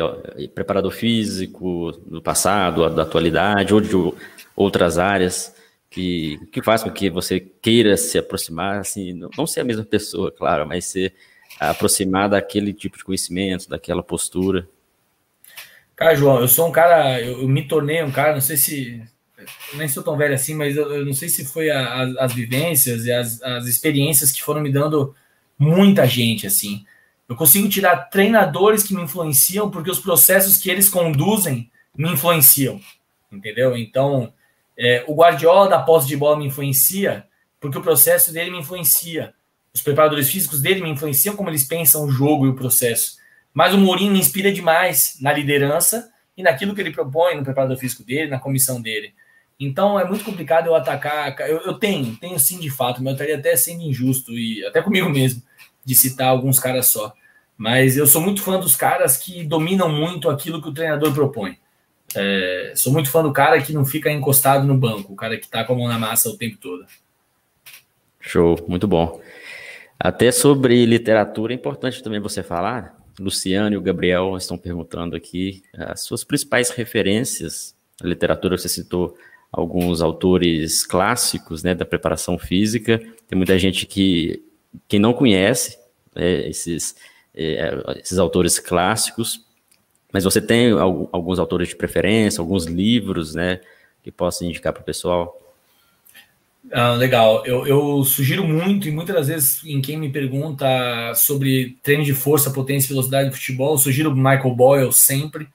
preparador 0.53 0.91
físico 0.91 1.91
do 2.05 2.21
passado, 2.21 2.87
da 2.87 3.01
atualidade, 3.01 3.73
ou 3.73 3.81
de 3.81 3.95
outras 4.55 4.99
áreas 4.99 5.55
que, 5.89 6.39
que 6.51 6.61
faz 6.61 6.83
com 6.83 6.91
que 6.91 7.09
você 7.09 7.39
queira 7.39 7.97
se 7.97 8.19
aproximar, 8.19 8.77
assim, 8.77 9.19
não 9.35 9.47
ser 9.47 9.61
a 9.61 9.63
mesma 9.63 9.83
pessoa, 9.83 10.31
claro, 10.31 10.67
mas 10.67 10.85
ser 10.85 11.15
aproximar 11.59 12.29
daquele 12.29 12.73
tipo 12.73 12.95
de 12.95 13.03
conhecimento, 13.03 13.67
daquela 13.67 14.03
postura? 14.03 14.67
Cara, 15.95 16.13
João, 16.13 16.41
eu 16.41 16.47
sou 16.47 16.67
um 16.67 16.71
cara, 16.71 17.19
eu, 17.21 17.41
eu 17.41 17.47
me 17.47 17.67
tornei 17.67 18.03
um 18.03 18.11
cara, 18.11 18.33
não 18.33 18.41
sei 18.41 18.57
se, 18.57 19.01
nem 19.73 19.87
sou 19.87 20.03
tão 20.03 20.15
velho 20.15 20.35
assim, 20.35 20.53
mas 20.53 20.77
eu, 20.77 20.93
eu 20.93 21.05
não 21.07 21.13
sei 21.13 21.27
se 21.27 21.43
foi 21.43 21.71
a, 21.71 21.79
a, 21.79 22.25
as 22.25 22.33
vivências 22.33 23.07
e 23.07 23.11
as, 23.11 23.41
as 23.41 23.65
experiências 23.65 24.31
que 24.31 24.43
foram 24.43 24.61
me 24.61 24.71
dando 24.71 25.15
muita 25.57 26.05
gente, 26.05 26.45
assim. 26.47 26.85
Eu 27.27 27.35
consigo 27.35 27.67
tirar 27.67 28.09
treinadores 28.09 28.83
que 28.83 28.93
me 28.93 29.01
influenciam 29.01 29.69
porque 29.69 29.89
os 29.89 29.99
processos 29.99 30.57
que 30.57 30.69
eles 30.69 30.87
conduzem 30.87 31.71
me 31.97 32.11
influenciam, 32.11 32.79
entendeu? 33.31 33.75
Então, 33.75 34.33
é, 34.77 35.03
o 35.07 35.15
Guardiola 35.15 35.69
da 35.69 35.81
posse 35.81 36.07
de 36.07 36.17
bola 36.17 36.37
me 36.37 36.45
influencia 36.45 37.25
porque 37.59 37.77
o 37.77 37.81
processo 37.81 38.31
dele 38.31 38.51
me 38.51 38.59
influencia. 38.59 39.33
Os 39.73 39.81
preparadores 39.81 40.29
físicos 40.29 40.61
dele 40.61 40.81
me 40.81 40.89
influenciam 40.89 41.35
como 41.35 41.49
eles 41.49 41.63
pensam 41.63 42.05
o 42.05 42.11
jogo 42.11 42.45
e 42.45 42.49
o 42.49 42.55
processo. 42.55 43.17
Mas 43.53 43.73
o 43.73 43.77
Mourinho 43.77 44.11
me 44.11 44.19
inspira 44.19 44.51
demais 44.51 45.17
na 45.19 45.33
liderança 45.33 46.11
e 46.37 46.43
naquilo 46.43 46.75
que 46.75 46.81
ele 46.81 46.91
propõe 46.91 47.35
no 47.35 47.43
preparador 47.43 47.77
físico 47.77 48.03
dele, 48.03 48.29
na 48.29 48.39
comissão 48.39 48.81
dele. 48.81 49.13
Então 49.59 49.99
é 49.99 50.05
muito 50.05 50.23
complicado 50.23 50.67
eu 50.67 50.75
atacar. 50.75 51.39
Eu, 51.41 51.61
eu 51.61 51.73
tenho, 51.75 52.15
tenho 52.17 52.37
sim 52.39 52.59
de 52.59 52.69
fato, 52.69 53.01
mas 53.01 53.07
eu 53.07 53.13
estaria 53.13 53.37
até 53.37 53.55
sendo 53.55 53.83
injusto 53.83 54.33
e 54.33 54.65
até 54.65 54.81
comigo 54.81 55.09
mesmo 55.09 55.41
de 55.83 55.95
citar 55.95 56.27
alguns 56.27 56.59
caras 56.59 56.87
só. 56.87 57.13
Mas 57.57 57.95
eu 57.95 58.05
sou 58.05 58.21
muito 58.21 58.41
fã 58.41 58.59
dos 58.59 58.75
caras 58.75 59.17
que 59.17 59.43
dominam 59.45 59.87
muito 59.89 60.29
aquilo 60.29 60.61
que 60.61 60.67
o 60.67 60.73
treinador 60.73 61.13
propõe. 61.13 61.57
É, 62.13 62.73
sou 62.75 62.91
muito 62.91 63.09
fã 63.09 63.23
do 63.23 63.31
cara 63.31 63.61
que 63.61 63.73
não 63.73 63.85
fica 63.85 64.11
encostado 64.11 64.65
no 64.65 64.77
banco, 64.77 65.13
o 65.13 65.15
cara 65.15 65.37
que 65.37 65.47
tá 65.47 65.63
com 65.63 65.73
a 65.73 65.75
mão 65.75 65.87
na 65.87 65.97
massa 65.97 66.29
o 66.29 66.37
tempo 66.37 66.57
todo. 66.57 66.85
Show, 68.19 68.57
muito 68.67 68.87
bom. 68.87 69.21
Até 69.99 70.31
sobre 70.31 70.85
literatura 70.85 71.53
é 71.53 71.55
importante 71.55 72.03
também 72.03 72.19
você 72.19 72.43
falar. 72.43 72.95
Luciano 73.19 73.75
e 73.75 73.77
o 73.77 73.81
Gabriel 73.81 74.35
estão 74.35 74.57
perguntando 74.57 75.15
aqui 75.15 75.63
as 75.73 76.03
suas 76.03 76.23
principais 76.23 76.69
referências 76.69 77.73
na 78.01 78.09
literatura. 78.09 78.57
Você 78.57 78.67
citou 78.67 79.15
alguns 79.55 80.01
autores 80.01 80.85
clássicos 80.85 81.63
né, 81.63 81.73
da 81.73 81.85
preparação 81.85 82.37
física. 82.37 82.99
Tem 83.25 83.37
muita 83.37 83.57
gente 83.57 83.85
que, 83.85 84.43
que 84.85 84.99
não 84.99 85.13
conhece 85.13 85.77
né, 86.13 86.49
esses, 86.49 86.93
é, 87.33 87.73
esses 87.97 88.17
autores 88.17 88.59
clássicos, 88.59 89.45
mas 90.11 90.25
você 90.25 90.41
tem 90.41 90.71
alguns 90.71 91.39
autores 91.39 91.69
de 91.69 91.75
preferência, 91.75 92.41
alguns 92.41 92.65
livros, 92.65 93.33
né, 93.33 93.61
que 94.03 94.11
possa 94.11 94.45
indicar 94.45 94.73
para 94.73 94.81
o 94.81 94.85
pessoal? 94.85 95.41
Ah, 96.71 96.93
legal. 96.93 97.45
Eu, 97.45 97.65
eu, 97.65 98.03
sugiro 98.03 98.43
muito, 98.43 98.89
e 98.89 98.91
muitas 98.91 99.15
das 99.15 99.27
vezes, 99.27 99.63
em 99.63 99.81
quem 99.81 99.97
me 99.97 100.09
pergunta 100.09 101.13
sobre 101.15 101.77
treino 101.81 102.03
de 102.03 102.13
força, 102.13 102.51
potência 102.51 102.87
e 102.87 102.89
velocidade 102.89 103.29
de 103.29 103.35
futebol, 103.35 103.73
eu 103.73 103.77
sugiro 103.77 104.13
Michael 104.13 104.53
Boyle 104.53 104.91
sempre, 104.91 105.47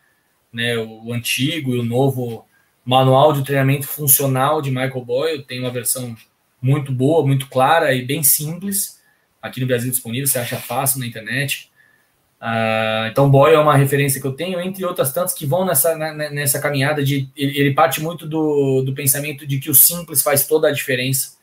né, 0.50 0.78
o 0.78 1.12
antigo 1.12 1.74
e 1.74 1.78
o 1.78 1.84
novo 1.84 2.46
manual 2.84 3.32
de 3.32 3.44
treinamento 3.44 3.86
funcional 3.86 4.60
de 4.62 4.70
Michael 4.70 5.04
Boyle. 5.04 5.42
Tem 5.42 5.60
uma 5.60 5.70
versão 5.70 6.16
muito 6.60 6.92
boa, 6.92 7.26
muito 7.26 7.48
clara 7.48 7.94
e 7.94 8.04
bem 8.04 8.22
simples. 8.22 9.00
Aqui 9.40 9.60
no 9.60 9.66
Brasil 9.66 9.90
disponível, 9.90 10.26
você 10.26 10.38
acha 10.38 10.56
fácil 10.56 11.00
na 11.00 11.06
internet. 11.06 11.70
Uh, 12.40 13.08
então, 13.10 13.30
Boyle 13.30 13.56
é 13.56 13.58
uma 13.58 13.76
referência 13.76 14.18
que 14.18 14.26
eu 14.26 14.32
tenho, 14.32 14.58
entre 14.60 14.82
outras 14.84 15.12
tantas 15.12 15.34
que 15.34 15.44
vão 15.44 15.66
nessa, 15.66 15.94
né, 15.94 16.30
nessa 16.30 16.58
caminhada 16.58 17.04
de. 17.04 17.28
Ele, 17.36 17.58
ele, 17.58 17.74
parte 17.74 18.02
muito 18.02 18.26
do, 18.26 18.82
do 18.82 18.94
pensamento 18.94 19.46
de 19.46 19.58
que 19.58 19.70
o 19.70 19.74
simples 19.74 20.22
faz 20.22 20.46
toda 20.46 20.68
a 20.68 20.72
diferença 20.72 21.36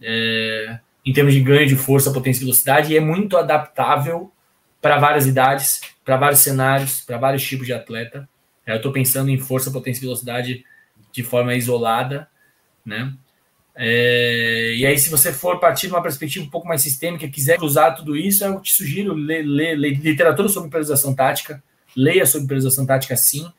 é, 0.00 0.80
em 1.06 1.12
termos 1.12 1.32
de 1.32 1.40
ganho 1.40 1.66
de 1.66 1.76
força, 1.76 2.12
potência 2.12 2.40
e 2.40 2.44
velocidade, 2.44 2.92
e 2.92 2.96
é 2.96 3.00
muito 3.00 3.36
adaptável 3.36 4.32
para 4.80 4.98
várias 4.98 5.26
idades, 5.26 5.80
para 6.04 6.16
vários 6.16 6.40
cenários, 6.40 7.02
para 7.02 7.18
vários 7.18 7.44
tipos 7.44 7.66
de 7.66 7.72
atleta. 7.72 8.28
É, 8.66 8.72
eu 8.72 8.76
estou 8.76 8.90
pensando 8.90 9.30
em 9.30 9.38
força, 9.38 9.70
potência 9.70 10.00
e 10.00 10.06
velocidade 10.06 10.64
de 11.12 11.22
forma 11.22 11.54
isolada, 11.54 12.28
né? 12.84 13.12
É, 13.74 14.74
e 14.76 14.84
aí, 14.84 14.98
se 14.98 15.08
você 15.08 15.32
for 15.32 15.58
partir 15.58 15.86
de 15.86 15.94
uma 15.94 16.02
perspectiva 16.02 16.44
um 16.44 16.50
pouco 16.50 16.68
mais 16.68 16.82
sistêmica, 16.82 17.28
quiser 17.28 17.58
cruzar 17.58 17.94
tudo 17.94 18.16
isso, 18.16 18.44
eu 18.44 18.60
te 18.60 18.74
sugiro 18.74 19.14
ler, 19.14 19.42
ler, 19.42 19.76
ler 19.76 19.94
literatura 19.98 20.48
sobre 20.48 20.68
periodização 20.68 21.14
tática, 21.14 21.62
leia 21.96 22.26
sobre 22.26 22.48
periodização 22.48 22.84
tática 22.84 23.16
sim. 23.16 23.50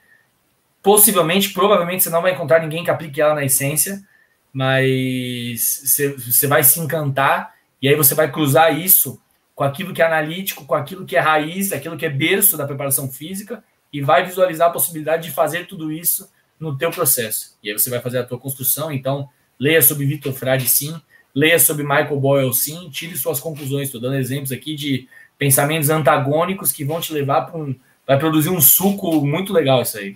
Possivelmente, 0.82 1.52
provavelmente, 1.52 2.04
você 2.04 2.10
não 2.10 2.22
vai 2.22 2.34
encontrar 2.34 2.60
ninguém 2.60 2.84
que 2.84 2.92
aplique 2.92 3.22
ela 3.22 3.34
na 3.34 3.46
essência, 3.46 4.04
mas 4.52 5.82
você, 5.84 6.48
vai 6.48 6.64
se 6.64 6.80
encantar 6.80 7.56
e 7.82 7.88
aí 7.88 7.96
você 7.96 8.14
vai 8.14 8.32
cruzar 8.32 8.78
isso 8.78 9.20
com 9.56 9.64
aquilo 9.64 9.94
que 9.94 10.02
é 10.02 10.06
analítico, 10.06 10.66
com 10.66 10.76
aquilo 10.76 11.06
que 11.06 11.16
é 11.16 11.20
raiz, 11.20 11.72
aquilo 11.72 11.98
que 11.98 12.06
é 12.06 12.10
berço 12.10 12.56
da 12.56 12.68
preparação 12.68 13.12
física 13.12 13.64
e 13.92 14.02
vai 14.02 14.26
visualizar 14.26 14.70
a 14.70 14.72
possibilidade 14.72 15.24
de 15.24 15.32
fazer 15.32 15.68
tudo 15.68 15.92
isso 15.92 16.30
no 16.64 16.78
teu 16.78 16.90
processo. 16.90 17.58
E 17.62 17.70
aí 17.70 17.78
você 17.78 17.90
vai 17.90 18.00
fazer 18.00 18.20
a 18.20 18.24
tua 18.24 18.40
construção, 18.40 18.92
então 18.92 19.30
leia 19.60 19.82
sobre 19.82 20.06
Vitor 20.06 20.34
Frade 20.34 20.68
sim, 20.68 20.96
leia 21.36 21.60
sobre 21.60 21.84
Michael 21.84 22.20
Boyle 22.20 22.54
sim, 22.54 22.90
tire 22.90 23.16
suas 23.18 23.40
conclusões. 23.40 23.88
Estou 23.88 24.02
dando 24.02 24.16
exemplos 24.16 24.52
aqui 24.52 24.76
de 24.76 25.08
pensamentos 25.38 25.90
antagônicos 25.90 26.72
que 26.72 26.86
vão 26.86 27.02
te 27.02 27.14
levar 27.14 27.42
para 27.42 27.60
um. 27.60 27.76
Vai 28.08 28.18
produzir 28.18 28.50
um 28.50 28.62
suco 28.62 29.26
muito 29.26 29.54
legal 29.54 29.82
isso 29.82 29.98
aí. 29.98 30.16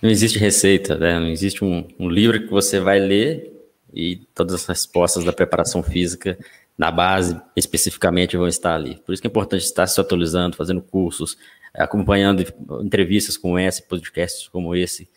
Não 0.00 0.10
existe 0.10 0.38
receita, 0.38 0.96
né? 0.96 1.18
Não 1.18 1.28
existe 1.28 1.64
um, 1.64 1.86
um 1.98 2.08
livro 2.08 2.40
que 2.40 2.50
você 2.50 2.78
vai 2.78 3.00
ler 3.00 3.52
e 3.92 4.16
todas 4.34 4.54
as 4.54 4.66
respostas 4.66 5.24
da 5.24 5.32
preparação 5.32 5.82
física 5.82 6.38
na 6.76 6.92
base 6.92 7.40
especificamente 7.56 8.36
vão 8.36 8.46
estar 8.46 8.76
ali. 8.76 8.96
Por 9.04 9.12
isso 9.12 9.20
que 9.20 9.26
é 9.26 9.30
importante 9.30 9.64
estar 9.64 9.86
se 9.88 10.00
atualizando, 10.00 10.56
fazendo 10.56 10.80
cursos, 10.80 11.36
acompanhando 11.74 12.44
entrevistas 12.80 13.36
como 13.36 13.58
essa, 13.58 13.82
podcasts 13.82 14.46
como 14.48 14.74
esse, 14.74 15.08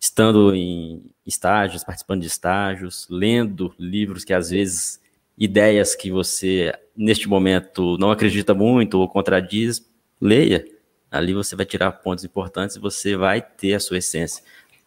estando 0.00 0.54
em 0.54 1.02
estágios, 1.26 1.84
participando 1.84 2.22
de 2.22 2.26
estágios, 2.26 3.06
lendo 3.10 3.74
livros 3.78 4.24
que 4.24 4.32
às 4.32 4.50
vezes 4.50 5.00
ideias 5.36 5.94
que 5.94 6.10
você 6.10 6.72
neste 6.96 7.28
momento 7.28 7.96
não 7.98 8.10
acredita 8.10 8.54
muito 8.54 8.98
ou 8.98 9.08
contradiz, 9.08 9.86
leia. 10.20 10.64
Ali 11.10 11.34
você 11.34 11.54
vai 11.54 11.66
tirar 11.66 11.92
pontos 11.92 12.24
importantes 12.24 12.76
e 12.76 12.80
você 12.80 13.16
vai 13.16 13.42
ter 13.42 13.74
a 13.74 13.80
sua 13.80 13.98
essência. 13.98 14.42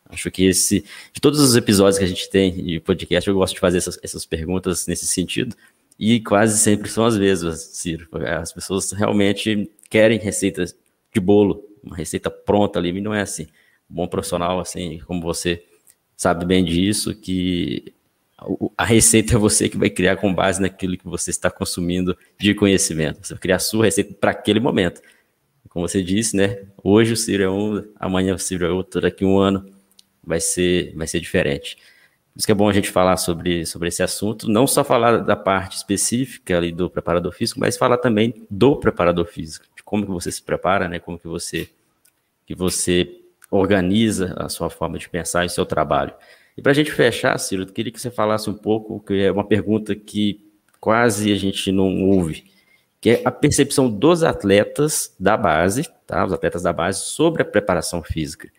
Acho 0.09 0.29
que 0.31 0.45
esse, 0.45 0.83
de 1.11 1.21
todos 1.21 1.39
os 1.39 1.55
episódios 1.55 1.97
que 1.97 2.03
a 2.03 2.07
gente 2.07 2.29
tem 2.29 2.51
de 2.51 2.79
podcast, 2.79 3.27
eu 3.27 3.35
gosto 3.35 3.55
de 3.55 3.59
fazer 3.59 3.77
essas, 3.77 3.99
essas 4.03 4.25
perguntas 4.25 4.87
nesse 4.87 5.07
sentido, 5.07 5.55
e 5.97 6.19
quase 6.19 6.57
sempre 6.57 6.89
são 6.89 7.05
as 7.05 7.17
mesmas, 7.17 7.59
Ciro. 7.59 8.07
As 8.39 8.51
pessoas 8.51 8.91
realmente 8.91 9.69
querem 9.89 10.19
receitas 10.19 10.75
de 11.13 11.19
bolo, 11.19 11.63
uma 11.83 11.95
receita 11.95 12.29
pronta 12.29 12.79
ali, 12.79 12.89
e 12.89 13.01
não 13.01 13.13
é 13.13 13.21
assim. 13.21 13.47
Bom 13.93 14.07
profissional, 14.07 14.59
assim, 14.59 14.97
como 15.05 15.21
você 15.21 15.63
sabe 16.17 16.45
bem 16.45 16.65
disso, 16.65 17.13
que 17.13 17.93
a 18.75 18.83
receita 18.83 19.35
é 19.35 19.37
você 19.37 19.69
que 19.69 19.77
vai 19.77 19.87
criar 19.87 20.17
com 20.17 20.33
base 20.33 20.59
naquilo 20.59 20.97
que 20.97 21.05
você 21.05 21.29
está 21.29 21.51
consumindo 21.51 22.17
de 22.39 22.55
conhecimento. 22.55 23.19
Você 23.21 23.35
vai 23.35 23.41
criar 23.41 23.57
a 23.57 23.59
sua 23.59 23.85
receita 23.85 24.15
para 24.15 24.31
aquele 24.31 24.59
momento. 24.59 24.99
Como 25.69 25.87
você 25.87 26.01
disse, 26.03 26.35
né? 26.35 26.63
Hoje 26.83 27.13
o 27.13 27.17
Ciro 27.17 27.43
é 27.43 27.49
um, 27.49 27.83
amanhã 27.99 28.33
o 28.33 28.39
Ciro 28.39 28.65
é 28.65 28.69
outro, 28.71 28.99
daqui 28.99 29.23
um 29.23 29.37
ano 29.37 29.71
vai 30.23 30.39
ser, 30.39 30.91
vai 30.95 31.05
ser 31.05 31.19
diferente. 31.19 31.75
Por 31.75 32.39
isso 32.39 32.47
que 32.47 32.51
é 32.51 32.55
bom 32.55 32.67
a 32.67 32.73
gente 32.73 32.89
falar 32.89 33.17
sobre, 33.17 33.63
sobre 33.63 33.89
esse 33.89 34.01
assunto, 34.01 34.49
não 34.49 34.65
só 34.65 34.83
falar 34.83 35.17
da 35.17 35.35
parte 35.35 35.77
específica 35.77 36.57
ali 36.57 36.71
do 36.71 36.89
preparador 36.89 37.31
físico, 37.31 37.59
mas 37.59 37.77
falar 37.77 37.97
também 37.97 38.33
do 38.49 38.75
preparador 38.77 39.27
físico, 39.27 39.67
de 39.75 39.83
como 39.83 40.03
que 40.03 40.11
você 40.11 40.31
se 40.31 40.41
prepara, 40.41 40.87
né? 40.87 40.97
Como 40.97 41.19
que 41.19 41.27
você 41.27 41.69
que 42.45 42.55
você 42.55 43.22
organiza 43.55 44.33
a 44.37 44.49
sua 44.49 44.69
forma 44.69 44.97
de 44.97 45.09
pensar 45.09 45.45
e 45.45 45.49
seu 45.49 45.65
trabalho. 45.65 46.13
E 46.57 46.61
para 46.61 46.71
a 46.71 46.75
gente 46.75 46.91
fechar, 46.91 47.37
Ciro, 47.37 47.63
eu 47.63 47.67
queria 47.67 47.91
que 47.91 47.99
você 47.99 48.11
falasse 48.11 48.49
um 48.49 48.53
pouco, 48.53 48.99
que 48.99 49.21
é 49.21 49.31
uma 49.31 49.43
pergunta 49.43 49.95
que 49.95 50.45
quase 50.79 51.31
a 51.31 51.35
gente 51.35 51.71
não 51.71 52.03
ouve, 52.03 52.45
que 53.01 53.09
é 53.09 53.21
a 53.25 53.31
percepção 53.31 53.89
dos 53.89 54.23
atletas 54.23 55.15
da 55.19 55.35
base, 55.35 55.89
tá? 56.05 56.25
Os 56.25 56.33
atletas 56.33 56.61
da 56.63 56.71
base 56.71 56.99
sobre 57.05 57.41
a 57.41 57.45
preparação 57.45 58.03
física 58.03 58.49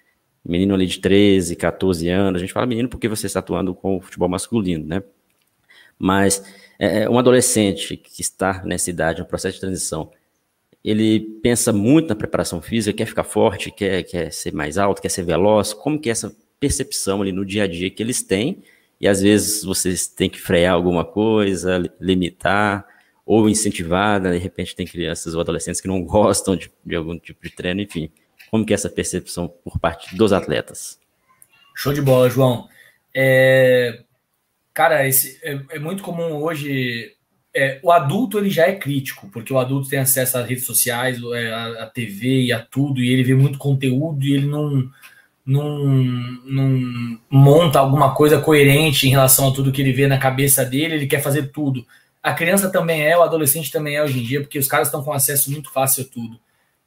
menino 0.44 0.74
ali 0.74 0.86
de 0.86 0.98
13, 0.98 1.56
14 1.56 2.08
anos, 2.08 2.38
a 2.38 2.44
gente 2.44 2.52
fala 2.52 2.66
menino 2.66 2.88
porque 2.88 3.08
você 3.08 3.26
está 3.26 3.40
atuando 3.40 3.74
com 3.74 3.96
o 3.96 4.00
futebol 4.00 4.28
masculino, 4.28 4.84
né? 4.86 5.02
Mas 5.98 6.44
é, 6.78 7.02
é, 7.02 7.10
um 7.10 7.18
adolescente 7.18 7.96
que 7.96 8.20
está 8.20 8.62
nessa 8.64 8.90
idade, 8.90 9.20
no 9.20 9.26
processo 9.26 9.54
de 9.54 9.60
transição, 9.60 10.10
ele 10.84 11.20
pensa 11.42 11.72
muito 11.72 12.08
na 12.08 12.14
preparação 12.14 12.60
física, 12.60 12.96
quer 12.96 13.06
ficar 13.06 13.24
forte, 13.24 13.70
quer, 13.70 14.02
quer 14.02 14.32
ser 14.32 14.52
mais 14.52 14.76
alto, 14.76 15.00
quer 15.00 15.08
ser 15.08 15.24
veloz, 15.24 15.72
como 15.72 15.98
que 15.98 16.08
é 16.08 16.12
essa 16.12 16.34
percepção 16.60 17.22
ali 17.22 17.32
no 17.32 17.44
dia 17.44 17.64
a 17.64 17.66
dia 17.66 17.90
que 17.90 18.02
eles 18.02 18.22
têm, 18.22 18.62
e 19.00 19.08
às 19.08 19.20
vezes 19.20 19.64
vocês 19.64 20.06
têm 20.06 20.28
que 20.28 20.40
frear 20.40 20.74
alguma 20.74 21.04
coisa, 21.04 21.82
limitar, 22.00 22.86
ou 23.26 23.48
incentivar, 23.48 24.20
né? 24.20 24.32
de 24.32 24.38
repente 24.38 24.76
tem 24.76 24.86
crianças 24.86 25.34
ou 25.34 25.40
adolescentes 25.40 25.80
que 25.80 25.88
não 25.88 26.02
gostam 26.04 26.56
de, 26.56 26.70
de 26.84 26.94
algum 26.94 27.18
tipo 27.18 27.42
de 27.42 27.50
treino, 27.50 27.80
enfim. 27.80 28.10
Como 28.50 28.64
que 28.64 28.72
é 28.72 28.76
essa 28.76 28.90
percepção 28.90 29.48
por 29.48 29.78
parte 29.78 30.14
dos 30.16 30.32
atletas? 30.32 31.00
Show 31.74 31.92
de 31.92 32.00
bola, 32.00 32.30
João. 32.30 32.68
É, 33.14 34.04
cara, 34.72 35.08
esse, 35.08 35.40
é, 35.42 35.60
é, 35.70 35.78
muito 35.78 36.02
comum 36.02 36.42
hoje. 36.42 37.12
É, 37.56 37.78
o 37.82 37.92
adulto 37.92 38.38
ele 38.38 38.50
já 38.50 38.66
é 38.66 38.74
crítico, 38.74 39.28
porque 39.30 39.52
o 39.52 39.58
adulto 39.58 39.88
tem 39.88 40.00
acesso 40.00 40.36
às 40.36 40.48
redes 40.48 40.66
sociais, 40.66 41.20
é, 41.34 41.52
à, 41.52 41.84
à 41.84 41.86
TV 41.86 42.42
e 42.42 42.52
a 42.52 42.60
tudo, 42.60 43.00
e 43.00 43.12
ele 43.12 43.22
vê 43.22 43.34
muito 43.34 43.58
conteúdo 43.58 44.24
e 44.24 44.34
ele 44.34 44.46
não, 44.46 44.90
não, 45.46 45.78
não 46.44 47.20
monta 47.30 47.78
alguma 47.78 48.14
coisa 48.14 48.40
coerente 48.40 49.06
em 49.06 49.10
relação 49.10 49.48
a 49.48 49.52
tudo 49.52 49.70
que 49.70 49.80
ele 49.80 49.92
vê 49.92 50.06
na 50.06 50.18
cabeça 50.18 50.64
dele, 50.64 50.94
ele 50.94 51.06
quer 51.06 51.22
fazer 51.22 51.52
tudo. 51.52 51.86
A 52.22 52.32
criança 52.32 52.70
também 52.70 53.02
é, 53.02 53.16
o 53.16 53.22
adolescente 53.22 53.70
também 53.70 53.96
é 53.96 54.02
hoje 54.02 54.18
em 54.18 54.22
dia, 54.22 54.40
porque 54.40 54.58
os 54.58 54.66
caras 54.66 54.88
estão 54.88 55.04
com 55.04 55.12
acesso 55.12 55.50
muito 55.52 55.70
fácil 55.70 56.04
a 56.04 56.12
tudo. 56.12 56.40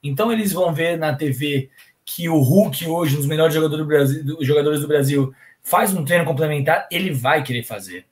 Então 0.03 0.31
eles 0.31 0.51
vão 0.51 0.73
ver 0.73 0.97
na 0.97 1.13
TV 1.13 1.69
que 2.03 2.27
o 2.27 2.39
Hulk 2.41 2.87
hoje, 2.87 3.15
um 3.15 3.19
dos 3.19 3.27
melhores 3.27 3.53
jogadores 3.53 3.85
do 3.85 3.87
Brasil, 3.87 4.37
jogadores 4.41 4.81
do 4.81 4.87
Brasil, 4.87 5.33
faz 5.61 5.93
um 5.93 6.03
treino 6.03 6.25
complementar, 6.25 6.87
ele 6.91 7.11
vai 7.11 7.43
querer 7.43 7.63
fazer. 7.63 8.05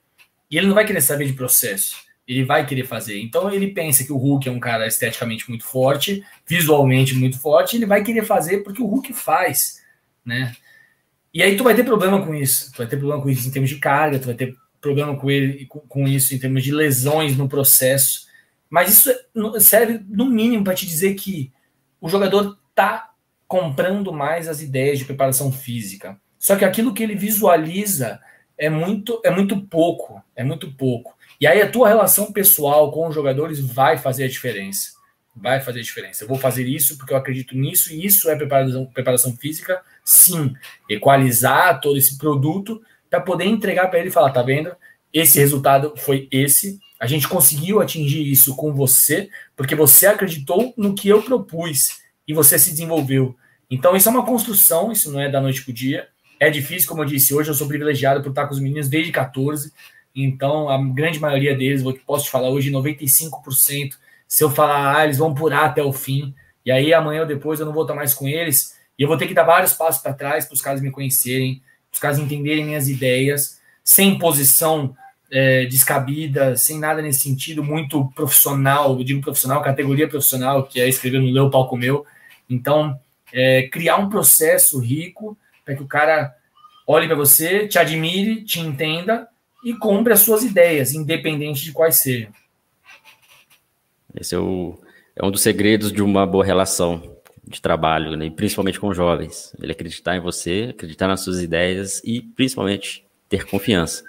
E 0.50 0.56
ele 0.56 0.66
não 0.66 0.74
vai 0.74 0.86
querer 0.86 1.00
saber 1.00 1.26
de 1.26 1.32
processo. 1.32 2.05
Ele 2.26 2.44
vai 2.44 2.66
querer 2.66 2.84
fazer. 2.84 3.20
Então 3.20 3.50
ele 3.50 3.68
pensa 3.68 4.04
que 4.04 4.12
o 4.12 4.16
Hulk 4.16 4.48
é 4.48 4.52
um 4.52 4.60
cara 4.60 4.86
esteticamente 4.86 5.48
muito 5.48 5.64
forte, 5.64 6.24
visualmente 6.46 7.14
muito 7.14 7.38
forte, 7.38 7.76
ele 7.76 7.86
vai 7.86 8.02
querer 8.02 8.24
fazer 8.24 8.58
porque 8.58 8.82
o 8.82 8.86
Hulk 8.86 9.12
faz, 9.12 9.82
né? 10.24 10.54
E 11.32 11.42
aí 11.42 11.56
tu 11.56 11.64
vai 11.64 11.74
ter 11.74 11.84
problema 11.84 12.24
com 12.24 12.34
isso. 12.34 12.72
Tu 12.72 12.78
vai 12.78 12.86
ter 12.86 12.96
problema 12.96 13.22
com 13.22 13.28
isso 13.28 13.46
em 13.46 13.50
termos 13.50 13.68
de 13.68 13.76
carga, 13.78 14.18
tu 14.18 14.24
vai 14.24 14.34
ter 14.34 14.56
problema 14.80 15.16
com 15.16 15.30
ele 15.30 15.66
com, 15.66 16.08
isso 16.08 16.34
em 16.34 16.38
termos 16.38 16.64
de 16.64 16.72
lesões 16.72 17.36
no 17.36 17.48
processo. 17.48 18.26
Mas 18.70 18.90
isso 18.90 19.12
serve 19.60 20.00
no 20.08 20.26
mínimo 20.26 20.64
para 20.64 20.74
te 20.74 20.86
dizer 20.86 21.14
que 21.14 21.52
o 22.00 22.08
jogador 22.08 22.58
está 22.70 23.10
comprando 23.46 24.12
mais 24.12 24.48
as 24.48 24.62
ideias 24.62 24.98
de 24.98 25.04
preparação 25.04 25.52
física. 25.52 26.20
Só 26.38 26.56
que 26.56 26.64
aquilo 26.64 26.94
que 26.94 27.02
ele 27.02 27.14
visualiza 27.14 28.20
é 28.56 28.70
muito, 28.70 29.20
é 29.24 29.30
muito 29.30 29.60
pouco, 29.60 30.22
é 30.34 30.42
muito 30.42 30.72
pouco. 30.72 31.15
E 31.40 31.46
aí 31.46 31.60
a 31.60 31.70
tua 31.70 31.88
relação 31.88 32.32
pessoal 32.32 32.90
com 32.90 33.08
os 33.08 33.14
jogadores 33.14 33.60
vai 33.60 33.98
fazer 33.98 34.24
a 34.24 34.28
diferença. 34.28 34.96
Vai 35.34 35.60
fazer 35.60 35.80
a 35.80 35.82
diferença. 35.82 36.24
Eu 36.24 36.28
vou 36.28 36.38
fazer 36.38 36.66
isso 36.66 36.96
porque 36.96 37.12
eu 37.12 37.16
acredito 37.16 37.56
nisso 37.56 37.92
e 37.92 38.06
isso 38.06 38.30
é 38.30 38.36
preparação, 38.36 38.86
preparação 38.86 39.36
física. 39.36 39.82
Sim, 40.04 40.54
equalizar 40.88 41.80
todo 41.80 41.98
esse 41.98 42.16
produto 42.16 42.80
para 43.10 43.20
poder 43.20 43.44
entregar 43.44 43.88
para 43.88 43.98
ele 43.98 44.08
e 44.08 44.12
falar, 44.12 44.30
tá 44.30 44.42
vendo? 44.42 44.74
Esse 45.12 45.38
resultado 45.38 45.94
foi 45.96 46.28
esse, 46.30 46.78
a 46.98 47.06
gente 47.06 47.28
conseguiu 47.28 47.80
atingir 47.80 48.30
isso 48.30 48.56
com 48.56 48.72
você, 48.72 49.28
porque 49.54 49.74
você 49.74 50.06
acreditou 50.06 50.72
no 50.76 50.94
que 50.94 51.08
eu 51.08 51.22
propus 51.22 51.98
e 52.26 52.32
você 52.32 52.58
se 52.58 52.70
desenvolveu. 52.70 53.36
Então, 53.70 53.96
isso 53.96 54.08
é 54.08 54.12
uma 54.12 54.24
construção, 54.24 54.92
isso 54.92 55.10
não 55.10 55.20
é 55.20 55.28
da 55.28 55.40
noite 55.40 55.62
para 55.62 55.70
o 55.70 55.74
dia. 55.74 56.08
É 56.38 56.50
difícil, 56.50 56.88
como 56.88 57.02
eu 57.02 57.06
disse, 57.06 57.34
hoje 57.34 57.50
eu 57.50 57.54
sou 57.54 57.66
privilegiado 57.66 58.22
por 58.22 58.30
estar 58.30 58.46
com 58.46 58.54
os 58.54 58.60
meninos 58.60 58.88
desde 58.88 59.12
14. 59.12 59.72
Então, 60.16 60.70
a 60.70 60.82
grande 60.82 61.20
maioria 61.20 61.54
deles, 61.54 61.82
vou 61.82 61.92
posso 62.06 62.24
te 62.24 62.30
falar 62.30 62.48
hoje, 62.48 62.70
95%. 62.70 63.96
Se 64.26 64.42
eu 64.42 64.50
falar, 64.50 64.96
ah, 64.96 65.04
eles 65.04 65.18
vão 65.18 65.34
purar 65.34 65.66
até 65.66 65.82
o 65.82 65.92
fim. 65.92 66.34
E 66.64 66.72
aí, 66.72 66.94
amanhã 66.94 67.20
ou 67.20 67.26
depois, 67.26 67.60
eu 67.60 67.66
não 67.66 67.72
vou 67.74 67.82
estar 67.82 67.94
mais 67.94 68.14
com 68.14 68.26
eles. 68.26 68.74
E 68.98 69.02
eu 69.02 69.08
vou 69.08 69.18
ter 69.18 69.26
que 69.26 69.34
dar 69.34 69.44
vários 69.44 69.74
passos 69.74 70.02
para 70.02 70.14
trás 70.14 70.46
para 70.46 70.54
os 70.54 70.62
caras 70.62 70.80
me 70.80 70.90
conhecerem, 70.90 71.62
para 71.90 71.96
os 71.96 72.00
caras 72.00 72.18
entenderem 72.18 72.64
minhas 72.64 72.88
ideias, 72.88 73.60
sem 73.84 74.18
posição 74.18 74.96
é, 75.30 75.66
descabida, 75.66 76.56
sem 76.56 76.78
nada 76.78 77.02
nesse 77.02 77.20
sentido, 77.20 77.62
muito 77.62 78.06
profissional, 78.14 78.96
eu 78.96 79.04
digo 79.04 79.20
profissional, 79.20 79.62
categoria 79.62 80.08
profissional, 80.08 80.64
que 80.64 80.80
é 80.80 80.88
escrever 80.88 81.20
no 81.20 81.30
Leu 81.30 81.50
Palco 81.50 81.76
Meu. 81.76 82.06
Então, 82.48 82.98
é, 83.32 83.68
criar 83.68 83.96
um 83.96 84.08
processo 84.08 84.78
rico 84.78 85.36
para 85.64 85.74
que 85.74 85.82
o 85.82 85.86
cara 85.86 86.34
olhe 86.86 87.06
para 87.06 87.16
você, 87.16 87.68
te 87.68 87.78
admire, 87.78 88.44
te 88.44 88.60
entenda 88.60 89.28
e 89.66 89.74
compre 89.74 90.12
as 90.12 90.20
suas 90.20 90.44
ideias, 90.44 90.94
independente 90.94 91.64
de 91.64 91.72
quais 91.72 91.96
sejam. 91.96 92.30
Esse 94.14 94.36
é, 94.36 94.38
o, 94.38 94.78
é 95.16 95.26
um 95.26 95.30
dos 95.32 95.42
segredos 95.42 95.90
de 95.90 96.00
uma 96.00 96.24
boa 96.24 96.44
relação 96.44 97.16
de 97.44 97.60
trabalho, 97.60 98.16
né? 98.16 98.30
principalmente 98.30 98.78
com 98.78 98.94
jovens. 98.94 99.52
Ele 99.60 99.72
acreditar 99.72 100.16
em 100.16 100.20
você, 100.20 100.68
acreditar 100.70 101.08
nas 101.08 101.22
suas 101.22 101.42
ideias 101.42 102.00
e, 102.04 102.22
principalmente, 102.22 103.04
ter 103.28 103.44
confiança. 103.44 104.04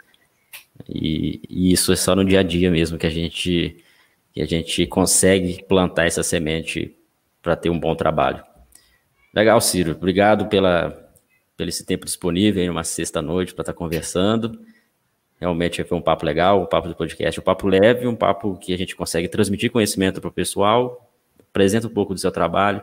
E, 0.88 1.42
e, 1.50 1.72
isso 1.74 1.92
é 1.92 1.96
só 1.96 2.16
no 2.16 2.24
dia 2.24 2.42
a 2.42 2.44
dia 2.44 2.70
mesmo 2.70 3.00
que 3.00 3.08
a 3.08 3.10
gente 3.10 3.84
que 4.32 4.44
a 4.44 4.46
gente 4.46 4.86
consegue 4.86 5.64
plantar 5.64 6.06
essa 6.06 6.22
semente 6.22 6.96
para 7.42 7.56
ter 7.56 7.72
um 7.72 7.80
bom 7.80 7.96
trabalho. 7.96 8.44
Legal, 9.34 9.60
Ciro. 9.60 9.94
Obrigado 9.94 10.46
pela, 10.46 11.12
pelo 11.58 11.70
esse 11.70 11.84
tempo 11.84 12.06
disponível 12.06 12.64
em 12.64 12.70
uma 12.70 12.84
sexta-noite 12.84 13.56
para 13.56 13.64
estar 13.64 13.74
tá 13.74 13.78
conversando. 13.78 14.67
Realmente 15.40 15.84
foi 15.84 15.98
um 15.98 16.02
papo 16.02 16.26
legal, 16.26 16.62
um 16.62 16.66
papo 16.66 16.88
do 16.88 16.96
podcast, 16.96 17.40
um 17.40 17.44
papo 17.44 17.68
leve, 17.68 18.08
um 18.08 18.16
papo 18.16 18.58
que 18.58 18.74
a 18.74 18.78
gente 18.78 18.96
consegue 18.96 19.28
transmitir 19.28 19.72
conhecimento 19.72 20.20
para 20.20 20.30
o 20.30 20.34
pessoal, 20.34 21.10
apresenta 21.40 21.88
um 21.88 21.92
pouco 21.92 22.14
do 22.14 22.20
seu 22.20 22.32
trabalho 22.32 22.82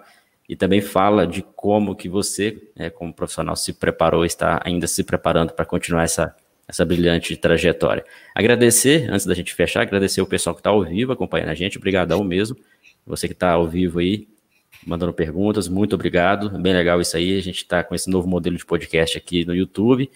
e 0.49 0.55
também 0.55 0.81
fala 0.81 1.27
de 1.27 1.43
como 1.43 1.97
que 1.97 2.09
você, 2.09 2.63
né, 2.77 2.91
como 2.91 3.13
profissional, 3.13 3.57
se 3.57 3.73
preparou, 3.73 4.25
está 4.25 4.61
ainda 4.65 4.87
se 4.87 5.03
preparando 5.03 5.53
para 5.53 5.65
continuar 5.65 6.05
essa 6.05 6.35
essa 6.67 6.85
brilhante 6.85 7.37
trajetória. 7.37 8.05
Agradecer, 8.35 9.11
antes 9.11 9.27
da 9.27 9.35
gente 9.35 9.55
fechar, 9.55 9.83
agradecer 9.83 10.21
o 10.21 10.27
pessoal 10.27 10.55
que 10.55 10.61
está 10.61 10.71
ao 10.71 10.83
vivo 10.83 11.13
acompanhando 11.13 11.51
a 11.51 11.55
gente, 11.55 11.77
obrigadão 11.77 12.25
mesmo. 12.25 12.57
Você 13.07 13.29
que 13.29 13.35
está 13.35 13.51
ao 13.51 13.69
vivo 13.69 13.99
aí, 13.99 14.27
mandando 14.87 15.13
perguntas, 15.13 15.69
muito 15.69 15.95
obrigado, 15.95 16.51
bem 16.59 16.73
legal 16.73 17.01
isso 17.01 17.17
aí, 17.17 17.37
a 17.37 17.43
gente 17.43 17.59
está 17.59 17.85
com 17.85 17.95
esse 17.95 18.09
novo 18.09 18.27
modelo 18.27 18.57
de 18.57 18.65
podcast 18.65 19.17
aqui 19.17 19.45
no 19.45 19.55
YouTube. 19.55 20.11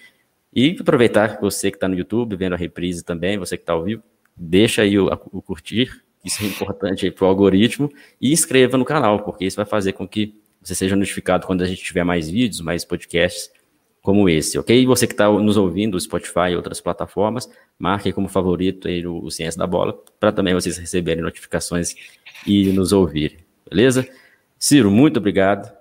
E 0.54 0.76
aproveitar 0.80 1.38
você 1.40 1.70
que 1.70 1.76
está 1.76 1.88
no 1.88 1.94
YouTube, 1.94 2.36
vendo 2.36 2.54
a 2.54 2.56
reprise 2.56 3.04
também, 3.04 3.38
você 3.38 3.56
que 3.56 3.62
está 3.62 3.74
ao 3.74 3.84
vivo, 3.84 4.02
deixa 4.36 4.82
aí 4.82 4.98
o, 4.98 5.06
o 5.30 5.42
curtir, 5.42 6.02
isso 6.24 6.42
é 6.42 6.46
importante 6.46 7.10
para 7.10 7.24
o 7.24 7.28
algoritmo, 7.28 7.90
e 8.20 8.32
inscreva 8.32 8.76
no 8.76 8.84
canal, 8.84 9.22
porque 9.22 9.44
isso 9.44 9.56
vai 9.56 9.66
fazer 9.66 9.92
com 9.92 10.06
que 10.06 10.34
você 10.60 10.74
seja 10.74 10.96
notificado 10.96 11.46
quando 11.46 11.62
a 11.62 11.66
gente 11.66 11.82
tiver 11.82 12.04
mais 12.04 12.28
vídeos, 12.28 12.60
mais 12.60 12.84
podcasts 12.84 13.50
como 14.02 14.28
esse, 14.28 14.58
ok? 14.58 14.80
E 14.80 14.86
você 14.86 15.06
que 15.06 15.12
está 15.12 15.30
nos 15.30 15.56
ouvindo, 15.56 16.00
Spotify 16.00 16.50
e 16.50 16.56
outras 16.56 16.80
plataformas, 16.80 17.48
marque 17.78 18.12
como 18.12 18.28
favorito 18.28 18.88
aí 18.88 19.06
o, 19.06 19.22
o 19.22 19.30
Ciência 19.30 19.58
da 19.58 19.66
Bola, 19.66 19.92
para 20.18 20.32
também 20.32 20.54
vocês 20.54 20.78
receberem 20.78 21.22
notificações 21.22 21.94
e 22.46 22.72
nos 22.72 22.92
ouvirem, 22.92 23.38
beleza? 23.68 24.08
Ciro, 24.58 24.90
muito 24.90 25.18
obrigado. 25.18 25.77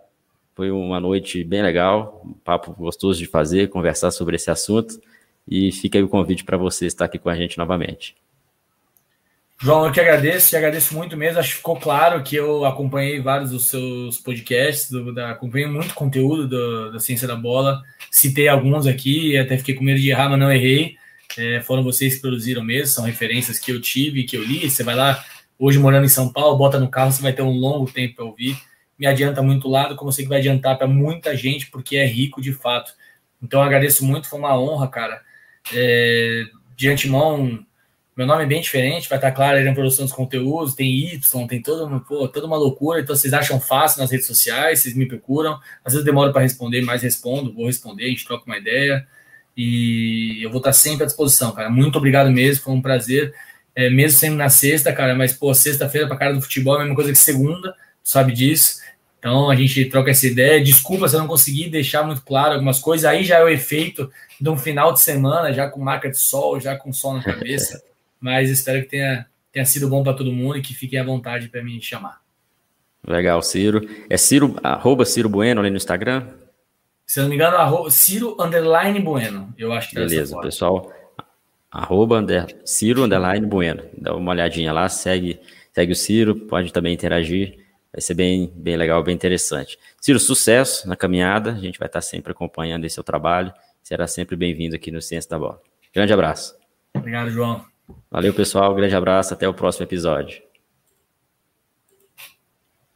Foi 0.57 0.71
uma 0.71 0.99
noite 0.99 1.43
bem 1.43 1.61
legal, 1.61 2.19
um 2.25 2.33
papo 2.33 2.73
gostoso 2.73 3.19
de 3.19 3.27
fazer, 3.27 3.69
conversar 3.69 4.09
sobre 4.09 4.37
esse 4.37 4.49
assunto. 4.49 4.99
E 5.47 5.71
fica 5.71 5.99
aí 5.99 6.03
o 6.03 6.09
convite 6.09 6.43
para 6.43 6.57
você 6.57 6.87
estar 6.87 7.05
aqui 7.05 7.19
com 7.19 7.29
a 7.29 7.35
gente 7.35 7.59
novamente. 7.59 8.15
João, 9.61 9.85
eu 9.85 9.91
que 9.91 9.99
agradeço, 9.99 10.49
te 10.49 10.55
agradeço 10.55 10.95
muito 10.95 11.15
mesmo. 11.15 11.39
Acho 11.39 11.51
que 11.51 11.57
ficou 11.57 11.75
claro 11.79 12.23
que 12.23 12.35
eu 12.35 12.65
acompanhei 12.65 13.21
vários 13.21 13.51
dos 13.51 13.69
seus 13.69 14.17
podcasts, 14.17 14.89
do, 14.89 15.13
da, 15.13 15.29
acompanhei 15.29 15.67
muito 15.67 15.93
conteúdo 15.93 16.47
do, 16.47 16.91
da 16.91 16.99
Ciência 16.99 17.27
da 17.27 17.35
Bola. 17.35 17.83
Citei 18.09 18.47
alguns 18.47 18.87
aqui, 18.87 19.37
até 19.37 19.59
fiquei 19.59 19.75
com 19.75 19.83
medo 19.83 19.99
de 19.99 20.09
errar, 20.09 20.27
mas 20.27 20.39
não 20.39 20.51
errei. 20.51 20.95
É, 21.37 21.61
foram 21.61 21.83
vocês 21.83 22.15
que 22.15 22.21
produziram 22.21 22.63
mesmo, 22.63 22.87
são 22.87 23.05
referências 23.05 23.59
que 23.59 23.71
eu 23.71 23.79
tive, 23.79 24.23
que 24.23 24.35
eu 24.35 24.43
li. 24.43 24.67
Você 24.67 24.83
vai 24.83 24.95
lá, 24.95 25.23
hoje 25.59 25.77
morando 25.77 26.05
em 26.05 26.09
São 26.09 26.33
Paulo, 26.33 26.57
bota 26.57 26.79
no 26.79 26.89
carro, 26.89 27.11
você 27.11 27.21
vai 27.21 27.31
ter 27.31 27.43
um 27.43 27.51
longo 27.51 27.85
tempo 27.91 28.15
para 28.15 28.25
ouvir 28.25 28.57
me 28.97 29.05
adianta 29.05 29.41
muito 29.41 29.67
lado, 29.67 29.95
como 29.95 30.09
eu 30.09 30.13
sei 30.13 30.25
que 30.25 30.29
vai 30.29 30.39
adiantar 30.39 30.77
para 30.77 30.87
muita 30.87 31.35
gente, 31.35 31.69
porque 31.69 31.97
é 31.97 32.05
rico 32.05 32.41
de 32.41 32.53
fato. 32.53 32.91
Então, 33.41 33.61
agradeço 33.61 34.03
muito, 34.05 34.27
foi 34.27 34.39
uma 34.39 34.59
honra, 34.59 34.87
cara. 34.87 35.21
É, 35.73 36.45
de 36.75 36.89
antemão, 36.89 37.65
meu 38.17 38.25
nome 38.25 38.43
é 38.43 38.47
bem 38.47 38.61
diferente, 38.61 39.07
vai 39.07 39.19
estar 39.19 39.31
claro 39.31 39.57
aí 39.57 39.63
na 39.63 39.73
produção 39.73 40.05
dos 40.05 40.13
conteúdos, 40.13 40.73
tem 40.73 40.89
Y, 41.13 41.47
tem 41.47 41.61
toda, 41.61 41.99
pô, 41.99 42.27
toda 42.27 42.47
uma 42.47 42.57
loucura, 42.57 42.99
então 42.99 43.15
vocês 43.15 43.31
acham 43.31 43.61
fácil 43.61 44.01
nas 44.01 44.09
redes 44.09 44.25
sociais, 44.25 44.79
vocês 44.79 44.95
me 44.95 45.07
procuram, 45.07 45.59
às 45.85 45.93
vezes 45.93 46.03
demora 46.03 46.31
para 46.31 46.41
responder, 46.41 46.81
mas 46.81 47.03
respondo, 47.03 47.53
vou 47.53 47.67
responder, 47.67 48.05
a 48.05 48.09
gente 48.09 48.25
troca 48.25 48.45
uma 48.47 48.57
ideia, 48.57 49.07
e 49.55 50.39
eu 50.41 50.49
vou 50.49 50.57
estar 50.57 50.73
sempre 50.73 51.03
à 51.03 51.05
disposição, 51.05 51.51
cara. 51.51 51.69
Muito 51.69 51.97
obrigado 51.97 52.31
mesmo, 52.31 52.63
foi 52.63 52.73
um 52.73 52.81
prazer, 52.81 53.35
é, 53.75 53.87
mesmo 53.87 54.17
sendo 54.17 54.35
na 54.35 54.49
sexta, 54.49 54.91
cara, 54.91 55.13
mas, 55.13 55.33
pô, 55.33 55.53
sexta-feira 55.53 56.07
para 56.07 56.17
cara 56.17 56.33
do 56.33 56.41
futebol 56.41 56.75
é 56.75 56.77
a 56.77 56.81
mesma 56.81 56.95
coisa 56.95 57.11
que 57.11 57.17
segunda, 57.19 57.75
sabe 58.03 58.33
disso, 58.33 58.79
então 59.27 59.49
a 59.49 59.55
gente 59.55 59.83
troca 59.85 60.11
essa 60.11 60.25
ideia. 60.25 60.63
Desculpa 60.63 61.07
se 61.07 61.15
eu 61.15 61.19
não 61.19 61.27
consegui 61.27 61.69
deixar 61.69 62.03
muito 62.03 62.21
claro 62.21 62.53
algumas 62.53 62.79
coisas. 62.79 63.03
Aí 63.03 63.25
já 63.25 63.39
é 63.39 63.43
o 63.43 63.49
efeito 63.49 64.09
de 64.39 64.49
um 64.49 64.57
final 64.57 64.93
de 64.93 65.01
semana, 65.01 65.51
já 65.51 65.69
com 65.69 65.81
marca 65.81 66.09
de 66.09 66.17
sol, 66.17 66.61
já 66.61 66.77
com 66.77 66.93
sol 66.93 67.13
na 67.13 67.23
cabeça. 67.23 67.83
Mas 68.21 68.49
espero 68.49 68.81
que 68.83 68.89
tenha, 68.89 69.27
tenha 69.51 69.65
sido 69.65 69.89
bom 69.89 70.01
para 70.01 70.13
todo 70.13 70.31
mundo 70.31 70.57
e 70.57 70.61
que 70.61 70.73
fiquem 70.73 70.97
à 70.97 71.03
vontade 71.03 71.49
para 71.49 71.61
me 71.61 71.81
chamar. 71.81 72.21
Legal, 73.05 73.41
Ciro. 73.41 73.87
É 74.09 74.15
Ciro, 74.15 74.55
arroba 74.63 75.05
Ciro 75.05 75.29
Bueno 75.29 75.59
ali 75.59 75.69
no 75.69 75.77
Instagram? 75.77 76.25
Se 77.05 77.19
eu 77.19 77.23
não 77.23 77.29
me 77.29 77.35
engano, 77.35 77.57
arroba, 77.57 77.91
Ciro 77.91 78.35
Underline 78.39 78.99
Bueno. 79.01 79.53
Eu 79.57 79.73
acho 79.73 79.89
que 79.89 79.95
Beleza, 79.95 80.39
pessoal. 80.39 80.91
Arroba 81.69 82.19
under, 82.19 82.45
Ciro 82.65 83.03
Underline 83.03 83.45
Bueno. 83.45 83.83
Dá 83.97 84.15
uma 84.15 84.31
olhadinha 84.31 84.71
lá, 84.71 84.87
segue, 84.87 85.39
segue 85.73 85.91
o 85.91 85.95
Ciro, 85.95 86.35
pode 86.35 86.71
também 86.71 86.93
interagir 86.93 87.66
vai 87.97 88.01
ser 88.03 88.13
bem, 88.13 88.53
bem 88.55 88.77
legal, 88.77 89.01
bem 89.01 89.15
interessante. 89.15 89.79
Ciro, 89.99 90.19
sucesso 90.19 90.87
na 90.87 90.95
caminhada, 90.95 91.53
a 91.53 91.55
gente 91.55 91.79
vai 91.79 91.87
estar 91.87 92.01
sempre 92.01 92.31
acompanhando 92.31 92.85
esse 92.85 92.93
seu 92.93 93.03
trabalho, 93.03 93.51
será 93.81 94.05
sempre 94.05 94.35
bem-vindo 94.35 94.75
aqui 94.75 94.91
no 94.91 95.01
Ciência 95.01 95.27
da 95.31 95.39
Bola. 95.39 95.59
Grande 95.91 96.13
abraço. 96.13 96.55
Obrigado, 96.93 97.31
João. 97.31 97.65
Valeu, 98.11 98.35
pessoal, 98.35 98.75
grande 98.75 98.95
abraço, 98.95 99.33
até 99.33 99.49
o 99.49 99.53
próximo 99.53 99.83
episódio. 99.83 100.46